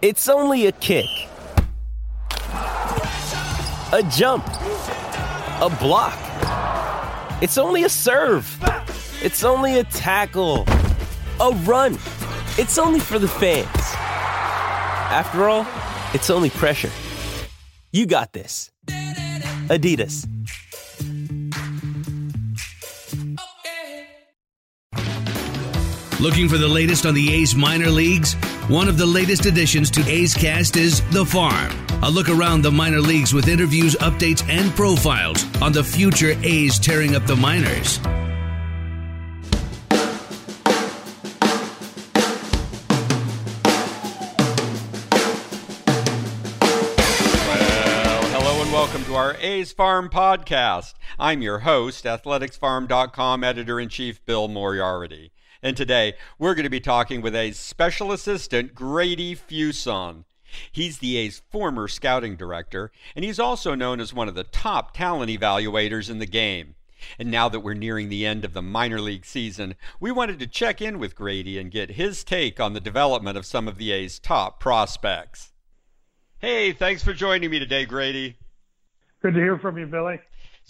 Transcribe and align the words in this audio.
It's 0.00 0.28
only 0.28 0.66
a 0.66 0.72
kick, 0.72 1.08
a 2.52 4.08
jump, 4.12 4.46
a 4.46 5.76
block. 5.80 6.16
It's 7.42 7.58
only 7.58 7.82
a 7.82 7.88
serve. 7.88 8.46
It's 9.20 9.42
only 9.42 9.80
a 9.80 9.82
tackle, 9.82 10.66
a 11.40 11.50
run. 11.64 11.94
It's 12.58 12.78
only 12.78 13.00
for 13.00 13.18
the 13.18 13.26
fans. 13.26 13.66
After 15.10 15.48
all, 15.48 15.66
it's 16.14 16.30
only 16.30 16.50
pressure. 16.50 16.92
You 17.90 18.06
got 18.06 18.32
this. 18.32 18.70
Adidas. 19.66 20.28
Looking 26.20 26.48
for 26.48 26.56
the 26.56 26.68
latest 26.68 27.04
on 27.04 27.14
the 27.14 27.34
A's 27.34 27.56
minor 27.56 27.90
leagues? 27.90 28.36
One 28.68 28.86
of 28.86 28.98
the 28.98 29.06
latest 29.06 29.46
additions 29.46 29.90
to 29.92 30.06
A's 30.06 30.34
Cast 30.34 30.76
is 30.76 31.00
The 31.08 31.24
Farm. 31.24 31.72
A 32.02 32.10
look 32.10 32.28
around 32.28 32.60
the 32.60 32.70
minor 32.70 33.00
leagues 33.00 33.32
with 33.32 33.48
interviews, 33.48 33.96
updates, 33.96 34.46
and 34.46 34.70
profiles 34.76 35.42
on 35.62 35.72
the 35.72 35.82
future 35.82 36.36
A's 36.42 36.78
tearing 36.78 37.16
up 37.16 37.24
the 37.26 37.34
minors. 37.34 37.98
Well, 47.46 48.22
hello 48.32 48.62
and 48.62 48.72
welcome 48.72 49.04
to 49.04 49.14
our 49.14 49.34
A's 49.40 49.72
Farm 49.72 50.10
podcast. 50.10 50.92
I'm 51.18 51.40
your 51.40 51.60
host, 51.60 52.04
athleticsfarm.com 52.04 53.44
editor 53.44 53.80
in 53.80 53.88
chief 53.88 54.22
Bill 54.26 54.48
Moriarity. 54.48 55.32
And 55.62 55.76
today 55.76 56.14
we're 56.38 56.54
going 56.54 56.64
to 56.64 56.70
be 56.70 56.80
talking 56.80 57.20
with 57.20 57.34
A's 57.34 57.58
special 57.58 58.12
assistant, 58.12 58.74
Grady 58.74 59.34
Fuson. 59.34 60.24
He's 60.70 60.98
the 60.98 61.16
A's 61.16 61.42
former 61.50 61.88
scouting 61.88 62.36
director, 62.36 62.90
and 63.14 63.24
he's 63.24 63.40
also 63.40 63.74
known 63.74 64.00
as 64.00 64.14
one 64.14 64.28
of 64.28 64.34
the 64.34 64.44
top 64.44 64.94
talent 64.94 65.30
evaluators 65.30 66.08
in 66.08 66.20
the 66.20 66.26
game. 66.26 66.76
And 67.18 67.30
now 67.30 67.48
that 67.48 67.60
we're 67.60 67.74
nearing 67.74 68.08
the 68.08 68.24
end 68.24 68.44
of 68.44 68.54
the 68.54 68.62
minor 68.62 69.00
league 69.00 69.24
season, 69.24 69.74
we 70.00 70.10
wanted 70.10 70.38
to 70.38 70.46
check 70.46 70.80
in 70.80 70.98
with 70.98 71.14
Grady 71.14 71.58
and 71.58 71.70
get 71.70 71.92
his 71.92 72.24
take 72.24 72.60
on 72.60 72.72
the 72.72 72.80
development 72.80 73.36
of 73.36 73.46
some 73.46 73.68
of 73.68 73.78
the 73.78 73.92
A's 73.92 74.18
top 74.18 74.58
prospects. 74.58 75.52
Hey, 76.38 76.72
thanks 76.72 77.02
for 77.02 77.12
joining 77.12 77.50
me 77.50 77.58
today, 77.58 77.84
Grady. 77.84 78.36
Good 79.22 79.34
to 79.34 79.40
hear 79.40 79.58
from 79.58 79.76
you, 79.76 79.86
Billy. 79.86 80.20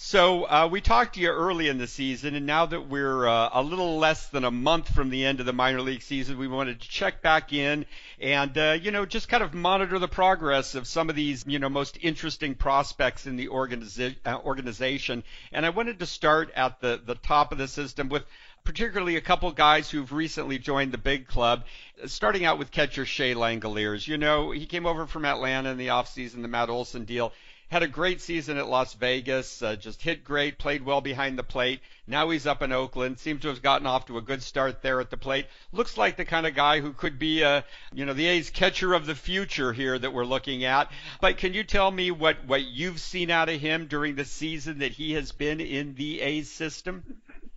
So 0.01 0.45
uh, 0.45 0.69
we 0.71 0.81
talked 0.81 1.17
to 1.17 1.21
you 1.21 1.29
early 1.29 1.67
in 1.67 1.79
the 1.79 1.89
season, 1.89 2.37
and 2.37 2.47
now 2.47 2.67
that 2.67 2.89
we're 2.89 3.27
uh, 3.27 3.51
a 3.53 3.65
little 3.65 3.99
less 3.99 4.29
than 4.29 4.45
a 4.45 4.51
month 4.51 4.95
from 4.95 5.11
the 5.11 5.25
end 5.25 5.41
of 5.41 5.47
the 5.47 5.53
minor 5.53 5.81
league 5.81 6.03
season, 6.03 6.39
we 6.39 6.47
wanted 6.47 6.81
to 6.81 6.89
check 6.89 7.21
back 7.21 7.53
in 7.53 7.85
and 8.21 8.57
uh, 8.57 8.79
you 8.81 8.93
know 8.93 9.05
just 9.05 9.29
kind 9.29 9.43
of 9.43 9.55
monitor 9.55 9.99
the 9.99 10.07
progress 10.07 10.77
of 10.77 10.87
some 10.87 11.11
of 11.11 11.17
these 11.17 11.45
you 11.49 11.59
know 11.59 11.69
most 11.69 11.99
interesting 12.01 12.55
prospects 12.55 13.27
in 13.27 13.35
the 13.35 13.49
organiza- 13.49 14.15
uh, 14.25 14.39
organization. 14.45 15.25
And 15.51 15.67
I 15.67 15.71
wanted 15.71 15.99
to 15.99 16.07
start 16.07 16.53
at 16.55 16.81
the 16.81 17.01
the 17.05 17.17
top 17.17 17.51
of 17.51 17.59
the 17.59 17.67
system 17.67 18.09
with 18.09 18.23
particularly 18.63 19.17
a 19.17 19.21
couple 19.21 19.51
guys 19.51 19.91
who've 19.91 20.13
recently 20.13 20.61
joined 20.61 20.93
the 20.93 20.99
big 20.99 21.27
club. 21.27 21.65
Starting 22.07 22.45
out 22.45 22.59
with 22.59 22.71
catcher 22.71 23.05
Shea 23.05 23.35
Langeliers. 23.35 24.07
You 24.07 24.17
know, 24.17 24.53
he 24.53 24.67
came 24.67 24.87
over 24.87 25.07
from 25.07 25.25
Atlanta 25.25 25.71
in 25.71 25.77
the 25.77 25.89
offseason, 25.89 26.43
the 26.43 26.49
Matt 26.49 26.69
Olson 26.71 27.05
deal. 27.05 27.33
Had 27.71 27.83
a 27.83 27.89
great 27.89 28.23
season 28.23 28.57
at 28.57 28.67
Las 28.67 28.95
Vegas, 28.95 29.63
uh, 29.63 29.77
just 29.77 30.01
hit 30.01 30.25
great, 30.25 30.57
played 30.57 30.83
well 30.83 31.03
behind 31.03 31.39
the 31.39 31.43
plate. 31.43 31.81
Now 32.07 32.31
he's 32.31 32.47
up 32.47 32.63
in 32.63 32.73
Oakland, 32.73 33.19
seems 33.19 33.43
to 33.43 33.49
have 33.49 33.61
gotten 33.61 33.87
off 33.87 34.07
to 34.07 34.17
a 34.17 34.23
good 34.23 34.43
start 34.43 34.81
there 34.81 35.01
at 35.01 35.11
the 35.11 35.19
plate. 35.19 35.47
Looks 35.71 35.99
like 35.99 36.17
the 36.17 36.25
kind 36.25 36.47
of 36.47 36.55
guy 36.55 36.81
who 36.81 36.95
could 36.95 37.19
be, 37.19 37.45
uh, 37.45 37.61
you 37.93 38.07
know, 38.07 38.15
the 38.15 38.27
A's 38.27 38.49
catcher 38.49 38.95
of 38.95 39.05
the 39.05 39.15
future 39.15 39.75
here 39.75 39.99
that 39.99 40.15
we're 40.15 40.25
looking 40.25 40.65
at. 40.65 40.91
But 41.21 41.37
can 41.37 41.53
you 41.53 41.63
tell 41.63 41.91
me 41.91 42.11
what, 42.11 42.43
what 42.47 42.65
you've 42.65 43.01
seen 43.01 43.31
out 43.31 43.51
of 43.51 43.61
him 43.61 43.87
during 43.87 44.15
the 44.15 44.25
season 44.25 44.79
that 44.79 44.93
he 44.93 45.13
has 45.13 45.33
been 45.33 45.61
in 45.61 45.95
the 45.95 46.23
A's 46.23 46.51
system? 46.51 47.03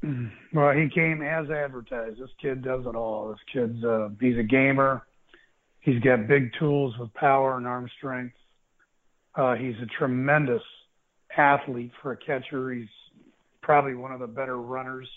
Well, 0.54 0.74
he 0.74 0.90
came 0.90 1.22
as 1.22 1.50
advertised. 1.50 2.20
This 2.20 2.32
kid 2.42 2.64
does 2.64 2.86
it 2.86 2.96
all. 2.96 3.30
This 3.30 3.40
kid's 3.54 3.84
uh, 3.86 4.10
he's 4.20 4.38
a 4.38 4.44
gamer. 4.44 5.06
He's 5.80 6.02
got 6.02 6.28
big 6.28 6.52
tools 6.60 6.98
with 6.98 7.14
power 7.14 7.56
and 7.56 7.66
arm 7.66 7.88
strength. 7.98 8.36
Uh, 9.36 9.56
he's 9.56 9.76
a 9.82 9.86
tremendous 9.98 10.62
athlete 11.36 11.92
for 12.02 12.12
a 12.12 12.18
catcher. 12.18 12.72
He's 12.72 12.88
probably 13.62 13.96
one 13.96 14.12
of 14.12 14.20
the 14.20 14.28
better 14.28 14.58
runners, 14.58 15.08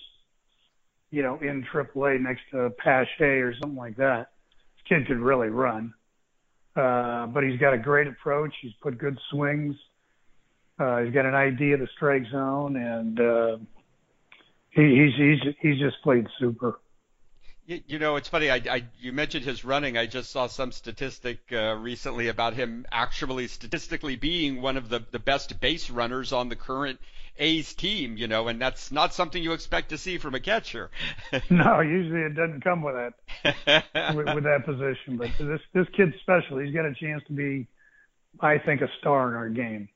you 1.11 1.23
know, 1.23 1.39
in 1.41 1.65
AAA 1.73 2.21
next 2.21 2.43
to 2.53 2.71
Pache 2.79 3.25
or 3.25 3.55
something 3.61 3.79
like 3.79 3.97
that. 3.97 4.31
This 4.77 4.99
kid 4.99 5.07
could 5.07 5.19
really 5.19 5.49
run. 5.49 5.93
Uh, 6.77 7.27
but 7.27 7.45
he's 7.45 7.59
got 7.61 7.73
a 7.73 7.79
great 7.79 8.07
approach. 8.07 8.53
He's 8.61 8.73
put 8.83 8.99
good 8.99 9.19
swings. 9.31 9.77
Uh, 10.79 11.03
he's 11.03 11.15
got 11.15 11.25
an 11.25 11.35
idea 11.35 11.75
of 11.75 11.81
the 11.81 11.89
strike 11.95 12.25
zone, 12.33 12.77
and 12.77 13.21
uh, 13.21 13.57
he, 14.71 14.83
he's 14.83 15.15
he's 15.17 15.55
he's 15.61 15.79
just 15.79 16.03
played 16.03 16.27
super. 16.41 16.81
You, 17.67 17.81
you 17.87 17.99
know, 17.99 18.17
it's 18.17 18.29
funny. 18.29 18.51
I, 18.51 18.57
I 18.71 18.85
you 19.01 19.13
mentioned 19.13 19.45
his 19.45 19.65
running. 19.65 19.97
I 19.97 20.07
just 20.07 20.31
saw 20.31 20.49
some 20.49 20.71
statistic 20.71 21.41
uh, 21.51 21.75
recently 21.75 22.29
about 22.29 22.55
him 22.55 22.87
actually 22.93 23.49
statistically 23.49 24.17
being 24.17 24.61
one 24.61 24.77
of 24.77 24.89
the 24.89 25.01
the 25.11 25.19
best 25.19 25.59
base 25.61 25.89
runners 25.89 26.33
on 26.33 26.51
the 26.51 26.57
current 26.57 27.01
A's 27.39 27.73
team. 27.75 28.19
You 28.19 28.29
know, 28.29 28.49
and 28.49 28.61
that's 28.61 28.93
not 28.93 29.15
something 29.15 29.43
you 29.43 29.53
expect 29.53 29.91
to 29.91 29.99
see 29.99 30.19
from 30.19 30.35
a 30.35 30.41
catcher. 30.41 30.91
no, 31.51 31.81
usually 31.81 32.21
it 32.21 32.35
doesn't 32.35 32.63
come 32.63 32.83
with 32.83 32.95
that 32.95 34.15
with, 34.15 34.35
with 34.35 34.45
that 34.45 34.65
position. 34.67 35.17
But 35.17 35.31
this 35.39 35.61
this 35.73 35.87
kid's 35.97 36.15
special. 36.21 36.59
He's 36.59 36.75
got 36.75 36.85
a 36.85 36.95
chance 36.95 37.23
to 37.29 37.33
be, 37.33 37.67
I 38.41 38.59
think, 38.59 38.83
a 38.83 38.89
star 39.01 39.31
in 39.31 39.37
our 39.37 39.49
game. 39.49 39.89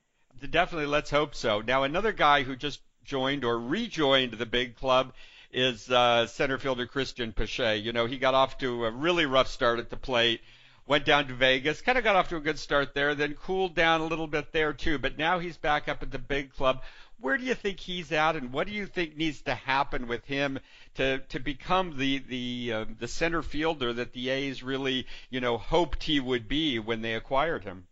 Definitely, 0.50 0.86
let's 0.86 1.10
hope 1.10 1.34
so. 1.34 1.60
Now, 1.60 1.82
another 1.82 2.12
guy 2.12 2.44
who 2.44 2.56
just 2.56 2.80
joined 3.04 3.44
or 3.44 3.58
rejoined 3.58 4.34
the 4.34 4.46
big 4.46 4.76
club 4.76 5.12
is 5.50 5.90
uh, 5.90 6.26
center 6.26 6.58
fielder 6.58 6.86
Cristian 6.86 7.34
Pache. 7.34 7.76
You 7.76 7.92
know, 7.92 8.06
he 8.06 8.18
got 8.18 8.34
off 8.34 8.58
to 8.58 8.84
a 8.84 8.90
really 8.90 9.26
rough 9.26 9.48
start 9.48 9.78
at 9.78 9.90
the 9.90 9.96
plate, 9.96 10.40
went 10.86 11.04
down 11.04 11.28
to 11.28 11.34
Vegas, 11.34 11.80
kind 11.80 11.98
of 11.98 12.04
got 12.04 12.16
off 12.16 12.28
to 12.28 12.36
a 12.36 12.40
good 12.40 12.58
start 12.58 12.94
there, 12.94 13.14
then 13.14 13.34
cooled 13.34 13.74
down 13.74 14.00
a 14.00 14.06
little 14.06 14.26
bit 14.26 14.52
there 14.52 14.72
too. 14.72 14.98
But 14.98 15.18
now 15.18 15.38
he's 15.38 15.56
back 15.56 15.88
up 15.88 16.02
at 16.02 16.10
the 16.10 16.18
big 16.18 16.52
club. 16.52 16.82
Where 17.20 17.36
do 17.36 17.44
you 17.44 17.54
think 17.54 17.80
he's 17.80 18.12
at, 18.12 18.36
and 18.36 18.52
what 18.52 18.68
do 18.68 18.72
you 18.72 18.86
think 18.86 19.16
needs 19.16 19.42
to 19.42 19.54
happen 19.54 20.06
with 20.06 20.24
him 20.24 20.60
to 20.94 21.18
to 21.30 21.40
become 21.40 21.98
the 21.98 22.18
the 22.18 22.72
uh, 22.72 22.84
the 22.98 23.08
center 23.08 23.42
fielder 23.42 23.92
that 23.92 24.12
the 24.12 24.28
A's 24.28 24.62
really 24.62 25.06
you 25.28 25.40
know 25.40 25.58
hoped 25.58 26.04
he 26.04 26.20
would 26.20 26.46
be 26.46 26.78
when 26.78 27.02
they 27.02 27.14
acquired 27.14 27.64
him? 27.64 27.88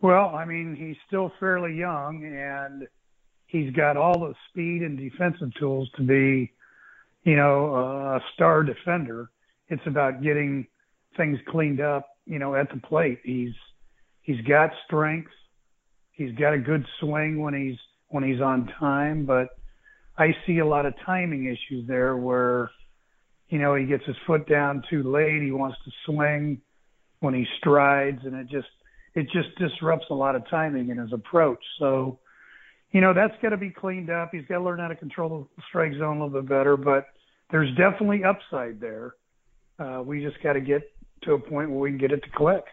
Well, 0.00 0.34
I 0.34 0.44
mean, 0.44 0.76
he's 0.76 0.96
still 1.06 1.32
fairly 1.40 1.76
young, 1.76 2.24
and 2.24 2.88
he's 3.48 3.72
got 3.74 3.96
all 3.96 4.20
the 4.20 4.34
speed 4.48 4.82
and 4.82 4.96
defensive 4.96 5.52
tools 5.58 5.90
to 5.96 6.02
be, 6.02 6.52
you 7.24 7.34
know, 7.34 7.74
a 7.74 8.20
star 8.34 8.62
defender. 8.62 9.30
It's 9.68 9.86
about 9.86 10.22
getting 10.22 10.66
things 11.16 11.38
cleaned 11.48 11.80
up, 11.80 12.06
you 12.26 12.38
know, 12.38 12.54
at 12.54 12.70
the 12.70 12.80
plate. 12.80 13.18
He's 13.24 13.54
he's 14.22 14.40
got 14.42 14.70
strength. 14.86 15.32
He's 16.12 16.32
got 16.36 16.54
a 16.54 16.58
good 16.58 16.86
swing 17.00 17.40
when 17.40 17.54
he's 17.54 17.78
when 18.08 18.22
he's 18.22 18.40
on 18.40 18.70
time, 18.78 19.26
but 19.26 19.48
I 20.16 20.34
see 20.46 20.58
a 20.58 20.66
lot 20.66 20.86
of 20.86 20.94
timing 21.04 21.44
issues 21.44 21.86
there 21.86 22.16
where, 22.16 22.70
you 23.48 23.58
know, 23.58 23.74
he 23.74 23.86
gets 23.86 24.04
his 24.04 24.16
foot 24.26 24.48
down 24.48 24.82
too 24.90 25.02
late. 25.02 25.42
He 25.42 25.52
wants 25.52 25.76
to 25.84 25.90
swing 26.06 26.60
when 27.20 27.34
he 27.34 27.46
strides, 27.58 28.20
and 28.24 28.34
it 28.34 28.48
just 28.48 28.68
it 29.14 29.26
just 29.30 29.56
disrupts 29.58 30.06
a 30.10 30.14
lot 30.14 30.36
of 30.36 30.48
timing 30.48 30.90
in 30.90 30.98
his 30.98 31.12
approach. 31.12 31.62
So 31.78 32.18
you 32.92 33.00
know, 33.00 33.12
that's 33.12 33.34
got 33.42 33.50
to 33.50 33.56
be 33.56 33.70
cleaned 33.70 34.10
up. 34.10 34.30
He's 34.32 34.46
got 34.46 34.58
to 34.58 34.64
learn 34.64 34.78
how 34.78 34.88
to 34.88 34.96
control 34.96 35.48
the 35.56 35.62
strike 35.68 35.92
zone 35.92 36.18
a 36.18 36.24
little 36.24 36.40
bit 36.40 36.48
better, 36.48 36.76
but 36.76 37.06
there's 37.50 37.70
definitely 37.76 38.24
upside 38.24 38.80
there. 38.80 39.14
Uh, 39.78 40.02
we 40.04 40.22
just 40.22 40.42
got 40.42 40.54
to 40.54 40.60
get 40.60 40.82
to 41.22 41.34
a 41.34 41.38
point 41.38 41.70
where 41.70 41.80
we 41.80 41.90
can 41.90 41.98
get 41.98 42.12
it 42.12 42.22
to 42.22 42.30
click. 42.30 42.64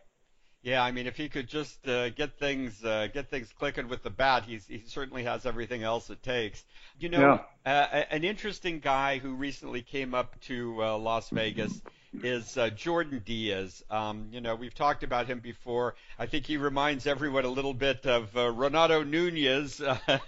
Yeah, 0.65 0.83
I 0.83 0.91
mean, 0.91 1.05
if 1.05 1.15
he 1.15 1.29
could 1.29 1.47
just 1.47 1.87
uh, 1.87 2.09
get 2.09 2.39
things 2.39 2.83
uh, 2.83 3.07
get 3.13 3.29
things 3.29 3.53
clicking 3.53 3.87
with 3.87 4.01
the 4.01 4.09
bat, 4.09 4.45
he's, 4.47 4.65
he 4.65 4.81
certainly 4.87 5.23
has 5.23 5.45
everything 5.45 5.83
else 5.83 6.09
it 6.09 6.23
takes. 6.23 6.65
You 6.99 7.09
know, 7.09 7.39
yeah. 7.67 7.71
uh, 7.71 8.03
an 8.09 8.23
interesting 8.23 8.79
guy 8.79 9.19
who 9.19 9.35
recently 9.35 9.83
came 9.83 10.15
up 10.15 10.41
to 10.41 10.83
uh, 10.83 10.97
Las 10.97 11.29
Vegas 11.29 11.83
is 12.23 12.57
uh, 12.57 12.69
Jordan 12.69 13.21
Diaz. 13.25 13.83
Um, 13.89 14.29
you 14.31 14.41
know, 14.41 14.55
we've 14.55 14.73
talked 14.73 15.03
about 15.03 15.27
him 15.27 15.39
before. 15.39 15.95
I 16.17 16.25
think 16.25 16.45
he 16.45 16.57
reminds 16.57 17.07
everyone 17.07 17.45
a 17.45 17.49
little 17.49 17.73
bit 17.73 18.05
of 18.05 18.35
uh, 18.35 18.51
Renato 18.51 19.03
Nunez 19.03 19.81
uh, 19.81 19.97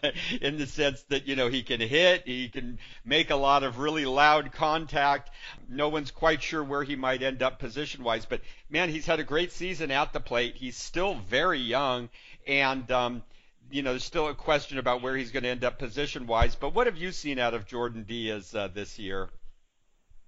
in 0.41 0.57
the 0.57 0.67
sense 0.67 1.03
that, 1.09 1.27
you 1.27 1.35
know, 1.35 1.49
he 1.49 1.63
can 1.63 1.79
hit, 1.79 2.23
he 2.25 2.49
can 2.49 2.79
make 3.05 3.29
a 3.29 3.35
lot 3.35 3.63
of 3.63 3.79
really 3.79 4.05
loud 4.05 4.51
contact. 4.51 5.29
No 5.69 5.89
one's 5.89 6.11
quite 6.11 6.41
sure 6.41 6.63
where 6.63 6.83
he 6.83 6.95
might 6.95 7.23
end 7.23 7.41
up 7.41 7.59
position 7.59 8.03
wise, 8.03 8.25
but 8.25 8.41
man, 8.69 8.89
he's 8.89 9.05
had 9.05 9.19
a 9.19 9.23
great 9.23 9.51
season 9.51 9.91
at 9.91 10.13
the 10.13 10.19
plate. 10.19 10.55
He's 10.55 10.77
still 10.77 11.15
very 11.15 11.59
young 11.59 12.09
and, 12.45 12.89
um, 12.91 13.23
you 13.69 13.81
know, 13.81 13.91
there's 13.91 14.03
still 14.03 14.27
a 14.27 14.35
question 14.35 14.77
about 14.77 15.01
where 15.01 15.15
he's 15.15 15.31
going 15.31 15.43
to 15.43 15.49
end 15.49 15.63
up 15.63 15.77
position 15.77 16.25
wise. 16.25 16.55
But 16.55 16.73
what 16.73 16.87
have 16.87 16.97
you 16.97 17.11
seen 17.11 17.39
out 17.39 17.53
of 17.53 17.65
Jordan 17.65 18.03
Diaz 18.03 18.55
uh, 18.55 18.69
this 18.73 18.97
year? 18.97 19.29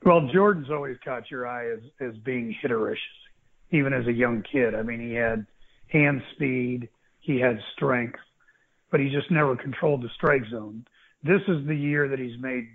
Well, 0.05 0.29
Jordan's 0.33 0.69
always 0.69 0.97
caught 1.03 1.29
your 1.29 1.47
eye 1.47 1.71
as 1.71 1.79
as 1.99 2.17
being 2.17 2.55
hitterish. 2.63 2.97
even 3.71 3.93
as 3.93 4.07
a 4.07 4.11
young 4.13 4.43
kid. 4.51 4.75
I 4.75 4.81
mean, 4.81 4.99
he 4.99 5.13
had 5.13 5.45
hand 5.87 6.21
speed, 6.33 6.89
he 7.19 7.39
had 7.39 7.59
strength, 7.75 8.19
but 8.91 8.99
he 8.99 9.09
just 9.09 9.29
never 9.31 9.55
controlled 9.55 10.01
the 10.01 10.09
strike 10.15 10.43
zone. 10.49 10.85
This 11.23 11.41
is 11.47 11.65
the 11.67 11.75
year 11.75 12.07
that 12.07 12.19
he's 12.19 12.39
made 12.39 12.67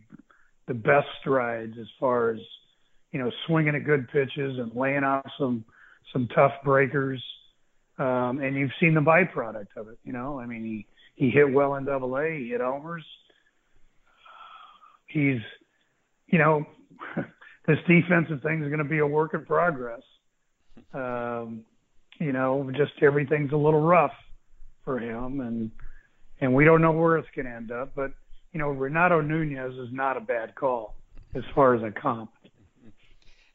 the 0.67 0.75
best 0.75 1.09
strides 1.21 1.77
as 1.81 1.87
far 1.99 2.31
as 2.31 2.41
you 3.13 3.19
know 3.19 3.31
swinging 3.47 3.75
at 3.75 3.85
good 3.85 4.09
pitches 4.09 4.59
and 4.59 4.75
laying 4.75 5.05
off 5.05 5.27
some 5.39 5.65
some 6.13 6.29
tough 6.35 6.53
breakers. 6.65 7.23
Um, 7.97 8.41
and 8.41 8.57
you've 8.57 8.73
seen 8.81 8.95
the 8.95 9.01
byproduct 9.01 9.77
of 9.77 9.89
it. 9.89 9.99
You 10.05 10.13
know, 10.13 10.39
I 10.41 10.47
mean, 10.47 10.65
he 10.65 10.87
he 11.15 11.31
hit 11.31 11.53
well 11.53 11.77
in 11.77 11.85
Double 11.85 12.17
A. 12.19 12.39
He 12.39 12.49
hit 12.51 12.61
homers. 12.61 13.05
He's, 15.07 15.41
you 16.27 16.39
know, 16.39 16.67
this 17.67 17.79
defensive 17.87 18.43
thing 18.43 18.63
is 18.63 18.69
going 18.69 18.79
to 18.79 18.85
be 18.85 18.99
a 18.99 19.07
work 19.07 19.35
in 19.35 19.45
progress. 19.45 20.03
Um, 20.93 21.65
you 22.21 22.33
know, 22.33 22.71
just 22.77 22.93
everything's 23.03 23.53
a 23.53 23.57
little 23.57 23.81
rough 23.81 24.13
for 24.85 24.99
him, 24.99 25.41
and 25.41 25.71
and 26.41 26.55
we 26.55 26.65
don't 26.65 26.81
know 26.81 26.93
where 26.93 27.17
it's 27.17 27.29
going 27.35 27.47
to 27.47 27.53
end 27.53 27.73
up. 27.73 27.93
But 27.95 28.13
you 28.53 28.61
know, 28.61 28.69
Renato 28.69 29.21
Nunez 29.21 29.75
is 29.75 29.89
not 29.93 30.17
a 30.17 30.21
bad 30.21 30.55
call 30.55 30.95
as 31.35 31.43
far 31.55 31.75
as 31.75 31.83
a 31.83 31.91
comp. 31.91 32.31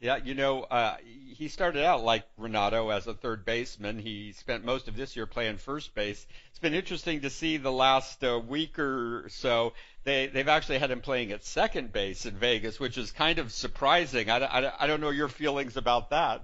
Yeah, 0.01 0.17
you 0.23 0.33
know, 0.33 0.61
uh, 0.61 0.95
he 1.35 1.49
started 1.49 1.83
out 1.83 2.03
like 2.03 2.23
Renato 2.37 2.89
as 2.89 3.07
a 3.07 3.13
third 3.13 3.43
baseman. 3.43 3.99
He 3.99 4.31
spent 4.31 4.63
most 4.63 4.87
of 4.87 4.95
this 4.95 5.13
year 5.17 5.25
playing 5.25 5.57
first 5.57 5.93
base. 5.93 6.25
It's 6.49 6.59
been 6.59 6.73
interesting 6.73 7.21
to 7.21 7.29
see 7.29 7.57
the 7.57 7.71
last 7.71 8.23
uh, 8.23 8.39
week 8.39 8.79
or 8.79 9.25
so. 9.27 9.73
They 10.05 10.27
they've 10.27 10.47
actually 10.47 10.77
had 10.77 10.89
him 10.89 11.01
playing 11.01 11.33
at 11.33 11.43
second 11.43 11.91
base 11.91 12.25
in 12.25 12.35
Vegas, 12.35 12.79
which 12.79 12.97
is 12.97 13.11
kind 13.11 13.39
of 13.39 13.51
surprising. 13.51 14.29
I, 14.29 14.37
I, 14.37 14.83
I 14.83 14.87
don't 14.87 15.01
know 15.01 15.09
your 15.09 15.27
feelings 15.27 15.75
about 15.75 16.11
that. 16.11 16.43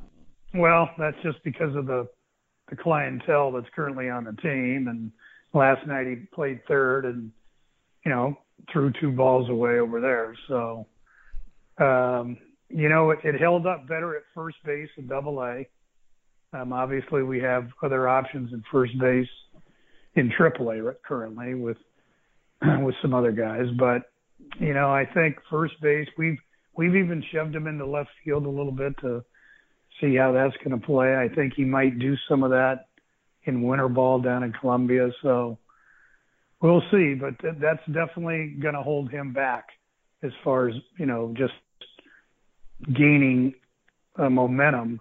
Well, 0.54 0.90
that's 0.98 1.18
just 1.24 1.42
because 1.46 1.76
of 1.78 1.86
the 1.86 2.10
the 2.70 2.76
clientele 2.76 3.54
that's 3.54 3.70
currently 3.74 4.10
on 4.10 4.26
the 4.26 4.34
team. 4.34 4.90
And 4.90 5.14
last 5.54 5.88
night 5.88 6.08
he 6.08 6.16
played 6.34 6.60
third, 6.68 7.06
and 7.06 7.32
you 8.04 8.12
know 8.12 8.38
threw 8.74 8.92
two 9.00 9.14
balls 9.14 9.50
away 9.50 9.80
over 9.80 10.02
there. 10.02 10.36
So. 10.50 10.88
Um, 11.78 12.38
you 12.70 12.90
know, 12.90 13.12
it, 13.12 13.20
it 13.24 13.40
held 13.40 13.68
up 13.68 13.88
better 13.88 14.16
at 14.16 14.24
first 14.34 14.58
base 14.66 14.90
in 14.98 15.08
Double 15.08 15.42
A. 15.42 15.68
Um, 16.54 16.74
obviously, 16.74 17.24
we 17.24 17.40
have 17.40 17.68
other 17.84 18.08
options 18.08 18.54
in 18.54 18.64
first 18.72 18.98
base 19.00 19.28
in 20.16 20.32
Triple 20.36 20.72
A 20.72 20.94
currently 21.06 21.54
with 21.54 21.78
with 22.82 22.96
some 23.02 23.14
other 23.14 23.32
guys, 23.32 23.66
but 23.78 24.04
you 24.60 24.74
know, 24.74 24.90
I 24.90 25.06
think 25.14 25.38
first 25.50 25.74
base 25.82 26.08
we've 26.18 26.38
we've 26.76 26.96
even 26.96 27.24
shoved 27.32 27.56
him 27.56 27.68
into 27.68 27.86
left 27.86 28.10
field 28.24 28.46
a 28.46 28.50
little 28.50 28.72
bit 28.72 28.98
to 29.02 29.24
see 30.02 30.16
how 30.16 30.32
that's 30.32 30.56
going 30.64 30.80
to 30.80 30.86
play. 30.86 31.16
I 31.16 31.34
think 31.34 31.54
he 31.56 31.64
might 31.64 32.00
do 32.00 32.16
some 32.30 32.44
of 32.44 32.52
that 32.52 32.88
in 33.44 33.62
winter 33.62 33.88
ball 33.88 34.20
down 34.20 34.44
in 34.44 34.54
Colombia, 34.54 35.10
so 35.22 35.58
we'll 36.62 36.84
see. 36.92 37.14
But 37.14 37.40
th- 37.40 37.56
that's 37.62 37.86
definitely 37.88 38.56
going 38.60 38.76
to 38.76 38.82
hold 38.82 39.10
him 39.12 39.34
back 39.34 39.68
as 40.24 40.32
far 40.44 40.70
as 40.70 40.76
you 40.98 41.06
know, 41.06 41.34
just 41.38 41.54
gaining 42.92 43.54
uh, 44.18 44.30
momentum 44.30 45.00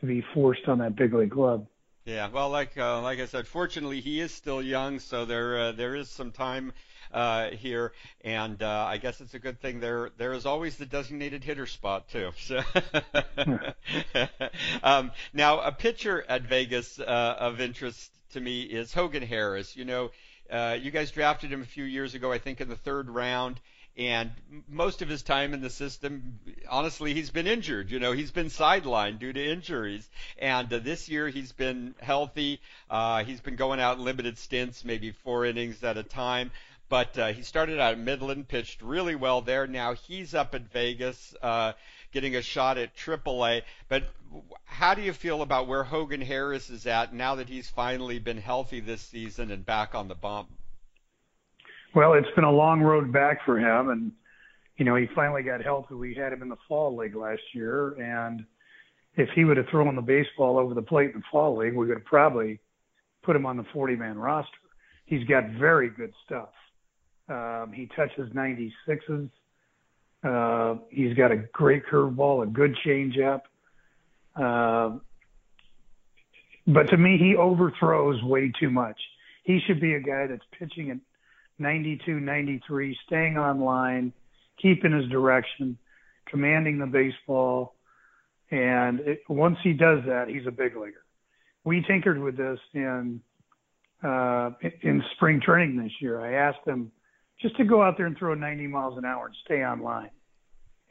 to 0.00 0.06
be 0.06 0.24
forced 0.34 0.68
on 0.68 0.78
that 0.78 0.96
big 0.96 1.14
league 1.14 1.32
club. 1.32 1.66
Yeah, 2.04 2.28
well, 2.32 2.48
like 2.48 2.78
uh, 2.78 3.02
like 3.02 3.20
I 3.20 3.26
said, 3.26 3.46
fortunately 3.46 4.00
he 4.00 4.20
is 4.20 4.32
still 4.32 4.62
young, 4.62 4.98
so 4.98 5.26
there 5.26 5.58
uh, 5.58 5.72
there 5.72 5.94
is 5.94 6.08
some 6.08 6.32
time 6.32 6.72
uh, 7.12 7.50
here, 7.50 7.92
and 8.22 8.62
uh, 8.62 8.86
I 8.88 8.96
guess 8.96 9.20
it's 9.20 9.34
a 9.34 9.38
good 9.38 9.60
thing 9.60 9.80
there 9.80 10.10
there 10.16 10.32
is 10.32 10.46
always 10.46 10.76
the 10.76 10.86
designated 10.86 11.44
hitter 11.44 11.66
spot 11.66 12.08
too. 12.08 12.30
So 12.38 12.62
um, 14.82 15.10
now 15.34 15.60
a 15.60 15.70
pitcher 15.70 16.24
at 16.26 16.42
Vegas 16.42 16.98
uh, 16.98 17.36
of 17.38 17.60
interest 17.60 18.10
to 18.32 18.40
me 18.40 18.62
is 18.62 18.94
Hogan 18.94 19.22
Harris. 19.22 19.76
You 19.76 19.84
know, 19.84 20.10
uh, 20.50 20.78
you 20.80 20.90
guys 20.90 21.10
drafted 21.10 21.52
him 21.52 21.60
a 21.60 21.66
few 21.66 21.84
years 21.84 22.14
ago, 22.14 22.32
I 22.32 22.38
think 22.38 22.62
in 22.62 22.70
the 22.70 22.76
third 22.76 23.10
round 23.10 23.60
and 23.98 24.30
most 24.68 25.02
of 25.02 25.08
his 25.08 25.24
time 25.24 25.52
in 25.52 25.60
the 25.60 25.70
system, 25.70 26.38
honestly, 26.68 27.14
he's 27.14 27.30
been 27.30 27.48
injured. 27.48 27.90
You 27.90 27.98
know, 27.98 28.12
he's 28.12 28.30
been 28.30 28.46
sidelined 28.46 29.18
due 29.18 29.32
to 29.32 29.44
injuries. 29.44 30.08
And 30.38 30.72
uh, 30.72 30.78
this 30.78 31.08
year 31.08 31.28
he's 31.28 31.50
been 31.50 31.96
healthy. 32.00 32.60
Uh, 32.88 33.24
he's 33.24 33.40
been 33.40 33.56
going 33.56 33.80
out 33.80 33.98
in 33.98 34.04
limited 34.04 34.38
stints, 34.38 34.84
maybe 34.84 35.10
four 35.10 35.44
innings 35.44 35.82
at 35.82 35.96
a 35.96 36.04
time. 36.04 36.52
But 36.88 37.18
uh, 37.18 37.32
he 37.32 37.42
started 37.42 37.80
out 37.80 37.92
at 37.92 37.98
Midland, 37.98 38.46
pitched 38.46 38.82
really 38.82 39.16
well 39.16 39.40
there. 39.40 39.66
Now 39.66 39.94
he's 39.94 40.32
up 40.32 40.54
at 40.54 40.70
Vegas, 40.72 41.34
uh, 41.42 41.72
getting 42.12 42.36
a 42.36 42.42
shot 42.42 42.78
at 42.78 42.96
AAA. 42.96 43.62
But 43.88 44.04
how 44.64 44.94
do 44.94 45.02
you 45.02 45.12
feel 45.12 45.42
about 45.42 45.66
where 45.66 45.82
Hogan 45.82 46.20
Harris 46.20 46.70
is 46.70 46.86
at 46.86 47.12
now 47.12 47.34
that 47.34 47.48
he's 47.48 47.68
finally 47.68 48.20
been 48.20 48.38
healthy 48.38 48.78
this 48.78 49.02
season 49.02 49.50
and 49.50 49.66
back 49.66 49.96
on 49.96 50.06
the 50.06 50.14
bump? 50.14 50.50
Well, 51.94 52.12
it's 52.14 52.30
been 52.34 52.44
a 52.44 52.52
long 52.52 52.80
road 52.80 53.12
back 53.12 53.44
for 53.44 53.58
him, 53.58 53.90
and 53.90 54.12
you 54.76 54.84
know 54.84 54.94
he 54.94 55.06
finally 55.14 55.42
got 55.42 55.62
healthy. 55.62 55.94
We 55.94 56.14
had 56.14 56.32
him 56.32 56.42
in 56.42 56.48
the 56.48 56.56
fall 56.68 56.96
league 56.96 57.16
last 57.16 57.42
year, 57.54 57.94
and 58.00 58.44
if 59.16 59.28
he 59.34 59.44
would 59.44 59.56
have 59.56 59.66
thrown 59.68 59.94
the 59.96 60.02
baseball 60.02 60.58
over 60.58 60.74
the 60.74 60.82
plate 60.82 61.10
in 61.14 61.20
the 61.20 61.26
fall 61.30 61.56
league, 61.56 61.74
we 61.74 61.86
would 61.86 61.96
have 61.96 62.04
probably 62.04 62.60
put 63.22 63.34
him 63.34 63.46
on 63.46 63.56
the 63.56 63.64
40-man 63.74 64.16
roster. 64.16 64.50
He's 65.06 65.24
got 65.24 65.50
very 65.50 65.90
good 65.90 66.12
stuff. 66.24 66.50
Um, 67.28 67.72
he 67.74 67.86
touches 67.96 68.30
96s. 68.32 69.30
Uh, 70.22 70.76
he's 70.90 71.14
got 71.14 71.32
a 71.32 71.36
great 71.52 71.84
curveball, 71.86 72.42
a 72.42 72.46
good 72.46 72.76
changeup. 72.86 73.42
Uh, 74.36 74.98
but 76.66 76.88
to 76.90 76.96
me, 76.96 77.18
he 77.18 77.34
overthrows 77.36 78.22
way 78.22 78.52
too 78.58 78.70
much. 78.70 79.00
He 79.44 79.60
should 79.66 79.80
be 79.80 79.94
a 79.94 80.00
guy 80.00 80.26
that's 80.26 80.44
pitching 80.58 80.90
at 80.90 80.98
92, 81.58 82.20
93, 82.20 82.98
staying 83.06 83.36
on 83.36 83.60
line, 83.60 84.12
keeping 84.60 84.92
his 84.92 85.08
direction, 85.10 85.78
commanding 86.26 86.78
the 86.78 86.86
baseball. 86.86 87.74
And 88.50 89.00
it, 89.00 89.22
once 89.28 89.58
he 89.62 89.72
does 89.72 90.00
that, 90.06 90.28
he's 90.28 90.46
a 90.46 90.50
big 90.50 90.76
leaguer. 90.76 91.04
We 91.64 91.84
tinkered 91.86 92.18
with 92.18 92.36
this 92.36 92.58
in 92.72 93.20
uh, 94.02 94.50
in 94.82 95.02
spring 95.16 95.40
training 95.44 95.82
this 95.82 95.92
year. 96.00 96.20
I 96.20 96.34
asked 96.48 96.66
him 96.66 96.92
just 97.40 97.56
to 97.56 97.64
go 97.64 97.82
out 97.82 97.96
there 97.96 98.06
and 98.06 98.16
throw 98.16 98.34
90 98.34 98.66
miles 98.68 98.96
an 98.96 99.04
hour 99.04 99.26
and 99.26 99.34
stay 99.44 99.62
on 99.62 99.82
line. 99.82 100.10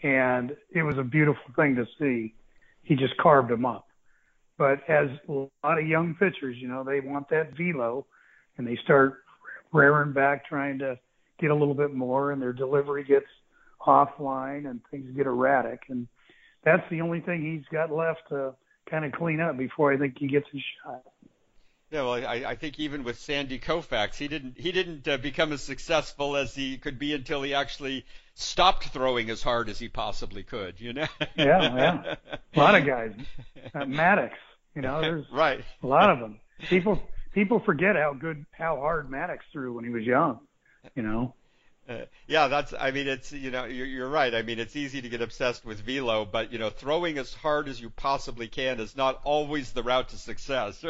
And 0.03 0.55
it 0.69 0.83
was 0.83 0.97
a 0.97 1.03
beautiful 1.03 1.41
thing 1.55 1.75
to 1.75 1.85
see. 1.99 2.35
He 2.83 2.95
just 2.95 3.17
carved 3.17 3.51
him 3.51 3.65
up. 3.65 3.87
But 4.57 4.79
as 4.89 5.07
a 5.27 5.31
lot 5.31 5.79
of 5.79 5.87
young 5.87 6.15
pitchers, 6.15 6.57
you 6.57 6.67
know, 6.67 6.83
they 6.83 6.99
want 6.99 7.29
that 7.29 7.55
velo 7.57 8.05
and 8.57 8.67
they 8.67 8.77
start 8.83 9.23
rearing 9.71 10.13
back, 10.13 10.45
trying 10.45 10.79
to 10.79 10.97
get 11.39 11.51
a 11.51 11.55
little 11.55 11.73
bit 11.73 11.93
more, 11.93 12.31
and 12.31 12.41
their 12.41 12.53
delivery 12.53 13.03
gets 13.03 13.25
offline 13.85 14.69
and 14.69 14.81
things 14.91 15.15
get 15.15 15.25
erratic. 15.25 15.83
And 15.89 16.07
that's 16.63 16.83
the 16.89 17.01
only 17.01 17.21
thing 17.21 17.41
he's 17.41 17.67
got 17.71 17.91
left 17.91 18.29
to 18.29 18.53
kind 18.89 19.05
of 19.05 19.11
clean 19.11 19.39
up 19.39 19.57
before 19.57 19.93
I 19.93 19.97
think 19.97 20.17
he 20.17 20.27
gets 20.27 20.47
his 20.51 20.61
shot. 20.83 21.03
Yeah, 21.89 22.01
well, 22.01 22.13
I, 22.13 22.43
I 22.45 22.55
think 22.55 22.79
even 22.79 23.05
with 23.05 23.17
Sandy 23.17 23.59
Koufax, 23.59 24.15
he 24.15 24.27
didn't 24.27 24.57
he 24.57 24.73
didn't 24.73 25.07
uh, 25.07 25.15
become 25.15 25.53
as 25.53 25.61
successful 25.61 26.35
as 26.35 26.53
he 26.53 26.77
could 26.77 26.99
be 26.99 27.13
until 27.13 27.41
he 27.41 27.53
actually 27.53 28.05
stopped 28.33 28.89
throwing 28.89 29.29
as 29.29 29.41
hard 29.41 29.69
as 29.69 29.79
he 29.79 29.87
possibly 29.87 30.43
could. 30.43 30.81
You 30.81 30.91
know. 30.91 31.07
yeah, 31.37 31.75
yeah. 31.75 32.15
A 32.55 32.59
lot 32.59 32.75
of 32.75 32.85
guys. 32.85 33.13
Uh, 33.73 33.85
Maddux, 33.85 34.31
you 34.75 34.81
know, 34.81 34.99
there's 34.99 35.25
right. 35.31 35.63
a 35.81 35.87
lot 35.87 36.09
of 36.09 36.19
them. 36.19 36.41
People 36.67 37.01
people 37.33 37.59
forget 37.59 37.95
how 37.95 38.13
good 38.13 38.45
how 38.51 38.77
hard 38.77 39.09
Maddux 39.09 39.39
threw 39.51 39.73
when 39.73 39.83
he 39.83 39.89
was 39.89 40.03
young. 40.03 40.39
You 40.95 41.03
know. 41.03 41.33
Uh, 41.89 42.01
yeah, 42.27 42.49
that's. 42.49 42.73
I 42.77 42.91
mean, 42.91 43.07
it's 43.07 43.31
you 43.31 43.49
know, 43.49 43.63
you're, 43.63 43.85
you're 43.85 44.09
right. 44.09 44.35
I 44.35 44.41
mean, 44.41 44.59
it's 44.59 44.75
easy 44.75 45.01
to 45.01 45.09
get 45.09 45.21
obsessed 45.21 45.65
with 45.65 45.79
velo, 45.79 46.25
but 46.25 46.51
you 46.51 46.59
know, 46.59 46.69
throwing 46.69 47.17
as 47.17 47.33
hard 47.33 47.69
as 47.69 47.79
you 47.79 47.89
possibly 47.89 48.47
can 48.47 48.81
is 48.81 48.97
not 48.97 49.21
always 49.23 49.71
the 49.71 49.83
route 49.83 50.09
to 50.09 50.17
success. 50.17 50.83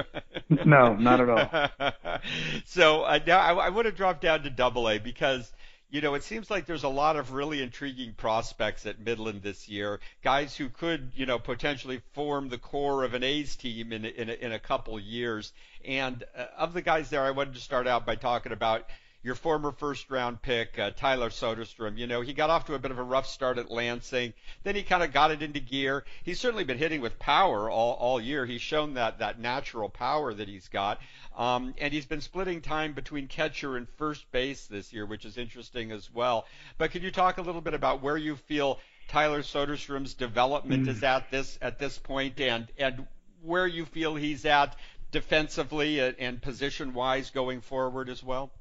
no, 0.49 0.95
not 0.95 1.21
at 1.21 1.29
all. 1.29 2.19
so 2.65 3.03
uh, 3.03 3.19
now 3.27 3.39
I, 3.39 3.67
I 3.67 3.69
want 3.69 3.85
to 3.85 3.91
drop 3.91 4.21
down 4.21 4.41
to 4.43 4.49
Double 4.49 4.89
A 4.89 4.97
because 4.97 5.51
you 5.89 6.01
know, 6.01 6.15
it 6.15 6.23
seems 6.23 6.51
like 6.51 6.65
there's 6.65 6.83
a 6.83 6.89
lot 6.89 7.15
of 7.15 7.31
really 7.31 7.61
intriguing 7.61 8.13
prospects 8.13 8.85
at 8.85 8.99
Midland 8.99 9.41
this 9.41 9.69
year. 9.69 9.99
Guys 10.21 10.55
who 10.55 10.67
could, 10.67 11.11
you 11.15 11.25
know, 11.25 11.39
potentially 11.39 12.01
form 12.13 12.49
the 12.49 12.57
core 12.57 13.03
of 13.03 13.13
an 13.13 13.23
A's 13.23 13.55
team 13.55 13.93
in 13.93 14.03
in 14.03 14.29
a, 14.29 14.33
in 14.33 14.51
a 14.51 14.59
couple 14.59 14.99
years. 14.99 15.53
And 15.85 16.23
uh, 16.37 16.45
of 16.57 16.73
the 16.73 16.81
guys 16.81 17.09
there, 17.09 17.23
I 17.23 17.31
wanted 17.31 17.53
to 17.53 17.61
start 17.61 17.87
out 17.87 18.05
by 18.05 18.15
talking 18.15 18.51
about 18.51 18.85
your 19.27 19.35
former 19.35 19.73
first 19.73 20.09
round 20.09 20.41
pick, 20.41 20.79
uh, 20.79 20.89
Tyler 20.91 21.29
Soderstrom. 21.29 21.97
You 21.97 22.07
know, 22.07 22.21
he 22.21 22.31
got 22.31 22.49
off 22.49 22.65
to 22.67 22.75
a 22.75 22.79
bit 22.79 22.91
of 22.91 22.97
a 22.97 23.03
rough 23.03 23.27
start 23.27 23.57
at 23.57 23.69
Lansing. 23.69 24.33
Then 24.63 24.73
he 24.73 24.83
kind 24.83 25.03
of 25.03 25.11
got 25.11 25.31
it 25.31 25.41
into 25.41 25.59
gear. 25.59 26.05
He's 26.23 26.39
certainly 26.39 26.63
been 26.63 26.77
hitting 26.77 27.01
with 27.01 27.19
power 27.19 27.69
all, 27.69 27.95
all 27.95 28.21
year. 28.21 28.45
He's 28.45 28.61
shown 28.61 28.93
that, 28.93 29.19
that 29.19 29.37
natural 29.37 29.89
power 29.89 30.33
that 30.33 30.47
he's 30.47 30.69
got. 30.69 31.01
Um, 31.37 31.75
and 31.77 31.91
he's 31.91 32.05
been 32.05 32.21
splitting 32.21 32.61
time 32.61 32.93
between 32.93 33.27
catcher 33.27 33.75
and 33.75 33.89
first 33.97 34.31
base 34.31 34.65
this 34.67 34.93
year, 34.93 35.05
which 35.05 35.25
is 35.25 35.37
interesting 35.37 35.91
as 35.91 36.09
well. 36.09 36.45
But 36.77 36.91
could 36.91 37.03
you 37.03 37.11
talk 37.11 37.37
a 37.37 37.41
little 37.41 37.61
bit 37.61 37.73
about 37.73 38.01
where 38.01 38.17
you 38.17 38.37
feel 38.37 38.79
Tyler 39.09 39.41
Soderstrom's 39.41 40.13
development 40.13 40.85
mm. 40.85 40.89
is 40.89 41.03
at 41.03 41.29
this 41.31 41.59
at 41.61 41.79
this 41.79 41.97
point, 41.97 42.39
and 42.39 42.67
and 42.77 43.05
where 43.41 43.67
you 43.67 43.85
feel 43.85 44.15
he's 44.15 44.45
at 44.45 44.75
defensively 45.11 45.99
and 45.99 46.41
position 46.41 46.93
wise 46.93 47.29
going 47.29 47.59
forward 47.59 48.09
as 48.09 48.23
well? 48.23 48.51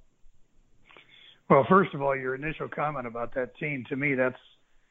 Well, 1.49 1.65
first 1.69 1.95
of 1.95 2.03
all, 2.03 2.17
your 2.17 2.35
initial 2.35 2.69
comment 2.69 3.07
about 3.07 3.35
that 3.35 3.57
team 3.57 3.85
to 3.89 3.97
me 3.97 4.15
that's 4.15 4.39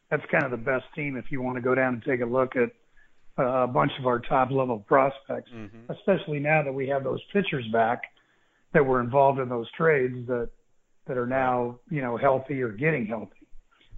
that's 0.10 0.24
kind 0.32 0.46
of 0.46 0.52
the 0.52 0.58
best 0.58 0.86
team 0.96 1.18
if 1.18 1.26
you 1.32 1.42
want 1.42 1.56
to 1.58 1.62
go 1.62 1.74
down 1.74 1.96
and 1.96 2.04
take 2.04 2.22
a 2.22 2.26
look 2.26 2.56
at 2.56 2.70
uh, 3.38 3.64
a 3.64 3.68
bunch 3.68 3.92
of 4.00 4.06
our 4.06 4.20
top 4.20 4.52
level 4.52 4.80
prospects, 4.80 5.52
mm-hmm. 5.54 5.92
especially 5.92 6.40
now 6.40 6.64
that 6.64 6.74
we 6.74 6.88
have 6.88 7.04
those 7.04 7.20
pitchers 7.34 7.66
back 7.74 8.04
that 8.74 8.86
were 8.86 9.02
involved 9.02 9.40
in 9.40 9.50
those 9.50 9.70
trades 9.72 10.28
that 10.28 10.50
that 11.08 11.18
are 11.18 11.28
now 11.28 11.80
you 11.90 12.02
know 12.02 12.18
healthy 12.18 12.62
or 12.62 12.70
getting 12.70 13.06
healthy. 13.06 13.48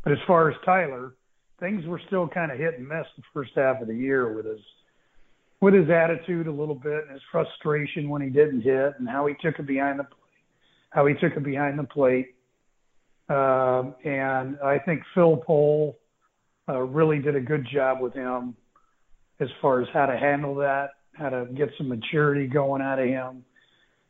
But 0.03 0.13
as 0.13 0.19
far 0.25 0.49
as 0.49 0.55
Tyler, 0.65 1.13
things 1.59 1.85
were 1.85 2.01
still 2.07 2.27
kind 2.27 2.51
of 2.51 2.57
hit 2.57 2.79
and 2.79 2.87
miss 2.87 3.05
the 3.15 3.23
first 3.33 3.51
half 3.55 3.81
of 3.81 3.87
the 3.87 3.95
year 3.95 4.33
with 4.33 4.45
his 4.45 4.61
with 5.59 5.73
his 5.73 5.89
attitude 5.89 6.47
a 6.47 6.51
little 6.51 6.75
bit 6.75 7.03
and 7.03 7.11
his 7.11 7.21
frustration 7.31 8.09
when 8.09 8.21
he 8.21 8.29
didn't 8.29 8.61
hit 8.61 8.93
and 8.99 9.09
how 9.09 9.25
he 9.25 9.33
took 9.41 9.59
it 9.59 9.65
behind 9.65 9.99
the 9.99 10.03
plate, 10.03 10.43
how 10.91 11.05
he 11.05 11.13
took 11.15 11.35
it 11.35 11.43
behind 11.43 11.79
the 11.79 11.83
plate. 11.83 12.35
Um, 13.29 13.95
and 14.05 14.57
I 14.63 14.79
think 14.85 15.03
Phil 15.13 15.37
Pohl 15.37 15.97
uh, 16.69 16.79
really 16.79 17.19
did 17.19 17.35
a 17.35 17.41
good 17.41 17.67
job 17.71 17.99
with 17.99 18.13
him 18.13 18.55
as 19.39 19.49
far 19.61 19.81
as 19.81 19.87
how 19.93 20.05
to 20.05 20.17
handle 20.17 20.55
that, 20.55 20.91
how 21.13 21.29
to 21.29 21.45
get 21.55 21.69
some 21.77 21.89
maturity 21.89 22.47
going 22.47 22.81
out 22.81 22.99
of 22.99 23.05
him. 23.05 23.43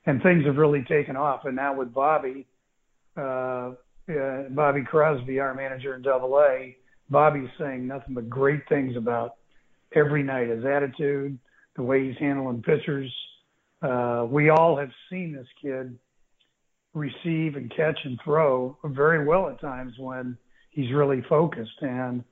And 0.06 0.22
things 0.22 0.46
have 0.46 0.56
really 0.56 0.86
taken 0.88 1.18
off. 1.18 1.46
And 1.46 1.56
now 1.56 1.76
with 1.78 1.94
Bobby, 1.94 2.48
uh, 3.18 3.72
uh, 4.10 4.44
Bobby 4.50 4.84
Crosby, 4.84 5.40
our 5.40 5.54
manager 5.54 5.96
in 5.96 6.02
Double 6.02 6.40
A, 6.40 6.78
Bobby's 7.10 7.50
saying 7.60 7.88
nothing 7.88 8.14
but 8.14 8.30
great 8.30 8.68
things 8.70 8.96
about 8.96 9.36
every 9.94 10.24
night 10.24 10.50
his 10.50 10.64
attitude, 10.64 11.38
the 11.76 11.84
way 11.84 12.08
he's 12.08 12.18
handling 12.20 12.62
pitchers. 12.62 13.14
Uh, 13.82 14.26
we 14.30 14.50
all 14.50 14.78
have 14.78 14.92
seen 15.10 15.34
this 15.34 15.48
kid 15.62 15.98
receive 16.98 17.56
and 17.56 17.72
catch 17.76 18.00
and 18.04 18.20
throw 18.24 18.78
very 18.84 19.26
well 19.26 19.50
at 19.50 19.62
times 19.62 19.94
when 19.98 20.38
he's 20.72 20.92
really 20.92 21.24
focused. 21.30 21.82
And 21.82 22.24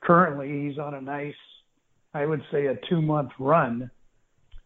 currently, 0.00 0.68
he's 0.68 0.78
on 0.78 0.94
a 0.94 1.00
nice, 1.00 1.34
I 2.14 2.26
would 2.26 2.42
say, 2.52 2.66
a 2.66 2.76
two 2.88 3.02
month 3.02 3.30
run 3.38 3.90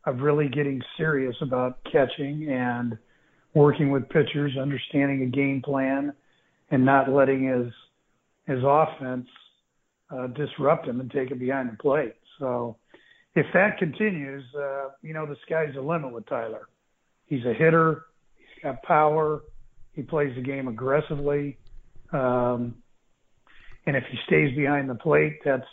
of 0.05 0.21
really 0.21 0.49
getting 0.49 0.81
serious 0.97 1.37
about 1.41 1.79
catching 1.91 2.49
and 2.51 2.97
working 3.55 3.91
with 3.91 4.09
pitchers, 4.09 4.57
understanding 4.61 5.23
a 5.23 5.27
game 5.27 5.63
plan, 5.63 6.13
and 6.71 6.85
not 6.85 7.11
letting 7.11 7.45
his 7.45 7.73
his 8.47 8.63
offense 8.65 9.27
uh, 10.11 10.29
disrupt 10.29 10.87
him 10.87 11.01
and 11.01 11.11
take 11.11 11.31
it 11.31 11.39
behind 11.39 11.71
the 11.71 11.77
plate. 11.77 12.15
So 12.39 12.77
if 13.35 13.47
that 13.55 13.79
continues, 13.79 14.45
uh, 14.57 14.91
you 15.03 15.13
know, 15.13 15.27
the 15.27 15.37
sky's 15.45 15.75
the 15.75 15.81
limit 15.81 16.13
with 16.13 16.27
Tyler. 16.27 16.69
He's 17.27 17.45
a 17.45 17.53
hitter 17.53 18.05
got 18.63 18.83
power. 18.83 19.43
He 19.93 20.03
plays 20.03 20.35
the 20.35 20.43
game 20.43 20.69
aggressively. 20.69 21.59
Um, 22.13 22.77
and 23.87 23.97
if 23.97 24.05
he 24.11 24.19
stays 24.27 24.55
behind 24.57 24.91
the 24.91 24.95
plate, 24.95 25.39
that's 25.45 25.67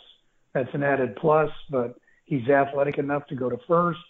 that's 0.52 0.72
an 0.72 0.82
added 0.82 1.16
plus. 1.16 1.50
But 1.70 1.96
he's 2.24 2.48
athletic 2.48 2.98
enough 2.98 3.26
to 3.28 3.34
go 3.34 3.50
to 3.50 3.58
first. 3.66 4.00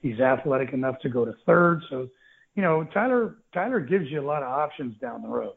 He's 0.00 0.20
athletic 0.20 0.72
enough 0.72 0.98
to 1.00 1.08
go 1.08 1.24
to 1.24 1.34
third. 1.46 1.82
So, 1.90 2.08
you 2.54 2.62
know, 2.62 2.84
Tyler 2.84 3.36
Tyler 3.52 3.80
gives 3.80 4.10
you 4.10 4.20
a 4.20 4.26
lot 4.26 4.42
of 4.42 4.48
options 4.48 4.98
down 5.00 5.22
the 5.22 5.28
road. 5.28 5.54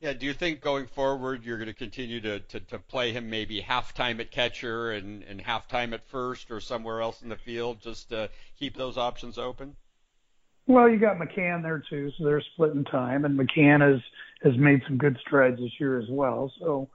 Yeah, 0.00 0.12
do 0.12 0.26
you 0.26 0.34
think 0.34 0.60
going 0.60 0.86
forward 0.86 1.46
you're 1.46 1.56
going 1.56 1.68
to 1.68 1.72
continue 1.72 2.20
to, 2.20 2.40
to, 2.40 2.60
to 2.60 2.78
play 2.78 3.12
him 3.12 3.30
maybe 3.30 3.62
halftime 3.62 4.20
at 4.20 4.30
catcher 4.30 4.92
and, 4.92 5.22
and 5.22 5.42
halftime 5.42 5.94
at 5.94 6.06
first 6.06 6.50
or 6.50 6.60
somewhere 6.60 7.00
else 7.00 7.22
in 7.22 7.30
the 7.30 7.38
field 7.38 7.80
just 7.80 8.10
to 8.10 8.28
keep 8.58 8.76
those 8.76 8.98
options 8.98 9.38
open? 9.38 9.76
Well, 10.66 10.88
you 10.88 10.98
got 10.98 11.18
McCann 11.18 11.62
there 11.62 11.82
too, 11.90 12.10
so 12.16 12.24
they're 12.24 12.42
splitting 12.54 12.84
time, 12.84 13.24
and 13.24 13.38
McCann 13.38 13.80
has 13.80 14.00
has 14.42 14.58
made 14.58 14.82
some 14.86 14.98
good 14.98 15.16
strides 15.20 15.58
this 15.58 15.72
year 15.78 15.98
as 15.98 16.08
well. 16.08 16.50
So 16.60 16.88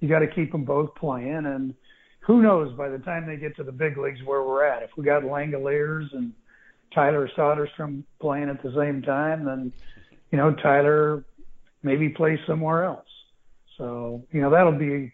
you 0.00 0.08
got 0.08 0.20
to 0.20 0.28
keep 0.28 0.52
them 0.52 0.64
both 0.64 0.94
playing, 0.94 1.46
and 1.46 1.74
who 2.20 2.42
knows 2.42 2.76
by 2.76 2.88
the 2.88 2.98
time 2.98 3.26
they 3.26 3.36
get 3.36 3.56
to 3.56 3.64
the 3.64 3.72
big 3.72 3.96
leagues 3.96 4.20
where 4.24 4.42
we're 4.42 4.64
at. 4.64 4.82
If 4.82 4.90
we 4.96 5.04
got 5.04 5.22
Langeliers 5.22 6.06
and 6.12 6.32
Tyler 6.94 7.28
Soderstrom 7.36 8.04
playing 8.20 8.48
at 8.48 8.62
the 8.62 8.72
same 8.76 9.02
time, 9.02 9.44
then 9.44 9.72
you 10.30 10.38
know 10.38 10.54
Tyler 10.54 11.24
maybe 11.82 12.08
plays 12.08 12.38
somewhere 12.46 12.84
else. 12.84 13.08
So 13.76 14.24
you 14.30 14.40
know 14.40 14.50
that'll 14.50 14.78
be 14.78 15.12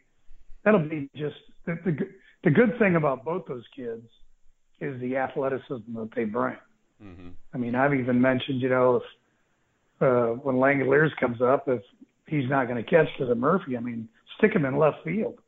that'll 0.64 0.86
be 0.86 1.08
just 1.16 1.36
the 1.64 1.78
the, 1.84 1.96
the 2.44 2.50
good 2.50 2.78
thing 2.78 2.96
about 2.96 3.24
both 3.24 3.46
those 3.46 3.64
kids 3.74 4.06
is 4.80 5.00
the 5.00 5.16
athleticism 5.16 5.94
that 5.94 6.10
they 6.14 6.24
bring. 6.24 6.56
Mm-hmm. 7.02 7.28
I 7.52 7.58
mean, 7.58 7.74
I've 7.74 7.94
even 7.94 8.20
mentioned, 8.20 8.60
you 8.60 8.68
know, 8.68 8.96
if 8.96 9.02
uh, 10.00 10.34
when 10.42 10.56
Langeliers 10.56 11.14
comes 11.18 11.40
up, 11.40 11.68
if 11.68 11.82
he's 12.26 12.48
not 12.48 12.68
going 12.68 12.82
to 12.82 12.88
catch 12.88 13.08
to 13.18 13.26
the 13.26 13.34
Murphy, 13.34 13.76
I 13.76 13.80
mean, 13.80 14.08
stick 14.38 14.54
him 14.54 14.64
in 14.64 14.78
left 14.78 15.04
field. 15.04 15.38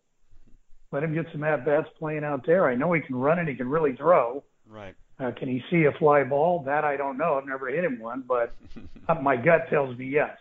Let 0.93 1.03
him 1.03 1.15
get 1.15 1.27
some 1.33 1.43
at 1.43 1.65
bats 1.65 1.89
playing 1.99 2.25
out 2.25 2.47
there. 2.47 2.69
I 2.69 2.75
know 2.75 2.93
he 2.93 3.01
can 3.01 3.17
run 3.17 3.41
and 3.41 3.49
he 3.49 3.55
can 3.55 3.69
really 3.69 3.97
throw. 3.97 4.45
Right. 4.69 4.95
Uh, 5.19 5.33
can 5.37 5.49
he 5.49 5.63
see 5.71 5.85
a 5.85 5.93
fly 5.99 6.25
ball? 6.25 6.63
That 6.65 6.85
I 6.85 6.97
don't 6.97 7.19
know. 7.19 7.35
I've 7.35 7.47
never 7.47 7.69
hit 7.69 7.85
him 7.85 7.99
one, 7.99 8.25
but 8.27 8.55
my 9.23 9.37
gut 9.37 9.69
tells 9.71 9.97
me 9.97 10.07
yes. 10.07 10.37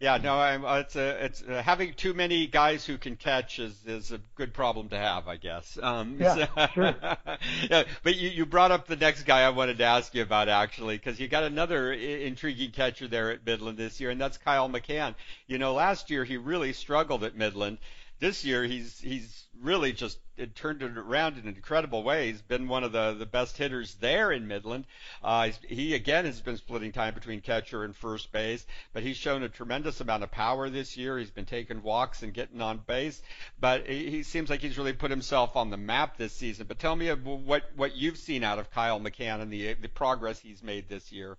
Yeah, 0.00 0.18
no, 0.18 0.38
I'm, 0.38 0.64
uh, 0.64 0.78
it's 0.78 0.94
a, 0.94 1.24
it's 1.24 1.42
uh, 1.42 1.60
having 1.60 1.92
too 1.92 2.14
many 2.14 2.46
guys 2.46 2.86
who 2.86 2.98
can 2.98 3.16
catch 3.16 3.58
is 3.58 3.74
is 3.84 4.12
a 4.12 4.20
good 4.36 4.54
problem 4.54 4.90
to 4.90 4.96
have, 4.96 5.26
I 5.26 5.36
guess. 5.36 5.76
Um, 5.82 6.18
yeah, 6.20 6.46
so, 6.54 6.66
sure. 6.72 6.94
yeah, 7.68 7.82
but 8.04 8.14
you 8.14 8.28
you 8.28 8.46
brought 8.46 8.70
up 8.70 8.86
the 8.86 8.94
next 8.94 9.24
guy 9.24 9.40
I 9.42 9.50
wanted 9.50 9.78
to 9.78 9.84
ask 9.84 10.14
you 10.14 10.22
about 10.22 10.48
actually, 10.48 10.98
because 10.98 11.18
you 11.18 11.26
got 11.26 11.42
another 11.42 11.92
I- 11.92 11.96
intriguing 11.96 12.70
catcher 12.70 13.08
there 13.08 13.32
at 13.32 13.44
Midland 13.44 13.76
this 13.76 14.00
year, 14.00 14.10
and 14.10 14.20
that's 14.20 14.38
Kyle 14.38 14.68
McCann. 14.68 15.16
You 15.48 15.58
know, 15.58 15.74
last 15.74 16.10
year 16.10 16.24
he 16.24 16.36
really 16.36 16.72
struggled 16.72 17.24
at 17.24 17.34
Midland. 17.34 17.78
This 18.20 18.44
year 18.44 18.64
he's 18.64 18.98
he's 18.98 19.46
really 19.60 19.92
just 19.92 20.18
turned 20.54 20.82
it 20.82 20.96
around 20.96 21.34
in 21.34 21.48
an 21.48 21.54
incredible 21.54 22.02
way. 22.02 22.30
He's 22.30 22.42
been 22.42 22.68
one 22.68 22.84
of 22.84 22.92
the, 22.92 23.14
the 23.14 23.26
best 23.26 23.56
hitters 23.56 23.94
there 23.96 24.30
in 24.30 24.46
Midland. 24.46 24.86
Uh, 25.22 25.50
he 25.68 25.94
again 25.94 26.24
has 26.24 26.40
been 26.40 26.56
splitting 26.56 26.92
time 26.92 27.14
between 27.14 27.40
catcher 27.40 27.84
and 27.84 27.94
first 27.94 28.30
base, 28.32 28.66
but 28.92 29.02
he's 29.02 29.16
shown 29.16 29.42
a 29.42 29.48
tremendous 29.48 30.00
amount 30.00 30.22
of 30.22 30.30
power 30.30 30.68
this 30.68 30.96
year. 30.96 31.18
He's 31.18 31.30
been 31.30 31.44
taking 31.44 31.82
walks 31.82 32.22
and 32.22 32.32
getting 32.32 32.60
on 32.60 32.78
base, 32.78 33.20
but 33.60 33.86
he, 33.86 34.10
he 34.10 34.22
seems 34.22 34.50
like 34.50 34.60
he's 34.60 34.78
really 34.78 34.92
put 34.92 35.10
himself 35.10 35.56
on 35.56 35.70
the 35.70 35.76
map 35.76 36.16
this 36.16 36.32
season. 36.32 36.66
But 36.66 36.78
tell 36.78 36.94
me 36.94 37.08
what 37.10 37.64
what 37.76 37.96
you've 37.96 38.18
seen 38.18 38.44
out 38.44 38.58
of 38.58 38.70
Kyle 38.70 39.00
McCann 39.00 39.40
and 39.40 39.52
the 39.52 39.74
the 39.74 39.88
progress 39.88 40.38
he's 40.38 40.62
made 40.62 40.88
this 40.88 41.10
year. 41.12 41.36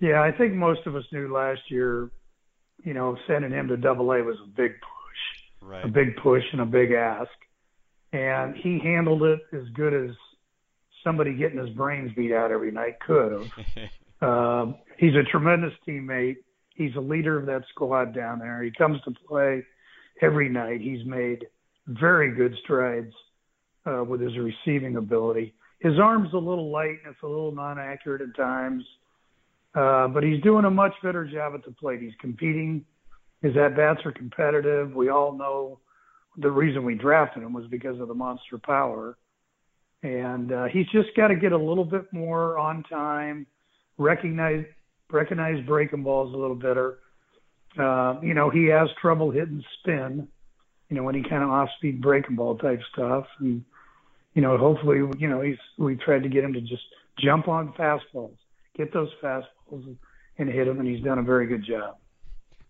Yeah, 0.00 0.22
I 0.22 0.32
think 0.32 0.54
most 0.54 0.86
of 0.86 0.96
us 0.96 1.04
knew 1.12 1.32
last 1.32 1.70
year, 1.70 2.10
you 2.82 2.94
know, 2.94 3.16
sending 3.26 3.52
him 3.52 3.68
to 3.68 3.76
Double 3.76 4.10
A 4.12 4.22
was 4.22 4.36
a 4.42 4.48
big 4.48 4.72
right. 5.64 5.84
a 5.84 5.88
big 5.88 6.16
push 6.22 6.44
and 6.52 6.60
a 6.60 6.66
big 6.66 6.92
ask 6.92 7.30
and 8.14 8.54
he 8.56 8.78
handled 8.78 9.24
it 9.24 9.40
as 9.52 9.68
good 9.74 9.92
as 9.92 10.14
somebody 11.02 11.34
getting 11.34 11.58
his 11.58 11.70
brains 11.70 12.12
beat 12.16 12.32
out 12.32 12.52
every 12.52 12.70
night 12.70 12.94
could 13.04 13.32
have. 13.32 13.48
um, 14.28 14.76
he's 14.98 15.14
a 15.14 15.24
tremendous 15.30 15.72
teammate. 15.86 16.36
He's 16.74 16.94
a 16.96 17.00
leader 17.00 17.38
of 17.38 17.46
that 17.46 17.62
squad 17.70 18.14
down 18.14 18.38
there. 18.38 18.62
He 18.62 18.70
comes 18.70 19.00
to 19.02 19.12
play 19.28 19.64
every 20.22 20.48
night. 20.48 20.80
He's 20.80 21.04
made 21.04 21.46
very 21.86 22.34
good 22.34 22.54
strides 22.62 23.12
uh, 23.84 24.04
with 24.04 24.20
his 24.20 24.32
receiving 24.38 24.96
ability. 24.96 25.52
His 25.80 25.98
arm's 25.98 26.32
a 26.32 26.38
little 26.38 26.70
light 26.70 26.98
and 27.04 27.12
it's 27.12 27.22
a 27.22 27.26
little 27.26 27.52
non-accurate 27.52 28.22
at 28.22 28.34
times, 28.36 28.84
uh, 29.74 30.08
but 30.08 30.22
he's 30.22 30.40
doing 30.42 30.64
a 30.64 30.70
much 30.70 30.94
better 31.02 31.24
job 31.26 31.54
at 31.54 31.64
the 31.64 31.72
plate. 31.72 32.00
He's 32.00 32.14
competing. 32.20 32.84
His 33.44 33.58
at 33.58 33.76
bats 33.76 34.00
are 34.06 34.12
competitive. 34.12 34.94
We 34.94 35.10
all 35.10 35.36
know 35.36 35.78
the 36.38 36.50
reason 36.50 36.82
we 36.82 36.94
drafted 36.94 37.42
him 37.42 37.52
was 37.52 37.66
because 37.66 38.00
of 38.00 38.08
the 38.08 38.14
monster 38.14 38.56
power. 38.56 39.18
And 40.02 40.50
uh, 40.50 40.64
he's 40.64 40.86
just 40.86 41.14
got 41.14 41.28
to 41.28 41.36
get 41.36 41.52
a 41.52 41.58
little 41.58 41.84
bit 41.84 42.10
more 42.10 42.56
on 42.56 42.84
time, 42.84 43.46
recognize 43.98 44.64
recognize 45.10 45.62
breaking 45.66 46.02
balls 46.02 46.32
a 46.32 46.36
little 46.38 46.56
better. 46.56 47.00
Uh, 47.78 48.18
you 48.22 48.32
know, 48.32 48.48
he 48.48 48.64
has 48.68 48.88
trouble 48.98 49.30
hitting 49.30 49.62
spin. 49.78 50.26
You 50.88 50.96
know, 50.96 51.06
any 51.10 51.22
kind 51.22 51.42
of 51.42 51.50
off 51.50 51.68
speed 51.76 52.00
breaking 52.00 52.36
ball 52.36 52.56
type 52.56 52.80
stuff. 52.94 53.26
And 53.40 53.62
you 54.32 54.40
know, 54.40 54.56
hopefully, 54.56 55.00
you 55.18 55.28
know, 55.28 55.42
he's 55.42 55.58
we 55.76 55.96
tried 55.96 56.22
to 56.22 56.30
get 56.30 56.44
him 56.44 56.54
to 56.54 56.62
just 56.62 56.84
jump 57.18 57.46
on 57.46 57.74
fastballs, 57.74 58.38
get 58.74 58.90
those 58.94 59.10
fastballs, 59.22 59.96
and 60.38 60.48
hit 60.48 60.64
them, 60.64 60.80
and 60.80 60.88
he's 60.88 61.04
done 61.04 61.18
a 61.18 61.22
very 61.22 61.46
good 61.46 61.62
job. 61.62 61.98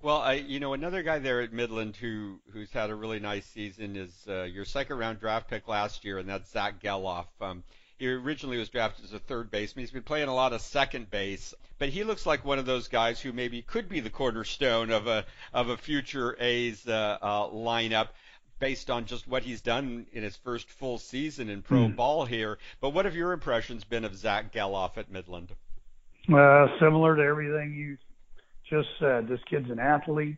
Well, 0.05 0.19
I, 0.19 0.35
you 0.35 0.61
know, 0.61 0.75
another 0.75 1.03
guy 1.03 1.19
there 1.19 1.41
at 1.41 1.55
Midland 1.55 1.97
who 1.97 2.39
who's 2.53 2.71
had 2.71 2.91
a 2.91 2.95
really 2.95 3.21
nice 3.21 3.47
season 3.47 3.97
is 3.97 4.13
uh, 4.29 4.43
your 4.43 4.67
second 4.67 4.99
round 4.99 5.19
draft 5.19 5.49
pick 5.49 5.67
last 5.67 6.05
year, 6.05 6.19
and 6.19 6.29
that's 6.29 6.51
Zack 6.51 6.83
Gelof. 6.83 7.25
Um, 7.41 7.65
he 7.97 8.09
originally 8.09 8.59
was 8.59 8.69
drafted 8.69 9.07
as 9.07 9.15
a 9.15 9.19
third 9.19 9.51
baseman. 9.51 9.83
He's 9.83 9.93
been 9.93 10.03
playing 10.03 10.29
a 10.29 10.35
lot 10.35 10.53
of 10.53 10.61
second 10.61 11.11
base, 11.11 11.55
but 11.79 11.89
he 11.89 12.05
looks 12.05 12.27
like 12.27 12.45
one 12.45 12.59
of 12.59 12.67
those 12.67 12.89
guys 12.89 13.19
who 13.19 13.33
maybe 13.33 13.63
could 13.63 13.89
be 13.89 14.01
the 14.01 14.11
cornerstone 14.11 14.91
of 14.91 15.07
a 15.07 15.25
of 15.55 15.71
a 15.71 15.77
future 15.79 16.37
A's 16.39 16.87
uh, 16.87 17.17
uh, 17.23 17.49
lineup. 17.49 18.09
based 18.59 18.91
on 18.91 19.07
just 19.07 19.27
what 19.27 19.43
he's 19.43 19.63
done 19.63 20.05
in 20.13 20.23
his 20.23 20.37
first 20.37 20.69
full 20.69 20.99
season 20.99 21.49
in 21.49 21.63
pro 21.63 21.89
mm. 21.89 21.97
ball 21.97 22.27
here. 22.27 22.59
But 22.79 22.91
what 22.91 23.07
have 23.07 23.17
your 23.17 23.33
impressions 23.33 23.85
been 23.85 24.05
of 24.05 24.15
Zack 24.15 24.53
Gelof 24.53 24.99
at 24.99 25.11
Midland? 25.11 25.49
Uh, 26.31 26.67
similar 26.79 27.17
to 27.17 27.23
everything 27.23 27.73
you 27.73 27.97
just 28.75 28.89
said. 28.99 29.29
This 29.29 29.41
kid's 29.49 29.71
an 29.71 29.79
athlete. 29.79 30.37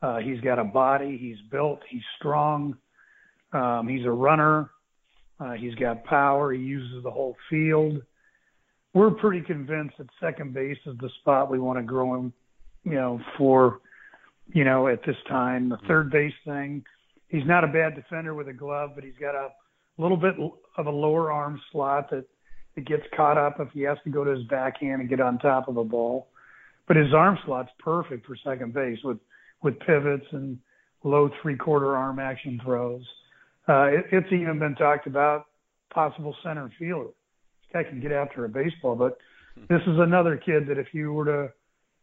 Uh, 0.00 0.18
he's 0.18 0.40
got 0.40 0.58
a 0.58 0.64
body. 0.64 1.18
He's 1.18 1.38
built. 1.50 1.80
He's 1.88 2.02
strong. 2.18 2.76
Um, 3.52 3.88
he's 3.88 4.04
a 4.04 4.10
runner. 4.10 4.70
Uh, 5.40 5.52
he's 5.52 5.74
got 5.74 6.04
power. 6.04 6.52
He 6.52 6.60
uses 6.60 7.02
the 7.02 7.10
whole 7.10 7.36
field. 7.50 8.00
We're 8.94 9.10
pretty 9.10 9.40
convinced 9.42 9.96
that 9.98 10.08
second 10.20 10.54
base 10.54 10.78
is 10.86 10.96
the 11.00 11.10
spot 11.20 11.50
we 11.50 11.58
want 11.58 11.78
to 11.78 11.82
grow 11.82 12.14
him, 12.14 12.32
you 12.84 12.94
know, 12.94 13.20
for, 13.36 13.80
you 14.52 14.64
know, 14.64 14.88
at 14.88 15.00
this 15.06 15.16
time. 15.28 15.68
The 15.68 15.78
third 15.86 16.10
base 16.10 16.32
thing, 16.44 16.84
he's 17.28 17.46
not 17.46 17.64
a 17.64 17.68
bad 17.68 17.94
defender 17.94 18.34
with 18.34 18.48
a 18.48 18.52
glove, 18.52 18.92
but 18.94 19.04
he's 19.04 19.18
got 19.20 19.34
a 19.34 19.50
little 19.98 20.16
bit 20.16 20.34
of 20.76 20.86
a 20.86 20.90
lower 20.90 21.30
arm 21.30 21.60
slot 21.70 22.10
that 22.10 22.24
it 22.76 22.86
gets 22.86 23.02
caught 23.16 23.36
up 23.36 23.60
if 23.60 23.68
he 23.72 23.82
has 23.82 23.98
to 24.04 24.10
go 24.10 24.24
to 24.24 24.30
his 24.30 24.44
backhand 24.44 25.00
and 25.00 25.10
get 25.10 25.20
on 25.20 25.38
top 25.38 25.68
of 25.68 25.76
a 25.76 25.84
ball. 25.84 26.27
But 26.88 26.96
his 26.96 27.12
arm 27.14 27.38
slot's 27.44 27.70
perfect 27.78 28.26
for 28.26 28.36
second 28.42 28.72
base 28.72 28.98
with 29.04 29.18
with 29.62 29.78
pivots 29.80 30.26
and 30.32 30.58
low 31.04 31.30
three 31.42 31.56
quarter 31.56 31.96
arm 31.96 32.18
action 32.18 32.60
throws. 32.64 33.02
Uh, 33.68 33.84
it, 33.88 34.06
it's 34.10 34.32
even 34.32 34.58
been 34.58 34.74
talked 34.74 35.06
about 35.06 35.46
possible 35.92 36.34
center 36.42 36.70
fielder. 36.78 37.10
This 37.60 37.72
guy 37.72 37.84
can 37.84 38.00
get 38.00 38.12
after 38.12 38.46
a 38.46 38.48
baseball, 38.48 38.96
but 38.96 39.18
this 39.68 39.82
is 39.82 39.98
another 39.98 40.36
kid 40.36 40.66
that 40.68 40.78
if 40.78 40.88
you 40.92 41.12
were 41.12 41.52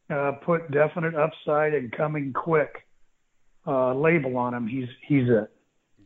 to 0.10 0.16
uh, 0.16 0.32
put 0.46 0.70
definite 0.72 1.16
upside 1.16 1.74
and 1.74 1.92
coming 1.92 2.32
quick 2.32 2.86
uh, 3.66 3.94
label 3.96 4.38
on 4.38 4.54
him, 4.54 4.68
he's 4.68 4.88
he's 5.08 5.28
it. 5.28 5.52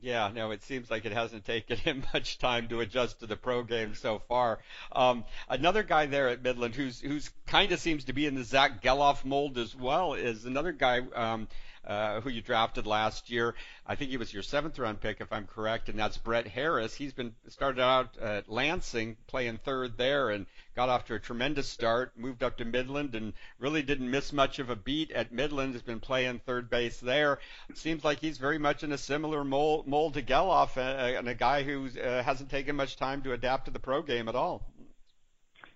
Yeah, 0.02 0.32
no, 0.34 0.52
it 0.52 0.64
seems 0.64 0.90
like 0.90 1.06
it 1.06 1.12
hasn't 1.12 1.46
taken 1.46 1.78
him 1.78 2.04
much 2.14 2.38
time 2.38 2.68
to 2.70 2.80
adjust 2.80 3.20
to 3.20 3.28
the 3.28 3.36
pro 3.36 3.64
game 3.64 3.96
so 3.96 4.20
far. 4.28 4.60
Um, 4.92 5.26
another 5.50 5.84
guy 5.84 6.06
there 6.06 6.30
at 6.30 6.42
Midland 6.42 6.76
who's 6.76 7.02
who's 7.02 7.30
kind 7.46 7.72
of 7.72 7.80
seems 7.80 8.06
to 8.06 8.14
be 8.14 8.26
in 8.26 8.36
the 8.36 8.44
Zack 8.44 8.82
Gelof 8.82 9.26
mold 9.26 9.58
as 9.58 9.76
well 9.76 10.14
is 10.14 10.46
another 10.46 10.72
guy. 10.72 11.02
Um, 11.14 11.48
uh, 11.90 12.22
who 12.22 12.30
you 12.30 12.42
drafted 12.42 12.86
last 12.86 13.32
year. 13.32 13.56
I 13.86 13.96
think 13.96 14.12
he 14.12 14.18
was 14.18 14.32
your 14.32 14.44
seventh 14.44 14.78
round 14.78 15.02
pick, 15.02 15.22
if 15.22 15.34
I'm 15.34 15.48
correct, 15.48 15.90
and 15.90 15.98
that's 15.98 16.18
Brett 16.18 16.46
Harris. 16.46 16.94
He's 16.94 17.14
been 17.14 17.34
started 17.48 17.82
out 17.82 18.16
at 18.20 18.48
Lansing, 18.48 19.18
playing 19.26 19.58
third 19.58 19.98
there, 19.98 20.30
and 20.30 20.46
got 20.76 20.90
off 20.90 21.06
to 21.06 21.16
a 21.16 21.20
tremendous 21.20 21.68
start. 21.68 22.12
Moved 22.16 22.44
up 22.44 22.58
to 22.58 22.66
Midland 22.66 23.16
and 23.16 23.34
really 23.58 23.82
didn't 23.82 24.12
miss 24.12 24.32
much 24.32 24.60
of 24.60 24.70
a 24.70 24.76
beat 24.76 25.12
at 25.12 25.32
Midland. 25.32 25.74
Has 25.74 25.82
been 25.82 26.00
playing 26.00 26.40
third 26.46 26.70
base 26.70 27.00
there. 27.00 27.40
Seems 27.74 28.04
like 28.04 28.20
he's 28.20 28.38
very 28.38 28.60
much 28.60 28.84
in 28.84 28.92
a 28.92 28.98
similar 28.98 29.44
mold, 29.44 29.88
mold 29.88 30.14
to 30.14 30.22
Gelof, 30.22 30.78
uh, 30.78 31.18
and 31.18 31.28
a 31.28 31.34
guy 31.34 31.64
who 31.64 31.90
uh, 32.00 32.22
hasn't 32.22 32.52
taken 32.52 32.76
much 32.76 32.98
time 32.98 33.24
to 33.24 33.34
adapt 33.34 33.66
to 33.66 33.72
the 33.72 33.80
pro 33.80 34.04
game 34.04 34.30
at 34.30 34.36
all. 34.36 34.62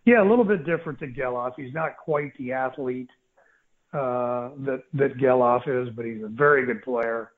Yeah, 0.06 0.22
a 0.22 0.28
little 0.30 0.46
bit 0.46 0.64
different 0.64 1.00
to 1.00 1.08
Gelof. 1.08 1.54
He's 1.56 1.74
not 1.74 1.98
quite 1.98 2.38
the 2.38 2.52
athlete 2.52 3.10
uh, 3.94 4.50
that 4.66 4.84
that 4.94 5.18
Gelof 5.18 5.68
is, 5.68 5.94
but 5.96 6.06
he's 6.06 6.24
a 6.24 6.28
very 6.28 6.66
good 6.66 6.84
player. 6.84 7.32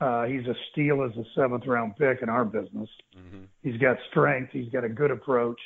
Uh, 0.00 0.24
he's 0.24 0.44
a 0.46 0.54
steal 0.72 1.04
as 1.04 1.16
a 1.16 1.24
seventh 1.36 1.64
round 1.66 1.96
pick 1.96 2.22
in 2.22 2.28
our 2.28 2.44
business. 2.44 2.88
Mm-hmm. 3.16 3.44
He's 3.62 3.80
got 3.80 3.96
strength. 4.10 4.50
He's 4.52 4.68
got 4.70 4.82
a 4.82 4.88
good 4.88 5.12
approach. 5.12 5.60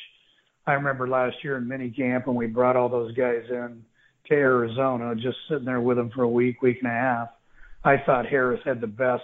I 0.66 0.72
remember 0.74 1.08
last 1.08 1.36
year 1.42 1.56
in 1.56 1.66
mini 1.66 1.90
camp 1.90 2.26
when 2.26 2.36
we 2.36 2.46
brought 2.46 2.76
all 2.76 2.88
those 2.88 3.14
guys 3.14 3.44
in 3.48 3.82
to 4.28 4.34
Arizona, 4.34 5.14
just 5.14 5.38
sitting 5.48 5.64
there 5.64 5.80
with 5.80 5.96
them 5.96 6.10
for 6.14 6.24
a 6.24 6.28
week, 6.28 6.60
week 6.60 6.78
and 6.82 6.90
a 6.90 6.94
half. 6.94 7.28
I 7.84 7.96
thought 8.04 8.26
Harris 8.26 8.60
had 8.64 8.80
the 8.80 8.86
best 8.86 9.22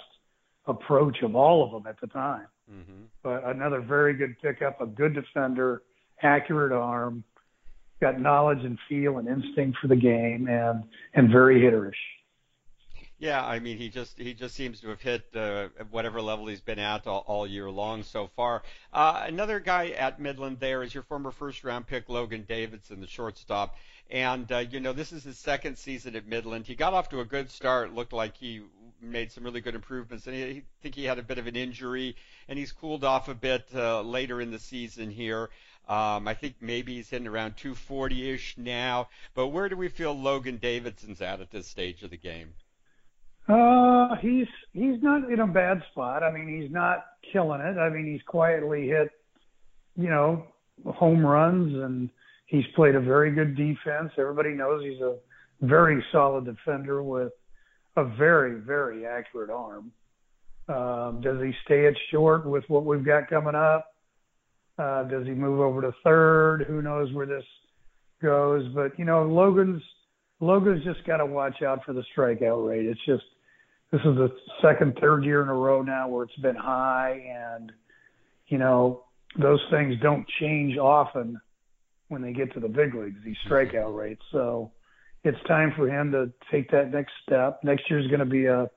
approach 0.66 1.23
of 1.23 1.35
all 1.35 1.64
of 1.64 1.73
them 1.73 1.87
at 1.87 2.00
the 2.00 2.07
time. 2.07 2.47
Mm-hmm. 2.71 3.02
But 3.23 3.45
another 3.45 3.81
very 3.81 4.14
good 4.14 4.40
pickup, 4.40 4.81
a 4.81 4.87
good 4.87 5.14
defender, 5.14 5.83
accurate 6.23 6.73
arm, 6.73 7.25
got 8.02 8.20
knowledge 8.20 8.62
and 8.64 8.79
feel 8.88 9.16
and 9.16 9.29
instinct 9.29 9.79
for 9.81 9.88
the 9.88 9.96
game, 9.96 10.48
and 10.48 10.85
and 11.14 11.31
very 11.31 11.61
hitterish. 11.61 11.94
Yeah, 13.22 13.46
I 13.46 13.61
mean, 13.61 13.79
he 13.79 13.88
just 13.88 14.18
he 14.18 14.35
just 14.35 14.57
seems 14.57 14.81
to 14.81 14.88
have 14.88 15.00
hit 15.00 15.24
uh, 15.37 15.68
whatever 15.92 16.20
level 16.20 16.48
he's 16.48 16.61
been 16.61 16.81
at 16.81 17.07
all, 17.07 17.22
all 17.29 17.46
year 17.46 17.70
long 17.70 18.03
so 18.03 18.27
far. 18.35 18.64
Uh, 18.92 19.22
another 19.27 19.61
guy 19.61 19.90
at 19.90 20.20
Midland 20.20 20.59
there 20.59 20.83
is 20.83 20.92
your 20.92 21.05
former 21.05 21.31
first 21.31 21.62
round 21.62 21.87
pick 21.87 22.09
Logan 22.09 22.44
Davidson, 22.48 23.00
the 23.00 23.07
shortstop. 23.07 23.77
And 24.11 24.50
uh, 24.50 24.59
you 24.59 24.81
know, 24.81 24.92
this 24.92 25.12
is 25.12 25.22
his 25.22 25.38
second 25.38 25.79
season 25.79 26.16
at 26.16 26.27
Midland. 26.27 26.66
He 26.66 26.74
got 26.74 26.94
off 26.94 27.11
to 27.11 27.20
a 27.20 27.24
good 27.24 27.48
start. 27.48 27.94
Looked 27.94 28.12
like 28.12 28.37
he 28.37 28.62
made 29.00 29.31
some 29.31 29.44
really 29.44 29.61
good 29.61 29.77
improvements, 29.77 30.27
and 30.27 30.35
he, 30.35 30.42
I 30.42 30.62
think 30.83 30.96
he 30.96 31.05
had 31.05 31.20
a 31.20 31.22
bit 31.22 31.38
of 31.38 31.46
an 31.46 31.55
injury, 31.57 32.16
and 32.48 32.59
he's 32.59 32.72
cooled 32.72 33.05
off 33.05 33.29
a 33.29 33.35
bit 33.35 33.68
uh, 33.72 34.03
later 34.03 34.40
in 34.40 34.50
the 34.50 34.59
season 34.59 35.11
here. 35.11 35.48
Um, 35.88 36.29
I 36.29 36.35
think 36.35 36.57
maybe 36.61 36.95
he's 36.97 37.11
hitting 37.11 37.27
around 37.27 37.57
240-ish 37.57 38.57
now. 38.57 39.09
But 39.35 39.49
where 39.49 39.68
do 39.68 39.77
we 39.77 39.88
feel 39.88 40.18
Logan 40.18 40.59
Davidson's 40.59 41.21
at 41.21 41.40
at 41.40 41.51
this 41.51 41.66
stage 41.66 42.03
of 42.03 42.11
the 42.11 42.16
game? 42.16 42.55
Uh, 43.49 44.14
he's 44.21 44.47
he's 44.73 45.03
not 45.03 45.31
in 45.31 45.40
a 45.40 45.47
bad 45.47 45.83
spot. 45.90 46.23
I 46.23 46.31
mean, 46.31 46.61
he's 46.61 46.71
not 46.71 47.05
killing 47.33 47.61
it. 47.61 47.77
I 47.77 47.90
mean, 47.90 48.07
he's 48.07 48.23
quietly 48.23 48.87
hit, 48.87 49.11
you 49.97 50.09
know, 50.09 50.47
home 50.87 51.27
runs, 51.27 51.75
and 51.75 52.09
he's 52.47 52.64
played 52.77 52.95
a 52.95 53.01
very 53.01 53.33
good 53.33 53.57
defense. 53.57 54.12
Everybody 54.16 54.51
knows 54.51 54.85
he's 54.85 55.01
a 55.01 55.16
very 55.61 56.05
solid 56.12 56.45
defender 56.45 57.03
with 57.03 57.33
a 57.97 58.05
very 58.05 58.61
very 58.61 59.07
accurate 59.07 59.51
arm. 59.51 59.90
Um, 60.68 61.21
does 61.21 61.42
he 61.42 61.53
stay 61.64 61.87
at 61.87 61.95
short 62.11 62.47
with 62.47 62.64
what 62.68 62.85
we've 62.85 63.05
got 63.05 63.29
coming 63.29 63.57
up? 63.57 63.91
Uh, 64.78 65.04
does 65.04 65.26
he 65.26 65.32
move 65.32 65.61
over 65.61 65.82
to 65.82 65.92
third? 66.02 66.64
Who 66.68 66.82
knows 66.82 67.12
where 67.12 67.26
this 67.26 67.44
goes? 68.22 68.66
But 68.74 68.98
you 68.98 69.04
know, 69.04 69.24
Logan's 69.24 69.82
Logan's 70.40 70.85
just 70.85 71.04
got 71.06 71.18
to 71.18 71.26
watch 71.26 71.62
out 71.62 71.85
for 71.85 71.92
the 71.92 72.04
strikeout 72.16 72.66
rate. 72.66 72.87
It's 72.87 73.04
just 73.06 73.24
this 73.90 74.00
is 74.00 74.16
the 74.16 74.28
second, 74.62 74.98
third 75.00 75.24
year 75.24 75.42
in 75.42 75.48
a 75.48 75.54
row 75.54 75.82
now 75.82 76.08
where 76.08 76.24
it's 76.24 76.37
been 76.37 76.56
high, 76.56 77.22
and 77.28 77.70
you 78.48 78.58
know 78.58 79.04
those 79.38 79.61
things 79.70 79.94
don't 80.02 80.26
change 80.40 80.76
often 80.78 81.40
when 82.08 82.22
they 82.22 82.32
get 82.32 82.52
to 82.54 82.61
the 82.61 82.68
big 82.68 82.94
leagues. 82.94 83.20
These 83.24 83.37
strikeout 83.46 83.96
rates, 83.96 84.22
so 84.32 84.72
it's 85.24 85.38
time 85.46 85.72
for 85.76 85.88
him 85.88 86.11
to 86.12 86.32
take 86.50 86.70
that 86.70 86.90
next 86.90 87.12
step. 87.26 87.61
Next 87.62 87.88
year 87.90 87.98
is 88.00 88.06
going 88.08 88.20
to 88.20 88.26
be 88.26 88.46
a 88.46 88.70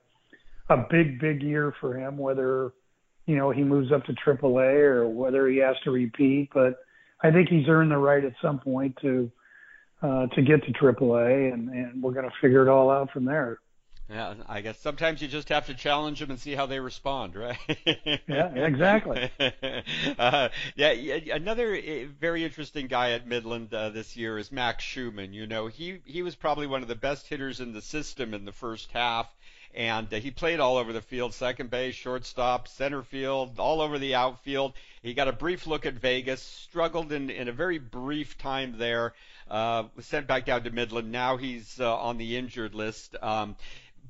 a 0.68 0.76
big, 0.90 1.20
big 1.20 1.42
year 1.42 1.72
for 1.80 1.96
him, 1.96 2.18
whether 2.18 2.72
you 3.26 3.36
know 3.36 3.50
he 3.50 3.62
moves 3.62 3.92
up 3.92 4.04
to 4.04 4.12
AAA 4.12 4.80
or 4.80 5.08
whether 5.08 5.48
he 5.48 5.58
has 5.58 5.76
to 5.84 5.90
repeat. 5.90 6.50
But 6.54 6.78
I 7.22 7.30
think 7.30 7.48
he's 7.48 7.68
earned 7.68 7.90
the 7.90 7.98
right 7.98 8.24
at 8.24 8.34
some 8.40 8.58
point 8.58 8.96
to 9.02 9.30
uh, 10.02 10.26
to 10.28 10.42
get 10.42 10.62
to 10.64 10.72
AAA, 10.72 11.52
and, 11.52 11.68
and 11.70 12.02
we're 12.02 12.12
going 12.12 12.28
to 12.28 12.34
figure 12.40 12.66
it 12.66 12.70
all 12.70 12.90
out 12.90 13.10
from 13.10 13.24
there. 13.24 13.58
Yeah, 14.08 14.34
I 14.46 14.60
guess 14.60 14.78
sometimes 14.78 15.20
you 15.20 15.26
just 15.26 15.48
have 15.48 15.66
to 15.66 15.74
challenge 15.74 16.20
them 16.20 16.30
and 16.30 16.38
see 16.38 16.54
how 16.54 16.66
they 16.66 16.78
respond, 16.78 17.34
right? 17.34 17.58
yeah, 18.28 18.54
exactly. 18.54 19.30
uh, 20.18 20.48
yeah, 20.76 20.90
another 21.34 21.74
eh, 21.74 22.06
very 22.20 22.44
interesting 22.44 22.86
guy 22.86 23.12
at 23.12 23.26
Midland 23.26 23.74
uh, 23.74 23.90
this 23.90 24.16
year 24.16 24.38
is 24.38 24.52
Max 24.52 24.84
Schumann. 24.84 25.32
You 25.32 25.48
know, 25.48 25.66
he 25.66 25.98
he 26.04 26.22
was 26.22 26.36
probably 26.36 26.68
one 26.68 26.82
of 26.82 26.88
the 26.88 26.94
best 26.94 27.26
hitters 27.26 27.60
in 27.60 27.72
the 27.72 27.82
system 27.82 28.32
in 28.32 28.44
the 28.44 28.52
first 28.52 28.92
half 28.92 29.28
and 29.76 30.12
uh, 30.12 30.16
he 30.16 30.30
played 30.30 30.58
all 30.58 30.78
over 30.78 30.92
the 30.92 31.02
field 31.02 31.34
second 31.34 31.70
base, 31.70 31.94
shortstop, 31.94 32.66
center 32.66 33.02
field, 33.02 33.58
all 33.58 33.82
over 33.82 33.98
the 33.98 34.14
outfield. 34.14 34.72
He 35.02 35.12
got 35.12 35.28
a 35.28 35.32
brief 35.32 35.66
look 35.66 35.84
at 35.84 35.94
Vegas, 35.94 36.42
struggled 36.42 37.12
in, 37.12 37.28
in 37.28 37.48
a 37.48 37.52
very 37.52 37.78
brief 37.78 38.38
time 38.38 38.78
there, 38.78 39.12
uh, 39.50 39.84
was 39.94 40.06
sent 40.06 40.26
back 40.26 40.46
down 40.46 40.64
to 40.64 40.70
Midland. 40.70 41.12
Now 41.12 41.36
he's 41.36 41.78
uh, 41.78 41.94
on 41.94 42.16
the 42.16 42.36
injured 42.36 42.74
list. 42.74 43.14
Um, 43.20 43.56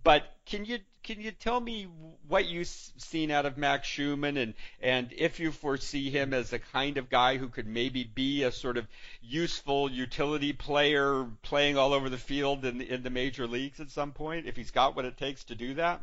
but 0.06 0.22
can 0.46 0.64
you 0.64 0.78
can 1.02 1.20
you 1.20 1.32
tell 1.32 1.58
me 1.58 1.88
what 2.28 2.46
you've 2.46 2.68
seen 2.68 3.32
out 3.32 3.44
of 3.44 3.58
Max 3.58 3.88
Schumann 3.88 4.36
and 4.36 4.54
and 4.80 5.12
if 5.18 5.40
you 5.40 5.50
foresee 5.50 6.10
him 6.10 6.32
as 6.32 6.50
the 6.50 6.60
kind 6.60 6.96
of 6.96 7.10
guy 7.10 7.38
who 7.38 7.48
could 7.48 7.66
maybe 7.66 8.04
be 8.04 8.44
a 8.44 8.52
sort 8.52 8.76
of 8.76 8.86
useful 9.20 9.90
utility 9.90 10.52
player 10.52 11.26
playing 11.42 11.76
all 11.76 11.92
over 11.92 12.08
the 12.08 12.16
field 12.16 12.64
in 12.64 12.80
in 12.80 13.02
the 13.02 13.10
major 13.10 13.48
leagues 13.48 13.80
at 13.80 13.90
some 13.90 14.12
point 14.12 14.46
if 14.46 14.54
he's 14.54 14.70
got 14.70 14.94
what 14.94 15.04
it 15.04 15.16
takes 15.16 15.42
to 15.42 15.56
do 15.56 15.74
that? 15.74 16.00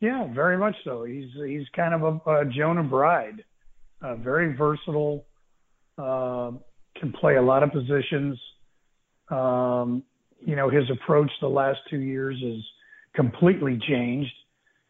Yeah, 0.00 0.26
very 0.34 0.58
much 0.58 0.74
so. 0.82 1.04
He's 1.04 1.30
he's 1.46 1.68
kind 1.76 1.94
of 1.94 2.02
a, 2.26 2.40
a 2.40 2.44
Jonah 2.44 2.82
Bride, 2.82 3.44
uh, 4.02 4.16
very 4.16 4.52
versatile, 4.56 5.24
uh, 5.96 6.50
can 6.98 7.12
play 7.12 7.36
a 7.36 7.42
lot 7.42 7.62
of 7.62 7.70
positions. 7.70 8.36
Um, 9.30 10.02
you 10.44 10.56
know, 10.56 10.68
his 10.68 10.90
approach 10.90 11.30
the 11.40 11.48
last 11.48 11.78
two 11.88 12.00
years 12.00 12.36
is 12.42 12.62
completely 13.16 13.80
changed. 13.88 14.32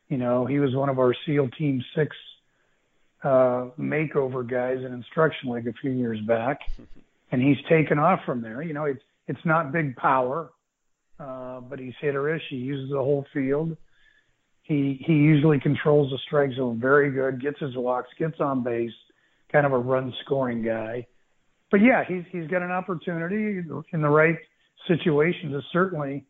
You 0.08 0.18
know, 0.18 0.44
he 0.44 0.58
was 0.58 0.74
one 0.74 0.88
of 0.88 0.98
our 0.98 1.14
SEAL 1.24 1.48
Team 1.58 1.82
Six 1.96 2.14
uh, 3.22 3.70
makeover 3.78 4.48
guys 4.48 4.78
in 4.84 4.92
Instruction 4.92 5.50
League 5.50 5.66
a 5.66 5.72
few 5.72 5.90
years 5.90 6.20
back, 6.20 6.60
and 7.32 7.40
he's 7.40 7.56
taken 7.68 7.98
off 7.98 8.20
from 8.26 8.42
there. 8.42 8.62
You 8.62 8.74
know, 8.74 8.84
it's 8.84 9.02
it's 9.26 9.44
not 9.44 9.72
big 9.72 9.96
power, 9.96 10.50
uh, 11.18 11.60
but 11.60 11.78
he's 11.78 11.94
hitterish. 12.02 12.42
He 12.50 12.56
uses 12.56 12.90
the 12.90 12.98
whole 12.98 13.24
field. 13.32 13.76
He 14.62 15.02
he 15.06 15.14
usually 15.14 15.60
controls 15.60 16.10
the 16.10 16.18
strike 16.26 16.52
zone 16.52 16.78
very 16.80 17.10
good, 17.10 17.40
gets 17.40 17.58
his 17.60 17.76
walks, 17.76 18.08
gets 18.18 18.40
on 18.40 18.62
base, 18.62 18.92
kind 19.50 19.64
of 19.64 19.72
a 19.72 19.78
run 19.78 20.12
scoring 20.24 20.62
guy. 20.62 21.06
But 21.70 21.80
yeah, 21.80 22.04
he's 22.06 22.24
he's 22.30 22.48
got 22.48 22.62
an 22.62 22.70
opportunity 22.70 23.58
in 23.92 24.00
the 24.02 24.08
right 24.08 24.36
situation 24.86 25.50
to 25.50 25.60
certainly 25.72 26.24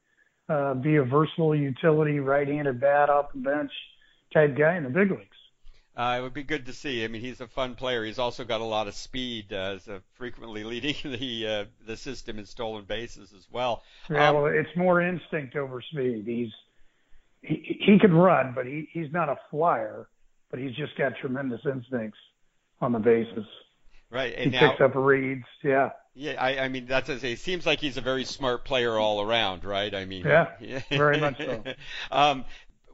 uh, 0.49 0.75
be 0.75 0.97
a 0.97 1.05
versatile 1.05 1.55
utility 1.55 2.21
right-handed 2.21 2.81
bat 2.81 3.11
off 3.11 3.33
the 3.33 3.41
bench 3.41 3.71
type 4.33 4.57
guy 4.57 4.77
in 4.77 4.85
the 4.85 4.91
big 4.91 5.11
leagues. 5.11 5.37
Uh, 5.97 6.17
it 6.19 6.23
would 6.23 6.35
be 6.35 6.43
good 6.43 6.67
to 6.67 6.75
see. 6.75 7.05
I 7.05 7.09
mean, 7.09 7.23
he's 7.23 7.41
a 7.41 7.47
fun 7.47 7.75
player. 7.75 8.05
He's 8.05 8.19
also 8.19 8.45
got 8.45 8.61
a 8.61 8.65
lot 8.65 8.87
of 8.87 8.95
speed, 8.95 9.47
uh, 9.51 9.77
as 9.77 9.89
uh, 9.89 10.01
frequently 10.15 10.63
leading 10.63 10.95
the 11.05 11.47
uh, 11.47 11.65
the 11.87 11.97
system 11.97 12.39
in 12.39 12.45
stolen 12.45 12.85
bases 12.85 13.33
as 13.33 13.47
well. 13.51 13.83
Yeah, 14.11 14.29
um, 14.29 14.37
well, 14.37 14.47
it's 14.47 14.69
more 14.77 15.01
instinct 15.01 15.57
over 15.57 15.81
speed. 15.81 16.25
He's 16.27 16.53
he 17.41 17.79
he 17.81 17.99
can 17.99 18.13
run, 18.13 18.53
but 18.55 18.67
he 18.67 18.89
he's 18.93 19.11
not 19.11 19.31
a 19.31 19.37
flyer, 19.51 20.07
but 20.51 20.61
he's 20.61 20.75
just 20.75 20.97
got 20.99 21.13
tremendous 21.19 21.63
instincts 21.65 22.19
on 22.83 22.93
the 22.93 22.99
bases. 22.99 23.47
Right, 24.11 24.35
and 24.37 24.53
he 24.53 24.61
now, 24.61 24.69
picks 24.69 24.83
up 24.83 24.95
reads. 24.95 25.47
Yeah. 25.65 25.91
Yeah, 26.19 26.43
I, 26.43 26.61
I 26.61 26.69
mean 26.69 26.87
that's 26.87 27.11
as 27.11 27.23
it 27.23 27.39
seems 27.41 27.67
like 27.67 27.79
he's 27.79 27.99
a 27.99 28.01
very 28.01 28.25
smart 28.25 28.65
player 28.65 28.99
all 28.99 29.21
around, 29.21 29.65
right? 29.65 29.95
I 29.95 30.07
mean, 30.07 30.25
yeah, 30.25 30.81
very 30.91 31.19
much 31.19 31.37
so. 31.37 31.63
um, 32.11 32.47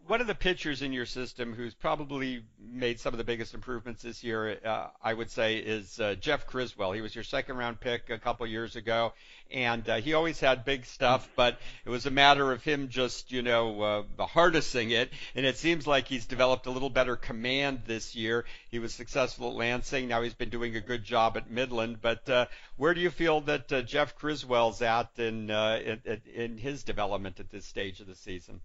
one 0.06 0.20
of 0.20 0.26
the 0.26 0.34
pitchers 0.34 0.82
in 0.82 0.92
your 0.92 1.06
system 1.06 1.54
who's 1.54 1.74
probably 1.74 2.42
made 2.58 2.98
some 2.98 3.14
of 3.14 3.18
the 3.18 3.24
biggest 3.24 3.54
improvements 3.54 4.02
this 4.02 4.24
year, 4.24 4.58
uh, 4.64 4.88
I 5.02 5.14
would 5.14 5.30
say, 5.30 5.56
is 5.58 6.00
uh, 6.00 6.16
Jeff 6.16 6.46
Criswell. 6.46 6.92
He 6.92 7.00
was 7.00 7.14
your 7.14 7.24
second 7.24 7.56
round 7.56 7.78
pick 7.78 8.10
a 8.10 8.18
couple 8.18 8.46
years 8.46 8.74
ago, 8.74 9.12
and 9.50 9.88
uh, 9.88 9.96
he 9.96 10.14
always 10.14 10.40
had 10.40 10.64
big 10.64 10.86
stuff, 10.86 11.28
but 11.36 11.58
it 11.84 11.90
was 11.90 12.06
a 12.06 12.10
matter 12.10 12.50
of 12.50 12.64
him 12.64 12.88
just, 12.88 13.30
you 13.30 13.42
know, 13.42 14.06
uh, 14.18 14.26
harnessing 14.26 14.90
it. 14.90 15.12
And 15.36 15.46
it 15.46 15.56
seems 15.56 15.86
like 15.86 16.08
he's 16.08 16.26
developed 16.26 16.66
a 16.66 16.70
little 16.70 16.90
better 16.90 17.14
command 17.14 17.82
this 17.86 18.16
year. 18.16 18.44
He 18.70 18.80
was 18.80 18.92
successful 18.92 19.50
at 19.50 19.54
Lansing. 19.54 20.08
Now 20.08 20.22
he's 20.22 20.34
been 20.34 20.50
doing 20.50 20.74
a 20.74 20.80
good 20.80 21.04
job 21.04 21.36
at 21.36 21.50
Midland. 21.50 21.98
But 22.02 22.28
uh, 22.28 22.46
where 22.76 22.92
do 22.92 23.00
you 23.00 23.10
feel 23.10 23.42
that 23.42 23.72
uh, 23.72 23.82
Jeff 23.82 24.16
Criswell's 24.16 24.82
at 24.82 25.10
in, 25.18 25.50
uh, 25.50 25.80
in 26.04 26.22
in 26.34 26.58
his 26.58 26.82
development 26.82 27.38
at 27.38 27.50
this 27.50 27.66
stage 27.66 28.00
of 28.00 28.08
the 28.08 28.16
season? 28.16 28.60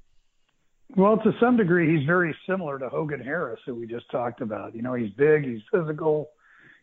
Well, 0.95 1.17
to 1.17 1.32
some 1.39 1.58
degree, 1.58 1.95
he's 1.95 2.06
very 2.06 2.36
similar 2.47 2.80
to 2.80 2.89
Hogan 2.89 3.19
Harris, 3.19 3.60
who 3.65 3.76
we 3.76 3.88
just 3.88 4.10
talked 4.10 4.41
about. 4.41 4.73
You 4.73 4.82
know, 4.82 4.93
he's 4.93 5.12
big, 5.12 5.43
he's 5.43 5.62
physical, 5.71 6.30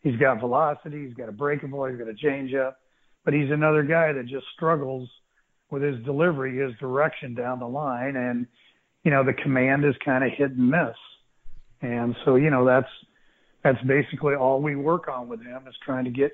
he's 0.02 0.16
got 0.16 0.40
velocity, 0.40 1.06
he's 1.06 1.14
got 1.14 1.28
a 1.28 1.32
breakable, 1.32 1.86
he's 1.86 1.98
got 1.98 2.08
a 2.08 2.12
changeup, 2.12 2.74
but 3.24 3.32
he's 3.32 3.50
another 3.50 3.82
guy 3.82 4.12
that 4.12 4.26
just 4.26 4.44
struggles 4.54 5.08
with 5.70 5.82
his 5.82 6.02
delivery, 6.04 6.58
his 6.58 6.78
direction 6.78 7.34
down 7.34 7.58
the 7.58 7.66
line, 7.66 8.16
and 8.16 8.46
you 9.04 9.10
know 9.10 9.24
the 9.24 9.32
command 9.32 9.84
is 9.84 9.94
kind 10.04 10.22
of 10.22 10.30
hit 10.36 10.50
and 10.50 10.70
miss. 10.70 10.96
And 11.80 12.14
so, 12.24 12.36
you 12.36 12.50
know, 12.50 12.64
that's 12.64 12.88
that's 13.62 13.82
basically 13.86 14.34
all 14.34 14.60
we 14.60 14.76
work 14.76 15.08
on 15.08 15.28
with 15.28 15.42
him 15.42 15.62
is 15.68 15.74
trying 15.84 16.04
to 16.04 16.10
get 16.10 16.32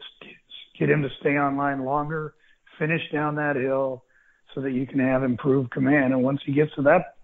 get 0.78 0.90
him 0.90 1.02
to 1.02 1.08
stay 1.20 1.36
on 1.36 1.56
line 1.56 1.84
longer, 1.84 2.34
finish 2.78 3.02
down 3.12 3.36
that 3.36 3.56
hill, 3.56 4.04
so 4.54 4.60
that 4.60 4.72
you 4.72 4.86
can 4.86 4.98
have 4.98 5.22
improved 5.22 5.70
command. 5.70 6.12
And 6.12 6.22
once 6.22 6.40
he 6.44 6.52
gets 6.52 6.74
to 6.74 6.82
that 6.82 7.14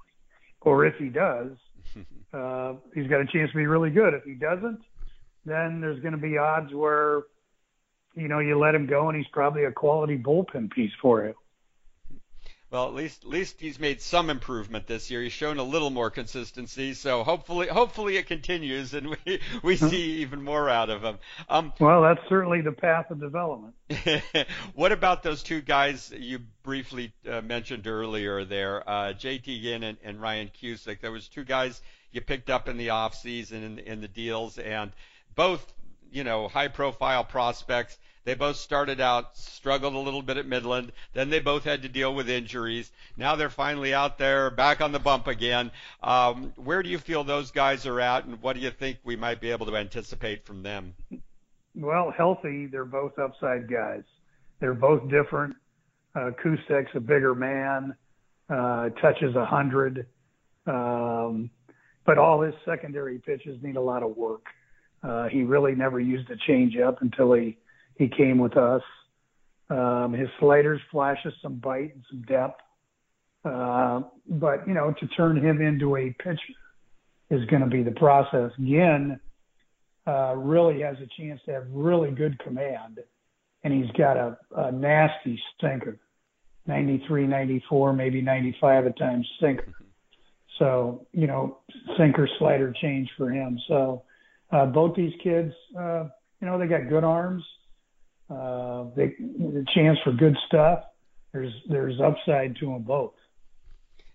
or 0.66 0.84
if 0.84 0.96
he 0.96 1.08
does, 1.08 1.52
uh, 2.34 2.74
he's 2.92 3.06
got 3.06 3.20
a 3.20 3.26
chance 3.26 3.50
to 3.52 3.56
be 3.56 3.66
really 3.66 3.90
good. 3.90 4.12
If 4.12 4.24
he 4.24 4.34
doesn't, 4.34 4.80
then 5.46 5.80
there's 5.80 6.00
going 6.00 6.12
to 6.12 6.20
be 6.20 6.36
odds 6.36 6.74
where, 6.74 7.22
you 8.14 8.28
know, 8.28 8.40
you 8.40 8.58
let 8.58 8.74
him 8.74 8.86
go 8.86 9.08
and 9.08 9.16
he's 9.16 9.28
probably 9.32 9.64
a 9.64 9.72
quality 9.72 10.18
bullpen 10.18 10.70
piece 10.70 10.90
for 11.00 11.24
you. 11.24 11.34
Well, 12.76 12.88
at 12.88 12.94
least 12.94 13.24
at 13.24 13.30
least 13.30 13.58
he's 13.58 13.78
made 13.78 14.02
some 14.02 14.28
improvement 14.28 14.86
this 14.86 15.10
year. 15.10 15.22
He's 15.22 15.32
shown 15.32 15.56
a 15.56 15.62
little 15.62 15.88
more 15.88 16.10
consistency, 16.10 16.92
so 16.92 17.24
hopefully 17.24 17.68
hopefully 17.68 18.18
it 18.18 18.26
continues 18.26 18.92
and 18.92 19.16
we 19.24 19.40
we 19.62 19.76
see 19.76 20.20
even 20.20 20.42
more 20.42 20.68
out 20.68 20.90
of 20.90 21.02
him. 21.02 21.18
Um, 21.48 21.72
well, 21.80 22.02
that's 22.02 22.20
certainly 22.28 22.60
the 22.60 22.72
path 22.72 23.10
of 23.10 23.18
development. 23.18 23.72
what 24.74 24.92
about 24.92 25.22
those 25.22 25.42
two 25.42 25.62
guys 25.62 26.12
you 26.14 26.40
briefly 26.62 27.14
uh, 27.26 27.40
mentioned 27.40 27.86
earlier 27.86 28.44
there, 28.44 28.86
uh, 28.86 29.14
JT 29.14 29.62
Ginn 29.62 29.82
and, 29.82 29.96
and 30.04 30.20
Ryan 30.20 30.50
Cusick? 30.62 31.00
There 31.00 31.12
was 31.12 31.28
two 31.28 31.44
guys 31.44 31.80
you 32.12 32.20
picked 32.20 32.50
up 32.50 32.68
in 32.68 32.76
the 32.76 32.90
off 32.90 33.14
season 33.14 33.62
in, 33.64 33.78
in 33.78 34.00
the 34.02 34.08
deals, 34.08 34.58
and 34.58 34.92
both 35.34 35.72
you 36.12 36.24
know 36.24 36.46
high 36.46 36.68
profile 36.68 37.24
prospects 37.24 37.96
they 38.26 38.34
both 38.34 38.56
started 38.56 39.00
out, 39.00 39.36
struggled 39.36 39.94
a 39.94 39.98
little 39.98 40.20
bit 40.20 40.36
at 40.36 40.46
Midland. 40.46 40.90
Then 41.14 41.30
they 41.30 41.38
both 41.38 41.62
had 41.62 41.82
to 41.82 41.88
deal 41.88 42.12
with 42.12 42.28
injuries. 42.28 42.90
Now 43.16 43.36
they're 43.36 43.48
finally 43.48 43.94
out 43.94 44.18
there, 44.18 44.50
back 44.50 44.80
on 44.80 44.90
the 44.90 44.98
bump 44.98 45.28
again. 45.28 45.70
Um, 46.02 46.52
where 46.56 46.82
do 46.82 46.88
you 46.88 46.98
feel 46.98 47.22
those 47.22 47.52
guys 47.52 47.86
are 47.86 48.00
at, 48.00 48.24
and 48.24 48.42
what 48.42 48.56
do 48.56 48.62
you 48.62 48.72
think 48.72 48.98
we 49.04 49.14
might 49.14 49.40
be 49.40 49.52
able 49.52 49.66
to 49.66 49.76
anticipate 49.76 50.44
from 50.44 50.64
them? 50.64 50.94
Well, 51.76 52.12
healthy, 52.16 52.66
they're 52.66 52.84
both 52.84 53.16
upside 53.16 53.70
guys. 53.70 54.02
They're 54.58 54.74
both 54.74 55.08
different. 55.08 55.54
Uh, 56.16 56.30
a 56.94 57.00
bigger 57.00 57.34
man, 57.34 57.94
uh, 58.50 58.88
touches 59.00 59.36
a 59.36 59.44
hundred, 59.44 60.06
um, 60.66 61.48
but 62.04 62.18
all 62.18 62.40
his 62.40 62.54
secondary 62.64 63.18
pitches 63.18 63.62
need 63.62 63.76
a 63.76 63.80
lot 63.80 64.02
of 64.02 64.16
work. 64.16 64.46
Uh, 65.02 65.28
he 65.28 65.42
really 65.42 65.76
never 65.76 66.00
used 66.00 66.28
a 66.30 66.36
changeup 66.50 67.02
until 67.02 67.32
he 67.34 67.56
he 67.96 68.08
came 68.08 68.38
with 68.38 68.56
us. 68.56 68.82
Um, 69.68 70.12
his 70.12 70.28
sliders 70.38 70.80
flashes 70.90 71.34
some 71.42 71.56
bite 71.56 71.94
and 71.94 72.04
some 72.10 72.22
depth. 72.22 72.60
Uh, 73.44 74.02
but, 74.28 74.66
you 74.66 74.74
know, 74.74 74.92
to 74.98 75.06
turn 75.08 75.36
him 75.36 75.60
into 75.60 75.96
a 75.96 76.14
pitcher 76.22 76.38
is 77.30 77.44
going 77.46 77.62
to 77.62 77.68
be 77.68 77.82
the 77.82 77.92
process. 77.92 78.50
Ginn 78.58 79.18
uh, 80.06 80.34
really 80.36 80.80
has 80.82 80.96
a 80.98 81.20
chance 81.20 81.40
to 81.46 81.52
have 81.52 81.64
really 81.70 82.10
good 82.10 82.38
command, 82.40 82.98
and 83.64 83.72
he's 83.72 83.90
got 83.96 84.16
a, 84.16 84.38
a 84.56 84.72
nasty 84.72 85.40
sinker 85.60 85.98
93, 86.66 87.26
94, 87.26 87.92
maybe 87.92 88.20
95 88.20 88.86
at 88.86 88.98
times 88.98 89.28
sinker. 89.40 89.72
So, 90.58 91.06
you 91.12 91.26
know, 91.26 91.58
sinker 91.98 92.28
slider 92.38 92.74
change 92.80 93.08
for 93.16 93.30
him. 93.30 93.58
So, 93.68 94.02
uh, 94.50 94.66
both 94.66 94.96
these 94.96 95.12
kids, 95.22 95.52
uh, 95.78 96.04
you 96.40 96.46
know, 96.46 96.58
they 96.58 96.66
got 96.66 96.88
good 96.88 97.04
arms. 97.04 97.44
Uh, 98.28 98.86
they, 98.96 99.14
the 99.18 99.64
chance 99.74 99.98
for 100.02 100.12
good 100.12 100.36
stuff. 100.46 100.80
There's 101.32 101.52
there's 101.68 102.00
upside 102.00 102.56
to 102.56 102.66
them 102.66 102.82
both. 102.82 103.12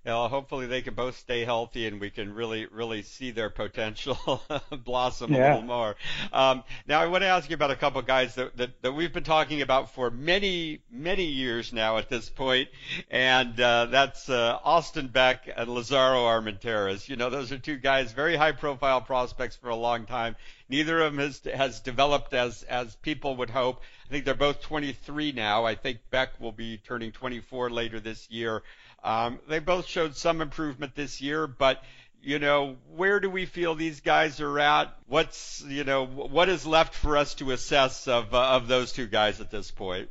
Well, 0.04 0.30
hopefully 0.30 0.66
they 0.66 0.82
can 0.82 0.96
both 0.96 1.16
stay 1.16 1.46
healthy 1.46 1.86
and 1.86 2.02
we 2.02 2.10
can 2.10 2.34
really, 2.34 2.66
really 2.66 3.04
see 3.04 3.30
their 3.30 3.52
potential 3.52 4.42
blossom 4.84 5.32
yeah. 5.32 5.38
a 5.38 5.48
little 5.50 5.68
more. 5.68 5.96
Um, 6.34 6.64
now, 6.88 7.00
I 7.00 7.06
want 7.06 7.22
to 7.22 7.28
ask 7.28 7.48
you 7.48 7.54
about 7.54 7.70
a 7.70 7.76
couple 7.76 8.00
of 8.00 8.08
guys 8.08 8.34
that, 8.34 8.58
that, 8.58 8.82
that, 8.82 8.94
we've 8.94 9.14
been 9.14 9.24
talking 9.24 9.62
about 9.62 9.94
for 9.94 10.10
many, 10.10 10.82
many 10.90 11.26
years 11.26 11.72
now 11.72 11.98
at 11.98 12.10
this 12.10 12.30
point, 12.32 12.70
and 13.12 13.60
uh, 13.60 13.86
that's 13.86 14.28
uh, 14.28 14.58
Austin 14.64 15.08
Beck 15.08 15.48
and 15.56 15.70
Lazaro 15.70 16.22
Armenteros. 16.22 17.08
You 17.08 17.16
know, 17.16 17.30
those 17.30 17.52
are 17.52 17.60
two 17.60 17.78
guys, 17.78 18.12
very 18.12 18.36
high-profile 18.36 19.02
prospects 19.02 19.56
for 19.56 19.70
a 19.70 19.76
long 19.76 20.08
time. 20.08 20.36
Neither 20.72 21.02
of 21.02 21.14
them 21.14 21.20
has, 21.20 21.42
has 21.54 21.82
developed 21.82 22.34
as, 22.34 22.64
as 22.64 22.96
people 22.96 23.36
would 23.36 23.50
hope. 23.50 23.82
I 24.08 24.10
think 24.10 24.24
they're 24.24 24.36
both 24.36 24.62
23 24.62 25.34
now. 25.34 25.66
I 25.66 25.76
think 25.76 26.00
Beck 26.10 26.40
will 26.40 26.54
be 26.54 26.78
turning 26.78 27.12
24 27.12 27.70
later 27.70 28.00
this 28.00 28.32
year. 28.32 28.64
Um, 29.04 29.40
they 29.50 29.60
both 29.60 29.86
showed 29.86 30.16
some 30.16 30.40
improvement 30.40 30.96
this 30.96 31.20
year, 31.20 31.46
but 31.46 31.84
you 32.22 32.40
know, 32.40 32.78
where 32.96 33.20
do 33.20 33.30
we 33.30 33.46
feel 33.46 33.76
these 33.76 34.00
guys 34.00 34.40
are 34.40 34.60
at? 34.60 34.96
What's 35.08 35.62
you 35.68 35.84
know, 35.84 36.06
what 36.06 36.48
is 36.48 36.66
left 36.66 36.94
for 36.96 37.18
us 37.18 37.34
to 37.36 37.52
assess 37.52 38.08
of 38.08 38.34
uh, 38.34 38.52
of 38.52 38.70
those 38.70 38.94
two 38.94 39.08
guys 39.08 39.42
at 39.42 39.52
this 39.52 39.72
point? 39.72 40.10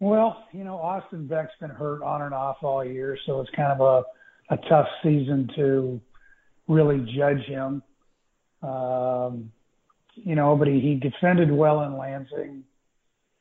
Well, 0.00 0.42
you 0.52 0.64
know, 0.64 0.78
Austin 0.78 1.28
Beck's 1.28 1.52
been 1.60 1.70
hurt 1.70 2.02
on 2.02 2.22
and 2.22 2.34
off 2.34 2.56
all 2.62 2.84
year, 2.84 3.18
so 3.26 3.40
it's 3.40 3.50
kind 3.54 3.70
of 3.70 3.80
a 3.80 4.54
a 4.54 4.56
tough 4.68 4.88
season 5.02 5.50
to 5.54 6.00
really 6.66 6.98
judge 7.16 7.44
him. 7.44 7.82
Um, 8.62 9.52
you 10.14 10.34
know, 10.34 10.56
but 10.56 10.68
he, 10.68 10.80
he 10.80 10.94
defended 10.94 11.50
well 11.50 11.82
in 11.82 11.96
Lansing. 11.96 12.64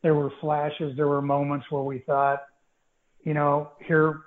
There 0.03 0.13
were 0.13 0.31
flashes, 0.39 0.95
there 0.95 1.07
were 1.07 1.21
moments 1.21 1.65
where 1.69 1.81
we 1.81 1.99
thought, 1.99 2.43
you 3.23 3.33
know, 3.33 3.71
here 3.85 4.21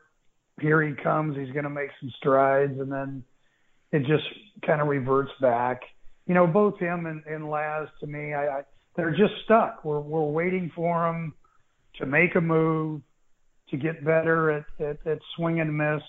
here 0.61 0.83
he 0.83 0.95
comes, 0.95 1.37
he's 1.37 1.53
going 1.53 1.65
to 1.65 1.71
make 1.71 1.91
some 2.01 2.13
strides, 2.19 2.79
and 2.79 2.93
then 2.93 3.23
it 3.93 4.01
just 4.01 4.25
kind 4.67 4.81
of 4.81 4.89
reverts 4.89 5.31
back. 5.41 5.81
You 6.27 6.35
know, 6.35 6.47
both 6.47 6.79
him 6.79 7.07
and, 7.07 7.23
and 7.25 7.49
Laz, 7.49 7.89
to 8.01 8.07
me, 8.07 8.35
I, 8.35 8.59
I 8.59 8.63
they're 8.97 9.11
just 9.11 9.33
stuck. 9.45 9.85
We're 9.85 10.01
we're 10.01 10.29
waiting 10.29 10.71
for 10.75 11.07
them 11.07 11.35
to 11.99 12.07
make 12.07 12.35
a 12.35 12.41
move, 12.41 13.01
to 13.71 13.77
get 13.77 14.05
better 14.05 14.51
at 14.51 14.65
at, 14.81 15.07
at 15.07 15.19
swing 15.37 15.61
and 15.61 15.77
miss. 15.77 16.03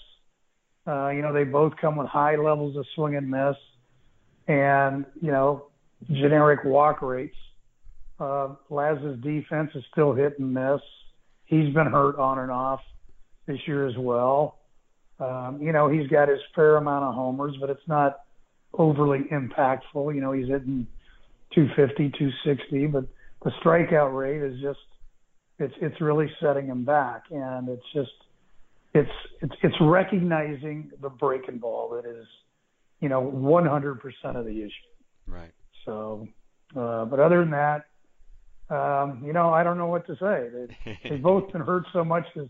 Uh, 0.88 1.10
you 1.10 1.22
know, 1.22 1.32
they 1.32 1.44
both 1.44 1.74
come 1.80 1.96
with 1.96 2.08
high 2.08 2.36
levels 2.36 2.76
of 2.76 2.86
swing 2.96 3.16
and 3.16 3.30
miss, 3.30 3.56
and 4.52 5.06
you 5.22 5.32
know, 5.32 5.68
generic 6.08 6.64
walk 6.64 7.02
rates. 7.02 7.36
Uh, 8.20 8.56
Laz's 8.70 9.20
defense 9.22 9.72
is 9.74 9.84
still 9.92 10.14
hit 10.14 10.38
and 10.38 10.54
miss 10.54 10.82
he's 11.52 11.72
been 11.74 11.88
hurt 11.88 12.18
on 12.18 12.40
and 12.40 12.50
off 12.50 12.80
this 13.46 13.60
year 13.68 13.86
as 13.88 13.96
well. 13.98 14.58
Um, 15.20 15.60
you 15.62 15.72
know, 15.72 15.88
he's 15.90 16.08
got 16.08 16.30
his 16.30 16.40
fair 16.56 16.78
amount 16.78 17.04
of 17.04 17.14
homers, 17.14 17.56
but 17.60 17.70
it's 17.70 17.88
not 17.88 18.22
overly 18.74 19.20
impactful. 19.32 20.16
You 20.16 20.22
know, 20.22 20.32
he's 20.32 20.48
hitting 20.48 20.88
250, 21.54 22.18
260, 22.18 22.88
but 22.88 23.04
the 23.44 23.52
strikeout 23.64 24.18
rate 24.18 24.42
is 24.42 24.60
just 24.62 24.80
it's 25.60 25.74
it's 25.80 26.02
really 26.02 26.32
setting 26.42 26.66
him 26.66 26.86
back, 26.86 27.24
and 27.30 27.70
it's 27.70 27.86
just 27.94 28.10
it's 28.96 29.12
it's 29.42 29.54
it's 29.62 29.76
recognizing 29.80 30.90
the 31.02 31.10
breaking 31.10 31.60
ball 31.60 31.90
that 31.90 32.10
is, 32.10 32.26
you 33.02 33.10
know, 33.10 33.22
100% 33.22 34.00
of 34.36 34.46
the 34.46 34.62
issue. 34.62 34.72
Right. 35.28 35.52
So, 35.86 36.28
uh, 36.76 37.06
but 37.06 37.20
other 37.20 37.40
than 37.40 37.52
that, 37.52 37.86
um, 38.70 39.22
you 39.26 39.34
know, 39.34 39.50
I 39.50 39.64
don't 39.64 39.78
know 39.78 39.88
what 39.88 40.08
to 40.08 40.16
say. 40.16 40.48
They, 40.86 41.00
they've 41.10 41.22
both 41.22 41.52
been 41.52 41.62
hurt 41.62 41.86
so 41.92 42.06
much 42.06 42.26
this 42.36 42.48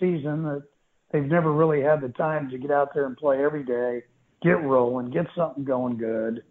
season 0.00 0.42
that 0.44 0.64
they've 1.12 1.24
never 1.24 1.52
really 1.52 1.82
had 1.82 2.00
the 2.00 2.08
time 2.08 2.50
to 2.50 2.58
get 2.58 2.70
out 2.70 2.94
there 2.94 3.06
and 3.06 3.16
play 3.16 3.44
every 3.44 3.62
day, 3.62 4.02
get 4.42 4.62
rolling, 4.62 5.10
get 5.10 5.26
something 5.36 5.64
going 5.64 5.98
good. 5.98 6.42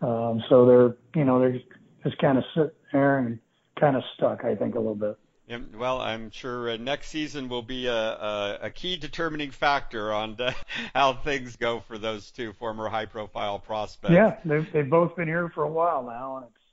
Um, 0.00 0.42
so 0.48 0.66
they're, 0.66 0.96
you 1.14 1.24
know, 1.24 1.38
they're 1.38 1.60
just 2.04 2.18
kind 2.18 2.38
of 2.38 2.44
sitting 2.54 2.70
there 2.92 3.18
and 3.18 3.38
kind 3.78 3.96
of 3.96 4.02
stuck, 4.16 4.44
I 4.44 4.54
think, 4.54 4.74
a 4.74 4.78
little 4.78 4.94
bit. 4.94 5.16
Yeah, 5.48 5.60
well, 5.78 6.00
I'm 6.00 6.30
sure 6.30 6.70
uh, 6.70 6.76
next 6.76 7.08
season 7.08 7.48
will 7.48 7.62
be 7.62 7.86
a, 7.86 7.94
a, 7.94 8.58
a 8.64 8.70
key 8.70 8.98
determining 8.98 9.50
factor 9.50 10.12
on 10.12 10.36
the, 10.36 10.54
how 10.94 11.14
things 11.14 11.56
go 11.56 11.80
for 11.80 11.96
those 11.96 12.30
two 12.30 12.52
former 12.52 12.88
high-profile 12.88 13.60
prospects. 13.60 14.12
Yeah, 14.12 14.36
they've 14.44 14.70
they've 14.72 14.90
both 14.90 15.16
been 15.16 15.26
here 15.26 15.48
for 15.54 15.64
a 15.64 15.70
while 15.70 16.02
now, 16.02 16.36
and 16.36 16.46
it's 16.46 16.64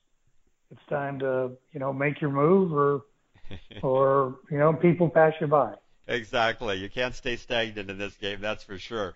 it's 0.72 0.90
time 0.90 1.20
to 1.20 1.52
you 1.72 1.80
know 1.80 1.94
make 1.94 2.20
your 2.20 2.32
move 2.32 2.74
or 2.74 3.04
or 3.82 4.40
you 4.52 4.58
know 4.58 4.74
people 4.74 5.10
pass 5.10 5.34
you 5.40 5.48
by. 5.48 5.76
Exactly. 6.08 6.78
You 6.78 6.90
can't 6.90 7.16
stay 7.16 7.36
stagnant 7.36 7.90
in 7.90 7.98
this 7.98 8.16
game, 8.18 8.40
that's 8.40 8.64
for 8.64 8.78
sure. 8.78 9.16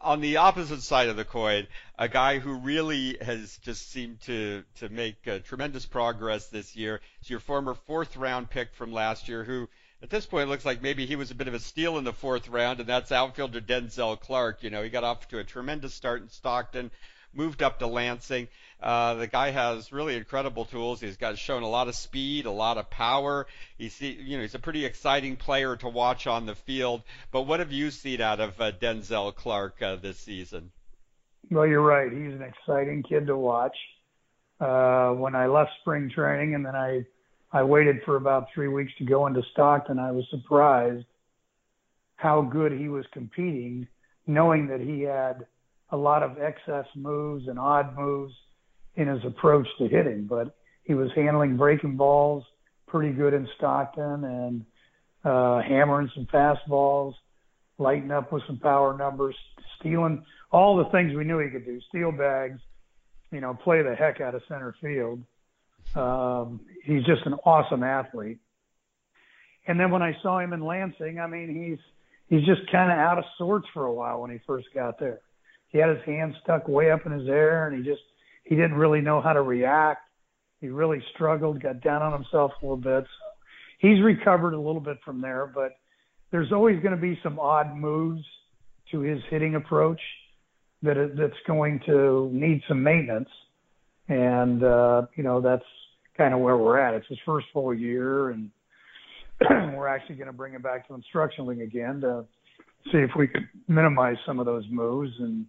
On 0.00 0.20
the 0.20 0.36
opposite 0.36 0.82
side 0.82 1.08
of 1.08 1.16
the 1.16 1.24
coin, 1.24 1.66
a 1.98 2.08
guy 2.08 2.38
who 2.38 2.54
really 2.54 3.18
has 3.20 3.58
just 3.58 3.90
seemed 3.90 4.20
to 4.22 4.62
to 4.76 4.88
make 4.88 5.16
uh, 5.26 5.40
tremendous 5.40 5.84
progress 5.84 6.46
this 6.46 6.76
year 6.76 7.00
is 7.20 7.30
your 7.30 7.40
former 7.40 7.74
fourth 7.74 8.16
round 8.16 8.50
pick 8.50 8.72
from 8.74 8.92
last 8.92 9.28
year, 9.28 9.42
who 9.42 9.68
at 10.00 10.10
this 10.10 10.26
point 10.26 10.48
looks 10.48 10.64
like 10.64 10.80
maybe 10.80 11.06
he 11.06 11.16
was 11.16 11.32
a 11.32 11.34
bit 11.34 11.48
of 11.48 11.54
a 11.54 11.58
steal 11.58 11.98
in 11.98 12.04
the 12.04 12.12
fourth 12.12 12.48
round, 12.48 12.78
and 12.78 12.88
that's 12.88 13.10
outfielder 13.10 13.60
Denzel 13.60 14.18
Clark. 14.20 14.62
You 14.62 14.70
know, 14.70 14.84
he 14.84 14.90
got 14.90 15.02
off 15.02 15.26
to 15.28 15.40
a 15.40 15.44
tremendous 15.44 15.92
start 15.92 16.22
in 16.22 16.28
Stockton, 16.28 16.92
moved 17.34 17.62
up 17.64 17.80
to 17.80 17.88
Lansing. 17.88 18.46
Uh, 18.80 19.14
the 19.14 19.26
guy 19.26 19.50
has 19.50 19.92
really 19.92 20.16
incredible 20.16 20.64
tools. 20.64 21.00
He's 21.00 21.16
got 21.16 21.36
shown 21.36 21.62
a 21.62 21.68
lot 21.68 21.88
of 21.88 21.96
speed, 21.96 22.46
a 22.46 22.50
lot 22.50 22.78
of 22.78 22.88
power. 22.88 23.46
He's 23.76 24.00
you 24.00 24.36
know 24.36 24.42
he's 24.42 24.54
a 24.54 24.60
pretty 24.60 24.84
exciting 24.84 25.36
player 25.36 25.76
to 25.76 25.88
watch 25.88 26.26
on 26.26 26.46
the 26.46 26.54
field. 26.54 27.02
But 27.32 27.42
what 27.42 27.58
have 27.58 27.72
you 27.72 27.90
seen 27.90 28.20
out 28.20 28.38
of 28.38 28.60
uh, 28.60 28.72
Denzel 28.72 29.34
Clark 29.34 29.82
uh, 29.82 29.96
this 29.96 30.18
season? 30.18 30.70
Well, 31.50 31.66
you're 31.66 31.82
right. 31.82 32.10
He's 32.12 32.34
an 32.34 32.42
exciting 32.42 33.02
kid 33.02 33.26
to 33.26 33.36
watch. 33.36 33.76
Uh, 34.60 35.10
when 35.10 35.34
I 35.34 35.46
left 35.46 35.70
spring 35.80 36.10
training 36.14 36.54
and 36.54 36.64
then 36.64 36.76
I 36.76 37.04
I 37.52 37.64
waited 37.64 38.02
for 38.04 38.16
about 38.16 38.48
three 38.54 38.68
weeks 38.68 38.92
to 38.98 39.04
go 39.04 39.26
into 39.26 39.42
Stockton, 39.52 39.98
I 39.98 40.12
was 40.12 40.24
surprised 40.30 41.06
how 42.16 42.42
good 42.42 42.72
he 42.72 42.88
was 42.88 43.06
competing, 43.12 43.88
knowing 44.26 44.68
that 44.68 44.80
he 44.80 45.02
had 45.02 45.46
a 45.90 45.96
lot 45.96 46.22
of 46.22 46.38
excess 46.40 46.86
moves 46.94 47.48
and 47.48 47.58
odd 47.58 47.96
moves 47.96 48.34
in 48.98 49.06
his 49.06 49.24
approach 49.24 49.66
to 49.78 49.86
hitting, 49.86 50.26
but 50.26 50.54
he 50.82 50.92
was 50.92 51.08
handling 51.14 51.56
breaking 51.56 51.96
balls 51.96 52.44
pretty 52.88 53.12
good 53.12 53.32
in 53.32 53.48
Stockton 53.56 54.24
and 54.24 54.64
uh, 55.24 55.62
hammering 55.62 56.10
some 56.14 56.26
fastballs, 56.26 57.14
lighting 57.78 58.10
up 58.10 58.32
with 58.32 58.42
some 58.46 58.58
power 58.58 58.96
numbers, 58.96 59.36
stealing 59.78 60.24
all 60.50 60.76
the 60.76 60.90
things 60.90 61.14
we 61.14 61.24
knew 61.24 61.38
he 61.38 61.48
could 61.48 61.64
do, 61.64 61.80
steal 61.88 62.10
bags, 62.10 62.58
you 63.30 63.40
know, 63.40 63.54
play 63.54 63.82
the 63.82 63.94
heck 63.94 64.20
out 64.20 64.34
of 64.34 64.42
center 64.48 64.74
field. 64.80 65.22
Um, 65.94 66.60
he's 66.84 67.04
just 67.04 67.24
an 67.24 67.34
awesome 67.44 67.84
athlete. 67.84 68.38
And 69.68 69.78
then 69.78 69.92
when 69.92 70.02
I 70.02 70.16
saw 70.22 70.40
him 70.40 70.52
in 70.52 70.64
Lansing, 70.64 71.20
I 71.20 71.26
mean, 71.28 71.54
he's 71.54 71.78
he's 72.28 72.46
just 72.46 72.70
kind 72.72 72.90
of 72.90 72.98
out 72.98 73.18
of 73.18 73.24
sorts 73.36 73.68
for 73.72 73.84
a 73.84 73.92
while 73.92 74.22
when 74.22 74.30
he 74.30 74.38
first 74.46 74.66
got 74.74 74.98
there. 74.98 75.20
He 75.68 75.78
had 75.78 75.90
his 75.90 76.04
hands 76.04 76.34
stuck 76.42 76.66
way 76.66 76.90
up 76.90 77.04
in 77.04 77.12
his 77.12 77.28
air, 77.28 77.68
and 77.68 77.76
he 77.76 77.88
just 77.88 78.02
he 78.48 78.54
didn't 78.54 78.76
really 78.76 79.02
know 79.02 79.20
how 79.20 79.34
to 79.34 79.42
react. 79.42 80.08
He 80.62 80.68
really 80.68 81.02
struggled, 81.14 81.62
got 81.62 81.82
down 81.82 82.02
on 82.02 82.12
himself 82.12 82.52
a 82.60 82.64
little 82.64 82.78
bit. 82.78 83.04
So 83.04 83.26
he's 83.78 84.02
recovered 84.02 84.54
a 84.54 84.58
little 84.58 84.80
bit 84.80 84.96
from 85.04 85.20
there, 85.20 85.50
but 85.54 85.72
there's 86.30 86.50
always 86.50 86.80
going 86.82 86.94
to 86.94 87.00
be 87.00 87.18
some 87.22 87.38
odd 87.38 87.76
moves 87.76 88.24
to 88.90 89.00
his 89.00 89.20
hitting 89.28 89.54
approach 89.54 90.00
that 90.82 90.96
that's 91.18 91.38
going 91.46 91.80
to 91.86 92.30
need 92.32 92.62
some 92.66 92.82
maintenance. 92.82 93.28
And 94.08 94.64
uh, 94.64 95.02
you 95.14 95.22
know 95.22 95.42
that's 95.42 95.64
kind 96.16 96.32
of 96.32 96.40
where 96.40 96.56
we're 96.56 96.78
at. 96.78 96.94
It's 96.94 97.06
his 97.06 97.18
first 97.26 97.48
full 97.52 97.74
year, 97.74 98.30
and 98.30 98.50
we're 99.76 99.88
actually 99.88 100.14
going 100.14 100.28
to 100.28 100.32
bring 100.32 100.54
him 100.54 100.62
back 100.62 100.88
to 100.88 100.94
instruction 100.94 101.50
again 101.60 102.00
to 102.00 102.24
see 102.90 102.98
if 102.98 103.10
we 103.14 103.28
could 103.28 103.46
minimize 103.68 104.16
some 104.24 104.40
of 104.40 104.46
those 104.46 104.64
moves 104.70 105.12
and 105.18 105.44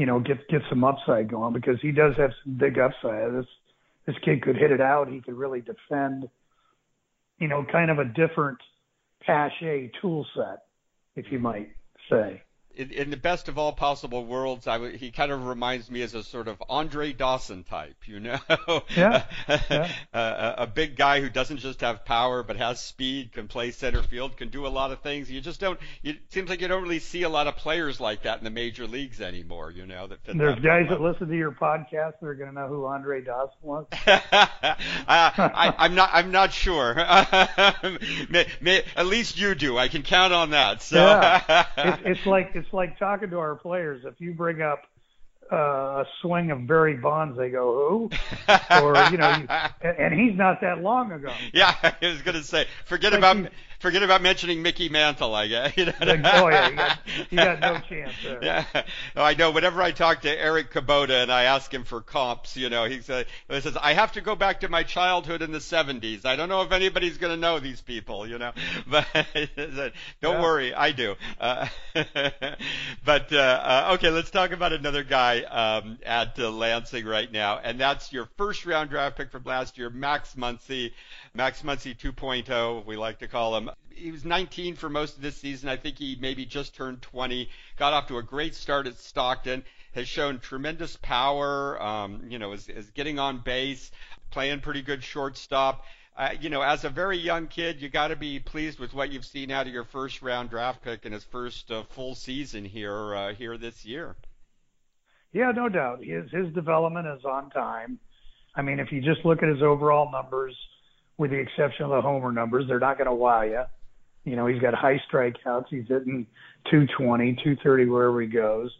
you 0.00 0.06
know, 0.06 0.18
get 0.18 0.48
get 0.48 0.62
some 0.70 0.82
upside 0.82 1.30
going 1.30 1.52
because 1.52 1.78
he 1.82 1.92
does 1.92 2.14
have 2.16 2.30
some 2.42 2.56
big 2.56 2.78
upside. 2.78 3.34
This 3.34 3.44
this 4.06 4.16
kid 4.24 4.40
could 4.40 4.56
hit 4.56 4.70
it 4.70 4.80
out. 4.80 5.10
He 5.10 5.20
could 5.20 5.34
really 5.34 5.60
defend. 5.60 6.26
You 7.38 7.48
know, 7.48 7.66
kind 7.70 7.90
of 7.90 7.98
a 7.98 8.06
different 8.06 8.56
Pache 9.20 9.92
tool 10.00 10.26
set, 10.34 10.62
if 11.16 11.30
you 11.30 11.38
might 11.38 11.68
say 12.08 12.42
in, 12.74 12.90
in, 12.90 13.10
the 13.10 13.16
best 13.16 13.48
of 13.48 13.58
all 13.58 13.72
possible 13.72 14.24
worlds, 14.24 14.66
I 14.66 14.74
w- 14.74 14.96
he 14.96 15.10
kind 15.10 15.32
of 15.32 15.46
reminds 15.46 15.90
me 15.90 16.02
as 16.02 16.14
a 16.14 16.22
sort 16.22 16.48
of 16.48 16.62
Andre 16.68 17.12
Dawson 17.12 17.64
type, 17.64 17.96
you 18.06 18.20
know, 18.20 18.38
yeah, 18.96 19.24
yeah. 19.48 19.90
a, 20.12 20.54
a, 20.58 20.66
big 20.66 20.96
guy 20.96 21.20
who 21.20 21.28
doesn't 21.28 21.58
just 21.58 21.80
have 21.80 22.04
power 22.04 22.42
but 22.42 22.56
has 22.56 22.80
speed, 22.80 23.32
can 23.32 23.48
play 23.48 23.72
center 23.72 24.02
field, 24.02 24.36
can 24.36 24.48
do 24.48 24.66
a 24.66 24.68
lot 24.68 24.92
of 24.92 25.00
things. 25.00 25.30
You 25.30 25.40
just 25.40 25.60
don't. 25.60 25.80
You, 26.02 26.12
it 26.12 26.32
seems 26.32 26.48
like 26.48 26.60
you 26.60 26.68
don't 26.68 26.82
really 26.82 27.00
see 27.00 27.22
a 27.22 27.28
lot 27.28 27.48
of 27.48 27.56
players 27.56 28.00
like 28.00 28.22
that 28.22 28.38
in 28.38 28.44
the 28.44 28.50
major 28.50 28.86
leagues 28.86 29.20
anymore. 29.20 29.70
You 29.70 29.86
know, 29.86 30.06
that 30.06 30.24
fit 30.24 30.38
there's 30.38 30.54
that 30.56 30.62
guys 30.62 30.86
that 30.90 31.00
listen 31.00 31.28
to 31.28 31.36
your 31.36 31.52
podcast 31.52 32.20
that 32.20 32.26
are 32.26 32.34
going 32.34 32.50
to 32.50 32.54
know 32.54 32.68
who 32.68 32.86
Andre 32.86 33.22
Dawson 33.22 33.58
was. 33.62 33.86
I, 33.92 35.74
am 35.78 35.94
not. 35.94 36.10
I'm 36.12 36.30
not 36.30 36.52
sure. 36.52 36.94
may, 38.30 38.46
may, 38.60 38.84
at 38.96 39.06
least 39.06 39.38
you 39.38 39.54
do. 39.54 39.76
I 39.76 39.88
can 39.88 40.02
count 40.02 40.32
on 40.32 40.50
that. 40.50 40.82
So. 40.82 40.96
Yeah, 40.96 41.66
it's, 41.76 42.02
it's 42.04 42.26
like 42.26 42.54
it's 42.60 42.72
like 42.72 42.98
talking 42.98 43.30
to 43.30 43.38
our 43.38 43.54
players. 43.54 44.04
If 44.04 44.20
you 44.20 44.34
bring 44.34 44.62
up 44.62 44.82
uh, 45.50 45.56
a 45.56 46.04
swing 46.20 46.50
of 46.50 46.66
Barry 46.66 46.96
Bonds, 46.96 47.36
they 47.36 47.50
go, 47.50 47.88
who? 47.88 48.10
or 48.82 48.96
you 49.10 49.16
know, 49.16 49.30
you, 49.30 49.88
and 49.88 50.14
he's 50.14 50.36
not 50.36 50.60
that 50.60 50.82
long 50.82 51.10
ago. 51.12 51.32
Yeah, 51.52 51.74
I 51.82 51.94
was 52.02 52.22
going 52.22 52.36
to 52.36 52.44
say, 52.44 52.66
forget 52.84 53.14
about 53.14 53.48
forget 53.80 54.02
about 54.02 54.22
mentioning 54.22 54.62
Mickey 54.62 54.88
Mantle. 54.88 55.34
I 55.34 55.48
guess. 55.48 55.72
You 55.80 55.86
know? 55.86 55.92
oh 56.02 56.48
yeah, 56.48 56.68
you 56.68 56.76
got, 56.76 56.98
you 57.30 57.36
got 57.36 57.60
no 57.60 57.78
chance 57.88 58.12
there. 58.22 58.38
Yeah, 58.42 58.64
I 59.16 59.34
know. 59.34 59.50
Whenever 59.50 59.80
I 59.82 59.92
talk 59.92 60.22
to 60.22 60.30
Eric 60.30 60.72
Kubota 60.72 61.22
and 61.22 61.32
I 61.32 61.44
ask 61.44 61.72
him 61.72 61.84
for 61.84 62.00
comps, 62.00 62.56
you 62.56 62.68
know, 62.68 62.84
he 62.84 63.00
says, 63.00 63.26
he 63.48 63.60
says 63.60 63.76
I 63.80 63.94
have 63.94 64.12
to 64.12 64.20
go 64.20 64.36
back 64.36 64.60
to 64.60 64.68
my 64.68 64.82
childhood 64.82 65.42
in 65.42 65.52
the 65.52 65.58
'70s. 65.58 66.26
I 66.26 66.36
don't 66.36 66.48
know 66.48 66.62
if 66.62 66.72
anybody's 66.72 67.18
going 67.18 67.32
to 67.32 67.40
know 67.40 67.58
these 67.60 67.80
people, 67.80 68.26
you 68.26 68.38
know, 68.38 68.52
but 68.86 69.06
don't 70.20 70.36
yeah. 70.36 70.42
worry, 70.42 70.74
I 70.74 70.92
do. 70.92 71.14
Uh, 71.40 71.68
but 73.04 73.32
uh, 73.32 73.36
uh, 73.36 73.90
okay, 73.94 74.10
let's 74.10 74.30
talk 74.30 74.52
about 74.52 74.72
another 74.72 75.02
guy 75.02 75.42
um, 75.42 75.98
at 76.04 76.38
uh, 76.38 76.50
Lansing 76.50 77.06
right 77.06 77.30
now, 77.30 77.58
and 77.58 77.80
that's 77.80 78.12
your 78.12 78.28
first 78.36 78.66
round 78.66 78.90
draft 78.90 79.16
pick 79.16 79.30
from 79.30 79.44
last 79.44 79.78
year, 79.78 79.90
Max 79.90 80.34
Muncy. 80.34 80.92
Max 81.32 81.62
Muncy 81.62 81.96
2.0, 81.96 82.84
we 82.84 82.96
like 82.96 83.20
to 83.20 83.28
call 83.28 83.56
him. 83.56 83.70
He 83.94 84.10
was 84.10 84.24
19 84.24 84.74
for 84.74 84.88
most 84.88 85.16
of 85.16 85.22
this 85.22 85.36
season. 85.36 85.68
I 85.68 85.76
think 85.76 85.98
he 85.98 86.16
maybe 86.20 86.44
just 86.44 86.74
turned 86.74 87.02
20. 87.02 87.48
Got 87.76 87.92
off 87.92 88.08
to 88.08 88.18
a 88.18 88.22
great 88.22 88.54
start 88.54 88.86
at 88.86 88.98
Stockton. 88.98 89.64
Has 89.94 90.08
shown 90.08 90.40
tremendous 90.40 90.96
power. 90.96 91.80
Um, 91.80 92.24
you 92.28 92.38
know, 92.38 92.52
is, 92.52 92.68
is 92.68 92.90
getting 92.90 93.18
on 93.18 93.38
base, 93.38 93.90
playing 94.30 94.60
pretty 94.60 94.82
good 94.82 95.04
shortstop. 95.04 95.84
Uh, 96.16 96.30
you 96.40 96.50
know, 96.50 96.62
as 96.62 96.84
a 96.84 96.88
very 96.88 97.16
young 97.16 97.46
kid, 97.46 97.80
you 97.80 97.88
got 97.88 98.08
to 98.08 98.16
be 98.16 98.40
pleased 98.40 98.78
with 98.78 98.92
what 98.92 99.10
you've 99.10 99.24
seen 99.24 99.50
out 99.50 99.66
of 99.66 99.72
your 99.72 99.84
first 99.84 100.22
round 100.22 100.50
draft 100.50 100.82
pick 100.82 101.06
in 101.06 101.12
his 101.12 101.24
first 101.24 101.70
uh, 101.70 101.84
full 101.90 102.14
season 102.14 102.64
here 102.64 103.14
uh, 103.14 103.34
here 103.34 103.56
this 103.56 103.84
year. 103.84 104.16
Yeah, 105.32 105.52
no 105.52 105.68
doubt. 105.68 106.04
His 106.04 106.30
his 106.30 106.52
development 106.52 107.06
is 107.06 107.24
on 107.24 107.50
time. 107.50 108.00
I 108.56 108.62
mean, 108.62 108.80
if 108.80 108.90
you 108.90 109.00
just 109.00 109.24
look 109.24 109.42
at 109.42 109.48
his 109.48 109.62
overall 109.62 110.10
numbers, 110.10 110.56
with 111.20 111.30
the 111.32 111.36
exception 111.36 111.84
of 111.84 111.90
the 111.90 112.00
homer 112.00 112.32
numbers. 112.32 112.64
They're 112.66 112.80
not 112.80 112.96
going 112.96 113.06
to 113.06 113.14
wow 113.14 113.42
you. 113.42 113.62
You 114.24 114.36
know, 114.36 114.46
he's 114.46 114.60
got 114.60 114.72
high 114.72 114.98
strikeouts. 115.12 115.66
He's 115.68 115.86
hitting 115.86 116.26
220, 116.70 117.34
230 117.34 117.84
wherever 117.90 118.22
he 118.22 118.26
goes. 118.26 118.70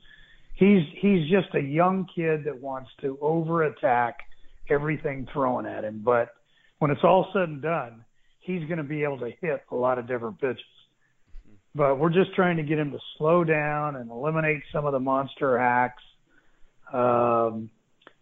He's 0.55 0.83
he's 1.03 1.29
just 1.31 1.55
a 1.55 1.61
young 1.61 2.07
kid 2.15 2.45
that 2.45 2.59
wants 2.59 2.89
to 3.03 3.19
over 3.21 3.65
attack 3.65 4.21
everything 4.71 5.29
thrown 5.31 5.67
at 5.67 5.85
him. 5.85 6.01
But 6.03 6.31
when 6.79 6.91
it's 6.91 7.05
all 7.05 7.29
said 7.35 7.51
and 7.51 7.61
done, 7.61 8.07
he's 8.41 8.65
going 8.65 8.79
to 8.79 8.85
be 8.85 9.03
able 9.03 9.19
to 9.19 9.31
hit 9.43 9.63
a 9.71 9.75
lot 9.77 9.99
of 9.99 10.09
different 10.09 10.41
pitches. 10.41 10.65
but 11.75 11.99
we're 11.99 12.09
just 12.09 12.35
trying 12.35 12.57
to 12.57 12.63
get 12.63 12.79
him 12.79 12.91
to 12.93 12.99
slow 13.19 13.45
down 13.45 13.97
and 13.97 14.11
eliminate 14.11 14.63
some 14.73 14.87
of 14.87 14.93
the 14.93 15.01
monster 15.01 15.59
hacks. 15.59 16.03
Um, 16.91 17.69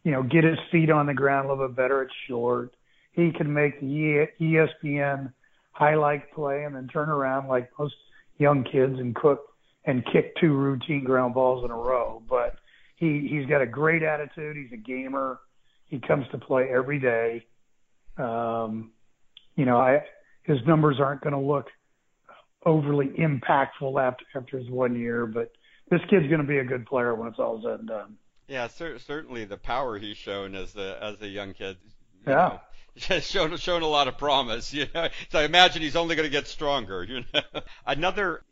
you 0.02 0.10
know, 0.10 0.24
get 0.24 0.42
his 0.42 0.58
feet 0.72 0.90
on 0.90 1.06
the 1.06 1.14
ground 1.14 1.46
a 1.46 1.52
little 1.52 1.68
bit 1.68 1.76
better 1.76 2.02
at 2.02 2.08
short. 2.26 2.72
He 3.18 3.32
can 3.32 3.52
make 3.52 3.80
the 3.80 4.28
ESPN 4.40 5.32
highlight 5.72 6.32
play 6.32 6.62
and 6.62 6.76
then 6.76 6.86
turn 6.86 7.08
around 7.08 7.48
like 7.48 7.68
most 7.76 7.96
young 8.38 8.62
kids 8.62 8.96
and 8.96 9.12
cook 9.12 9.40
and 9.84 10.06
kick 10.12 10.36
two 10.36 10.52
routine 10.52 11.02
ground 11.02 11.34
balls 11.34 11.64
in 11.64 11.72
a 11.72 11.76
row. 11.76 12.22
But 12.30 12.54
he 12.94 13.26
he's 13.28 13.44
got 13.46 13.60
a 13.60 13.66
great 13.66 14.04
attitude. 14.04 14.56
He's 14.56 14.72
a 14.72 14.76
gamer. 14.80 15.40
He 15.86 15.98
comes 15.98 16.26
to 16.30 16.38
play 16.38 16.68
every 16.72 17.00
day. 17.00 17.44
Um, 18.18 18.92
you 19.56 19.64
know, 19.64 19.78
I 19.78 20.04
his 20.44 20.58
numbers 20.64 21.00
aren't 21.00 21.20
going 21.20 21.34
to 21.34 21.40
look 21.40 21.66
overly 22.64 23.08
impactful 23.18 24.00
after 24.00 24.24
after 24.36 24.58
his 24.58 24.70
one 24.70 24.94
year, 24.94 25.26
but 25.26 25.50
this 25.90 26.00
kid's 26.08 26.28
going 26.28 26.40
to 26.40 26.46
be 26.46 26.58
a 26.58 26.64
good 26.64 26.86
player 26.86 27.16
when 27.16 27.26
it's 27.26 27.40
all 27.40 27.60
said 27.64 27.80
and 27.80 27.88
done. 27.88 28.16
Yeah, 28.46 28.68
cer- 28.68 29.00
certainly 29.00 29.44
the 29.44 29.56
power 29.56 29.98
he's 29.98 30.16
shown 30.16 30.54
as 30.54 30.76
a 30.76 31.02
as 31.02 31.20
a 31.20 31.26
young 31.26 31.52
kid. 31.52 31.78
Yeah. 32.24 32.34
Know, 32.34 32.60
shown 33.20 33.56
shown 33.56 33.82
a 33.82 33.86
lot 33.86 34.08
of 34.08 34.18
promise, 34.18 34.72
you 34.72 34.86
know. 34.94 35.08
So 35.30 35.38
I 35.38 35.44
imagine 35.44 35.82
he's 35.82 35.96
only 35.96 36.16
going 36.16 36.26
to 36.26 36.32
get 36.32 36.46
stronger, 36.46 37.04
you 37.04 37.24
know. 37.32 37.60
Another 37.86 38.42